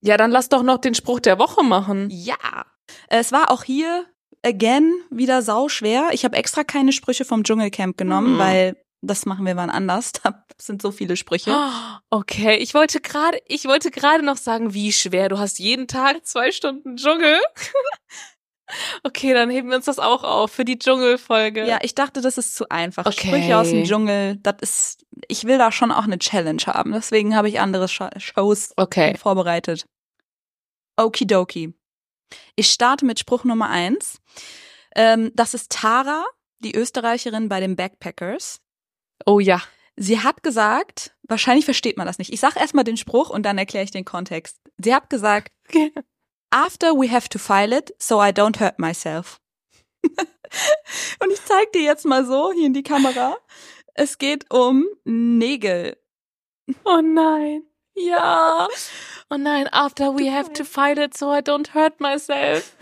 Ja, 0.02 0.16
dann 0.16 0.30
lass 0.30 0.48
doch 0.48 0.62
noch 0.62 0.78
den 0.78 0.94
Spruch 0.94 1.20
der 1.20 1.38
Woche 1.38 1.62
machen. 1.64 2.08
Ja. 2.10 2.66
Es 3.08 3.32
war 3.32 3.50
auch 3.50 3.64
hier 3.64 4.06
again 4.44 4.92
wieder 5.10 5.42
sau 5.42 5.68
schwer. 5.68 6.10
Ich 6.12 6.24
habe 6.24 6.36
extra 6.36 6.62
keine 6.64 6.92
Sprüche 6.92 7.24
vom 7.24 7.42
Dschungelcamp 7.44 7.96
genommen, 7.96 8.34
Mhm. 8.34 8.38
weil 8.38 8.76
das 9.02 9.26
machen 9.26 9.46
wir 9.46 9.56
wann 9.56 9.70
anders. 9.70 10.12
Da 10.22 10.44
sind 10.58 10.80
so 10.82 10.90
viele 10.90 11.16
Sprüche. 11.16 11.54
Okay, 12.08 12.56
ich 12.56 12.72
wollte 12.72 13.00
gerade, 13.00 13.38
ich 13.46 13.64
wollte 13.66 13.90
gerade 13.90 14.24
noch 14.24 14.36
sagen, 14.36 14.72
wie 14.72 14.92
schwer. 14.92 15.28
Du 15.28 15.38
hast 15.38 15.58
jeden 15.58 15.88
Tag 15.88 16.24
zwei 16.24 16.52
Stunden 16.52 16.96
Dschungel. 16.96 17.38
okay, 19.02 19.34
dann 19.34 19.50
heben 19.50 19.68
wir 19.70 19.76
uns 19.76 19.86
das 19.86 19.98
auch 19.98 20.22
auf 20.22 20.52
für 20.52 20.64
die 20.64 20.78
Dschungelfolge. 20.78 21.66
Ja, 21.66 21.80
ich 21.82 21.94
dachte, 21.96 22.20
das 22.20 22.38
ist 22.38 22.54
zu 22.54 22.68
einfach. 22.68 23.06
Okay. 23.06 23.26
Sprüche 23.26 23.56
aus 23.58 23.70
dem 23.70 23.84
Dschungel, 23.84 24.36
das 24.36 24.56
ist, 24.60 25.06
ich 25.26 25.44
will 25.44 25.58
da 25.58 25.72
schon 25.72 25.90
auch 25.90 26.04
eine 26.04 26.18
Challenge 26.18 26.62
haben. 26.66 26.92
Deswegen 26.92 27.34
habe 27.34 27.48
ich 27.48 27.58
andere 27.60 27.88
Shows 27.88 28.72
Okay. 28.76 29.16
vorbereitet. 29.18 29.86
Okidoki. 30.96 31.74
Ich 32.54 32.70
starte 32.70 33.04
mit 33.04 33.18
Spruch 33.18 33.44
Nummer 33.44 33.68
eins. 33.68 34.20
Ähm, 34.94 35.32
das 35.34 35.54
ist 35.54 35.72
Tara, 35.72 36.24
die 36.60 36.74
Österreicherin 36.74 37.48
bei 37.48 37.60
den 37.60 37.76
Backpackers. 37.76 38.60
Oh 39.24 39.40
ja. 39.40 39.62
Sie 39.96 40.20
hat 40.20 40.42
gesagt, 40.42 41.14
wahrscheinlich 41.22 41.64
versteht 41.64 41.96
man 41.96 42.06
das 42.06 42.18
nicht. 42.18 42.32
Ich 42.32 42.40
sag 42.40 42.56
erstmal 42.56 42.84
den 42.84 42.98
Spruch 42.98 43.30
und 43.30 43.44
dann 43.44 43.56
erkläre 43.56 43.84
ich 43.84 43.90
den 43.90 44.04
Kontext. 44.04 44.60
Sie 44.76 44.94
hat 44.94 45.08
gesagt, 45.08 45.52
after 46.50 46.92
we 46.92 47.10
have 47.10 47.28
to 47.30 47.38
file 47.38 47.76
it, 47.76 47.94
so 47.98 48.22
I 48.22 48.28
don't 48.28 48.60
hurt 48.60 48.78
myself. 48.78 49.40
und 50.04 51.32
ich 51.32 51.42
zeig 51.44 51.72
dir 51.72 51.82
jetzt 51.82 52.04
mal 52.04 52.26
so 52.26 52.52
hier 52.52 52.66
in 52.66 52.74
die 52.74 52.82
Kamera. 52.82 53.36
Es 53.94 54.18
geht 54.18 54.52
um 54.52 54.86
Nägel. 55.04 55.96
Oh 56.84 57.00
nein. 57.00 57.62
Ja. 57.96 58.68
Oh 59.28 59.36
nein, 59.36 59.66
after 59.72 60.16
we 60.16 60.30
have 60.30 60.52
to 60.52 60.64
fight 60.64 60.98
it 60.98 61.16
so 61.16 61.32
I 61.32 61.38
don't 61.38 61.74
hurt 61.74 61.98
myself. 62.00 62.76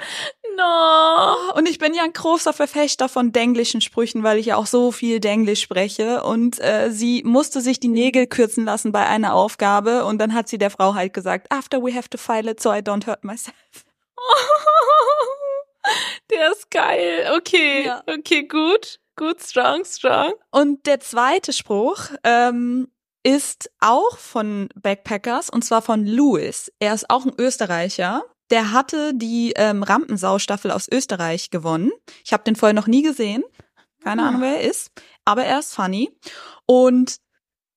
No. 0.57 1.55
Und 1.55 1.67
ich 1.69 1.79
bin 1.79 1.95
ja 1.95 2.03
ein 2.03 2.12
großer 2.12 2.53
Verfechter 2.53 3.09
von 3.09 3.33
denglischen 3.33 3.81
Sprüchen, 3.81 4.23
weil 4.23 4.39
ich 4.39 4.47
ja 4.47 4.57
auch 4.57 4.67
so 4.67 4.93
viel 4.93 5.21
Denglisch 5.21 5.62
spreche. 5.62 6.23
Und 6.23 6.61
äh, 6.61 6.91
sie 6.91 7.23
musste 7.25 7.61
sich 7.61 7.81
die 7.81 7.89
Nägel 7.89 8.27
kürzen 8.27 8.65
lassen 8.65 8.93
bei 8.93 9.07
einer 9.07 9.35
Aufgabe. 9.35 10.05
Und 10.05 10.19
dann 10.19 10.35
hat 10.35 10.49
sie 10.49 10.59
der 10.59 10.71
Frau 10.71 10.95
halt 10.95 11.15
gesagt, 11.15 11.51
after 11.51 11.83
we 11.83 11.95
have 11.95 12.11
to 12.11 12.19
file 12.19 12.51
it, 12.51 12.61
so 12.61 12.71
I 12.71 12.79
don't 12.79 13.07
hurt 13.07 13.25
myself. 13.25 13.55
Der 16.31 16.53
ist 16.53 16.71
geil. 16.71 17.31
Okay. 17.37 17.87
Ja. 17.87 18.03
Okay, 18.07 18.45
gut. 18.45 18.99
Gut, 19.17 19.41
strong, 19.41 19.85
strong. 19.85 20.33
Und 20.51 20.87
der 20.87 20.99
zweite 20.99 21.53
Spruch 21.53 22.11
ähm, 22.25 22.89
ist 23.25 23.70
auch 23.81 24.16
von 24.18 24.68
Backpackers 24.75 25.51
und 25.51 25.64
zwar 25.64 25.83
von 25.83 26.07
Louis. 26.07 26.70
Er 26.79 26.95
ist 26.95 27.09
auch 27.11 27.25
ein 27.25 27.33
Österreicher. 27.39 28.22
Der 28.51 28.72
hatte 28.72 29.14
die 29.14 29.55
ähm, 29.57 29.83
Rampensau-Staffel 29.83 30.70
aus 30.70 30.89
Österreich 30.93 31.51
gewonnen. 31.51 31.91
Ich 32.25 32.33
habe 32.33 32.45
den 32.45 32.55
vorher 32.57 32.75
noch 32.75 32.87
nie 32.87 33.03
gesehen. 33.03 33.43
Keine 34.03 34.22
Ah. 34.22 34.29
Ahnung, 34.29 34.43
wer 34.43 34.61
er 34.61 34.70
ist. 34.70 34.91
Aber 35.25 35.45
er 35.45 35.59
ist 35.61 35.75
funny. 35.75 36.11
Und 36.66 37.16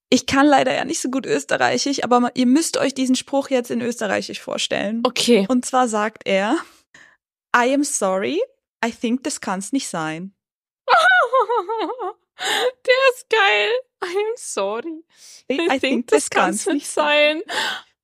ich 0.09 0.25
kann 0.25 0.45
leider 0.45 0.73
ja 0.75 0.83
nicht 0.85 1.01
so 1.01 1.09
gut 1.09 1.25
Österreichisch, 1.25 2.03
aber 2.03 2.31
ihr 2.35 2.45
müsst 2.45 2.77
euch 2.77 2.93
diesen 2.93 3.15
Spruch 3.15 3.49
jetzt 3.49 3.71
in 3.71 3.81
Österreichisch 3.81 4.41
vorstellen. 4.41 5.01
Okay. 5.05 5.45
Und 5.49 5.65
zwar 5.65 5.87
sagt 5.87 6.23
er, 6.25 6.57
I 7.55 7.73
am 7.73 7.83
sorry, 7.83 8.41
I 8.85 8.91
think 8.91 9.23
das 9.23 9.39
kann's 9.41 9.71
nicht 9.71 9.87
sein. 9.87 10.33
Der 12.85 12.95
ist 13.15 13.29
geil. 13.29 13.69
I'm 14.01 14.35
sorry. 14.35 15.03
I, 15.49 15.79
think 15.79 16.07
das 16.07 16.29
kann's 16.29 16.65
nicht 16.67 16.87
sein. 16.87 17.41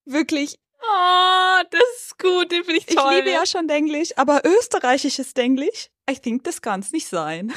Wirklich, 0.06 0.58
Ah, 0.86 1.64
das 1.72 1.82
ist 1.98 2.20
gut, 2.20 2.52
den 2.52 2.64
finde 2.66 2.80
ich 2.80 2.90
ich 2.90 2.96
toll. 2.96 3.16
liebe 3.16 3.32
ja 3.32 3.46
schon 3.46 3.68
Denglisch, 3.68 4.10
aber 4.18 4.42
österreichisches 4.44 5.34
Denglisch, 5.34 5.90
I 6.10 6.16
think 6.16 6.44
das 6.44 6.62
kann's 6.62 6.92
nicht 6.92 7.08
sein. 7.08 7.54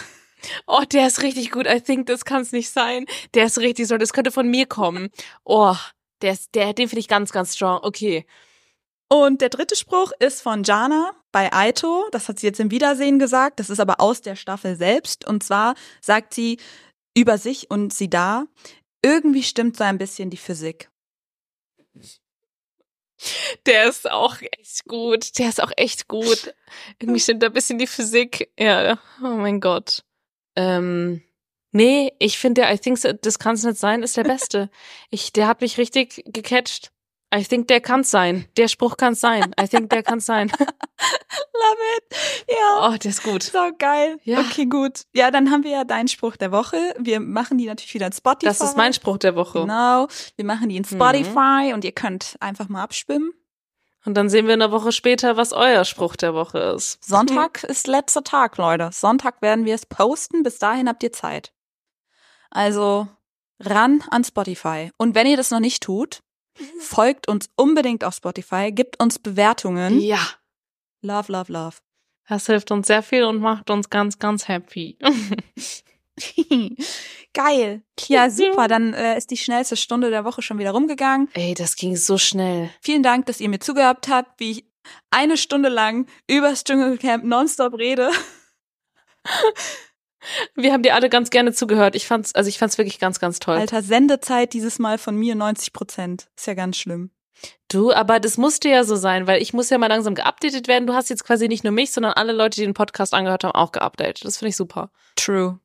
Oh, 0.66 0.82
der 0.92 1.06
ist 1.06 1.22
richtig 1.22 1.50
gut. 1.50 1.66
I 1.66 1.80
think 1.80 2.06
das 2.06 2.24
kann's 2.24 2.52
nicht 2.52 2.70
sein. 2.70 3.06
Der 3.34 3.46
ist 3.46 3.58
richtig 3.58 3.88
so. 3.88 3.96
Das 3.96 4.12
könnte 4.12 4.30
von 4.30 4.46
mir 4.48 4.66
kommen. 4.66 5.08
Oh, 5.44 5.74
der 6.22 6.34
ist, 6.34 6.54
der, 6.54 6.72
den 6.72 6.88
finde 6.88 7.00
ich 7.00 7.08
ganz, 7.08 7.32
ganz 7.32 7.56
strong. 7.56 7.80
Okay. 7.82 8.26
Und 9.08 9.40
der 9.40 9.48
dritte 9.48 9.76
Spruch 9.76 10.12
ist 10.20 10.42
von 10.42 10.62
Jana 10.62 11.12
bei 11.32 11.52
Aito. 11.52 12.06
Das 12.12 12.28
hat 12.28 12.38
sie 12.38 12.46
jetzt 12.46 12.60
im 12.60 12.70
Wiedersehen 12.70 13.18
gesagt. 13.18 13.58
Das 13.58 13.70
ist 13.70 13.80
aber 13.80 14.00
aus 14.00 14.20
der 14.20 14.36
Staffel 14.36 14.76
selbst. 14.76 15.26
Und 15.26 15.42
zwar 15.42 15.74
sagt 16.00 16.34
sie 16.34 16.58
über 17.16 17.38
sich 17.38 17.70
und 17.70 17.92
sie 17.92 18.10
da, 18.10 18.46
irgendwie 19.02 19.42
stimmt 19.42 19.76
so 19.76 19.84
ein 19.84 19.98
bisschen 19.98 20.30
die 20.30 20.36
Physik. 20.36 20.90
Der 23.64 23.88
ist 23.88 24.10
auch 24.10 24.36
echt 24.42 24.84
gut. 24.86 25.38
Der 25.38 25.48
ist 25.48 25.62
auch 25.62 25.72
echt 25.76 26.06
gut. 26.06 26.54
Irgendwie 27.00 27.20
stimmt 27.20 27.42
da 27.42 27.46
ein 27.46 27.52
bisschen 27.52 27.78
die 27.78 27.86
Physik. 27.86 28.52
Ja, 28.58 28.98
oh 29.22 29.36
mein 29.36 29.60
Gott. 29.60 30.04
Ähm, 30.54 31.22
nee, 31.72 32.12
ich 32.18 32.38
finde 32.38 32.62
der 32.62 32.74
I 32.74 32.78
think 32.78 32.98
so, 32.98 33.12
das 33.12 33.38
kann's 33.38 33.64
nicht 33.64 33.78
sein, 33.78 34.02
ist 34.02 34.16
der 34.16 34.24
Beste. 34.24 34.70
Ich, 35.10 35.32
der 35.32 35.46
hat 35.46 35.60
mich 35.60 35.78
richtig 35.78 36.22
gecatcht. 36.26 36.92
I 37.34 37.42
think 37.42 37.68
der 37.68 37.80
kann's 37.80 38.10
sein. 38.10 38.46
Der 38.56 38.68
Spruch 38.68 38.96
kann's 38.96 39.20
sein. 39.20 39.54
I 39.60 39.66
think 39.66 39.90
der 39.90 40.02
kann's 40.02 40.26
sein. 40.26 40.48
Love 40.58 41.80
it. 41.96 42.16
Ja. 42.48 42.88
Oh, 42.88 42.96
der 42.96 43.10
ist 43.10 43.22
gut. 43.22 43.42
So 43.42 43.70
geil. 43.78 44.18
Ja. 44.22 44.40
Okay, 44.40 44.66
gut. 44.66 45.02
Ja, 45.12 45.30
dann 45.30 45.50
haben 45.50 45.64
wir 45.64 45.72
ja 45.72 45.84
deinen 45.84 46.08
Spruch 46.08 46.36
der 46.36 46.52
Woche. 46.52 46.94
Wir 46.98 47.20
machen 47.20 47.58
die 47.58 47.66
natürlich 47.66 47.94
wieder 47.94 48.06
in 48.06 48.12
Spotify. 48.12 48.46
Das 48.46 48.60
ist 48.60 48.76
mein 48.76 48.92
Spruch 48.92 49.18
der 49.18 49.34
Woche. 49.34 49.60
Genau. 49.60 50.06
Wir 50.36 50.44
machen 50.44 50.68
die 50.68 50.76
in 50.76 50.84
Spotify 50.84 51.72
und 51.74 51.84
ihr 51.84 51.92
könnt 51.92 52.36
einfach 52.40 52.68
mal 52.68 52.82
abstimmen. 52.82 53.32
Und 54.04 54.14
dann 54.14 54.28
sehen 54.28 54.46
wir 54.46 54.54
eine 54.54 54.70
Woche 54.70 54.92
später, 54.92 55.36
was 55.36 55.52
euer 55.52 55.84
Spruch 55.84 56.14
der 56.14 56.32
Woche 56.32 56.58
ist. 56.76 57.04
Sonntag 57.04 57.64
ist 57.64 57.88
letzter 57.88 58.22
Tag, 58.22 58.56
Leute. 58.56 58.90
Sonntag 58.92 59.42
werden 59.42 59.64
wir 59.64 59.74
es 59.74 59.84
posten. 59.84 60.44
Bis 60.44 60.58
dahin 60.58 60.88
habt 60.88 61.02
ihr 61.02 61.12
Zeit. 61.12 61.52
Also 62.50 63.08
ran 63.58 64.04
an 64.10 64.22
Spotify. 64.22 64.92
Und 64.96 65.16
wenn 65.16 65.26
ihr 65.26 65.36
das 65.36 65.50
noch 65.50 65.58
nicht 65.60 65.82
tut, 65.82 66.22
folgt 66.80 67.28
uns 67.28 67.48
unbedingt 67.56 68.04
auf 68.04 68.14
Spotify, 68.14 68.72
gibt 68.72 69.00
uns 69.00 69.18
Bewertungen. 69.18 70.00
Ja. 70.00 70.20
Love, 71.02 71.32
love, 71.32 71.52
love. 71.52 71.76
Das 72.28 72.46
hilft 72.46 72.70
uns 72.70 72.86
sehr 72.88 73.02
viel 73.02 73.24
und 73.24 73.38
macht 73.38 73.70
uns 73.70 73.88
ganz, 73.90 74.18
ganz 74.18 74.48
happy. 74.48 74.98
Geil. 77.34 77.82
Ja, 78.08 78.30
super. 78.36 78.68
Dann 78.68 78.94
äh, 78.94 79.16
ist 79.16 79.30
die 79.30 79.36
schnellste 79.36 79.76
Stunde 79.76 80.10
der 80.10 80.24
Woche 80.24 80.42
schon 80.42 80.58
wieder 80.58 80.72
rumgegangen. 80.72 81.28
Ey, 81.34 81.54
das 81.54 81.76
ging 81.76 81.96
so 81.96 82.18
schnell. 82.18 82.70
Vielen 82.80 83.02
Dank, 83.02 83.26
dass 83.26 83.40
ihr 83.40 83.48
mir 83.48 83.60
zugehört 83.60 84.08
habt, 84.08 84.40
wie 84.40 84.50
ich 84.52 84.64
eine 85.10 85.36
Stunde 85.36 85.68
lang 85.68 86.06
übers 86.28 86.64
Dschungelcamp 86.64 87.24
nonstop 87.24 87.74
rede. 87.74 88.10
Wir 90.54 90.72
haben 90.72 90.82
dir 90.82 90.94
alle 90.94 91.08
ganz 91.08 91.30
gerne 91.30 91.52
zugehört. 91.52 91.94
Ich 91.94 92.06
fand's, 92.06 92.34
also 92.34 92.48
ich 92.48 92.58
fand's 92.58 92.78
wirklich 92.78 92.98
ganz, 92.98 93.20
ganz 93.20 93.38
toll. 93.38 93.56
Alter, 93.56 93.82
Sendezeit 93.82 94.52
dieses 94.52 94.78
Mal 94.78 94.98
von 94.98 95.16
mir 95.16 95.34
90 95.34 95.72
Prozent. 95.72 96.28
Ist 96.36 96.46
ja 96.46 96.54
ganz 96.54 96.76
schlimm. 96.76 97.10
Du, 97.68 97.92
aber 97.92 98.20
das 98.20 98.38
musste 98.38 98.68
ja 98.68 98.84
so 98.84 98.96
sein, 98.96 99.26
weil 99.26 99.42
ich 99.42 99.52
muss 99.52 99.70
ja 99.70 99.78
mal 99.78 99.88
langsam 99.88 100.14
geupdatet 100.14 100.68
werden. 100.68 100.86
Du 100.86 100.94
hast 100.94 101.10
jetzt 101.10 101.24
quasi 101.24 101.48
nicht 101.48 101.64
nur 101.64 101.72
mich, 101.72 101.92
sondern 101.92 102.12
alle 102.12 102.32
Leute, 102.32 102.56
die 102.56 102.64
den 102.64 102.74
Podcast 102.74 103.12
angehört 103.12 103.44
haben, 103.44 103.54
auch 103.54 103.72
geupdatet. 103.72 104.24
Das 104.24 104.38
finde 104.38 104.50
ich 104.50 104.56
super. 104.56 104.90
True. 105.16 105.58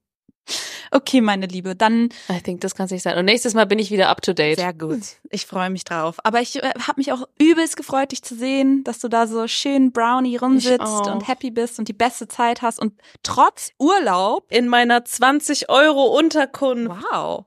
Okay, 0.93 1.21
meine 1.21 1.45
Liebe, 1.45 1.75
dann 1.75 2.09
I 2.29 2.41
think, 2.41 2.59
das 2.61 2.75
kann 2.75 2.87
nicht 2.91 3.01
sein. 3.01 3.17
Und 3.17 3.25
nächstes 3.25 3.53
Mal 3.53 3.65
bin 3.65 3.79
ich 3.79 3.91
wieder 3.91 4.09
up 4.09 4.21
to 4.21 4.33
date. 4.33 4.57
sehr 4.59 4.73
gut. 4.73 4.99
Ich 5.29 5.45
freue 5.45 5.69
mich 5.69 5.85
drauf. 5.85 6.17
Aber 6.25 6.41
ich 6.41 6.61
äh, 6.61 6.73
habe 6.85 6.99
mich 6.99 7.13
auch 7.13 7.27
übelst 7.39 7.77
gefreut, 7.77 8.11
dich 8.11 8.23
zu 8.23 8.35
sehen, 8.35 8.83
dass 8.83 8.99
du 8.99 9.07
da 9.07 9.25
so 9.25 9.47
schön 9.47 9.93
Brownie 9.93 10.35
rumsitzt 10.35 11.07
und 11.07 11.27
happy 11.27 11.49
bist 11.49 11.79
und 11.79 11.87
die 11.87 11.93
beste 11.93 12.27
Zeit 12.27 12.61
hast 12.61 12.79
und 12.79 12.93
trotz 13.23 13.71
Urlaub. 13.79 14.51
In 14.51 14.67
meiner 14.67 15.05
20 15.05 15.69
Euro 15.69 16.17
Unterkunft. 16.17 17.01
Wow. 17.11 17.45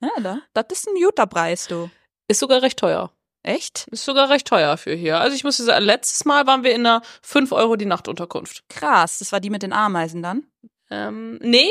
Ja, 0.00 0.10
da, 0.20 0.40
das 0.54 0.80
ist 0.80 0.88
ein 0.88 1.00
guter 1.00 1.26
Preis, 1.26 1.68
du. 1.68 1.90
Ist 2.26 2.40
sogar 2.40 2.62
recht 2.62 2.78
teuer. 2.78 3.12
Echt? 3.42 3.86
Ist 3.90 4.04
sogar 4.04 4.28
recht 4.30 4.46
teuer 4.46 4.76
für 4.76 4.94
hier. 4.94 5.18
Also 5.20 5.34
ich 5.34 5.44
muss 5.44 5.56
dir 5.56 5.64
sagen, 5.64 5.84
letztes 5.84 6.24
Mal 6.24 6.46
waren 6.46 6.64
wir 6.64 6.74
in 6.74 6.84
einer 6.84 7.02
5 7.22 7.52
Euro 7.52 7.76
die 7.76 7.86
Nachtunterkunft. 7.86 8.64
Krass. 8.68 9.18
Das 9.18 9.32
war 9.32 9.40
die 9.40 9.50
mit 9.50 9.62
den 9.62 9.72
Ameisen 9.72 10.22
dann. 10.22 10.44
Ähm, 10.90 11.38
nee. 11.40 11.70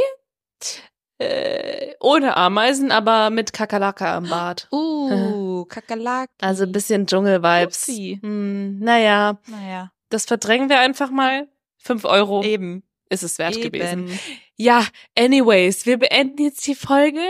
Äh, 1.18 1.96
ohne 2.00 2.38
Ameisen, 2.38 2.92
aber 2.92 3.30
mit 3.30 3.52
Kakerlaka 3.52 4.18
im 4.18 4.30
Bad. 4.30 4.70
Uh, 4.72 5.66
Kakerlak. 5.66 6.30
Also 6.40 6.64
ein 6.64 6.72
bisschen 6.72 7.08
Dschungel-Vibes. 7.08 7.88
Hm, 7.88 8.80
naja, 8.80 9.38
Naja, 9.48 9.92
das 10.10 10.26
verdrängen 10.26 10.70
wir 10.70 10.80
einfach 10.80 11.12
mal. 11.12 11.50
5 11.80 12.06
Euro 12.06 12.44
eben. 12.44 12.84
ist 13.10 13.24
es 13.24 13.38
wert 13.38 13.58
eben. 13.58 13.72
gewesen. 13.72 14.20
Ja, 14.56 14.86
anyways, 15.18 15.86
wir 15.86 15.98
beenden 15.98 16.44
jetzt 16.44 16.66
die 16.68 16.76
Folge. 16.76 17.22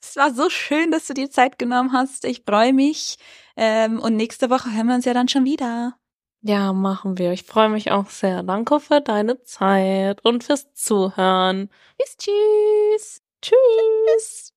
Es 0.00 0.16
war 0.16 0.32
so 0.32 0.48
schön, 0.48 0.90
dass 0.90 1.06
du 1.06 1.14
dir 1.14 1.30
Zeit 1.30 1.58
genommen 1.58 1.92
hast. 1.92 2.24
Ich 2.24 2.42
freue 2.46 2.72
mich. 2.72 3.16
Ähm, 3.56 3.98
und 3.98 4.14
nächste 4.16 4.48
Woche 4.50 4.72
hören 4.72 4.86
wir 4.86 4.94
uns 4.94 5.04
ja 5.04 5.14
dann 5.14 5.28
schon 5.28 5.44
wieder. 5.44 5.96
Ja, 6.42 6.72
machen 6.72 7.18
wir. 7.18 7.32
Ich 7.32 7.42
freue 7.44 7.68
mich 7.68 7.90
auch 7.90 8.08
sehr. 8.10 8.42
Danke 8.42 8.78
für 8.80 9.00
deine 9.00 9.42
Zeit 9.42 10.24
und 10.24 10.44
fürs 10.44 10.72
Zuhören. 10.74 11.68
Tschüss, 11.98 12.16
tschüss. 12.18 13.22
Tschüss. 13.42 14.54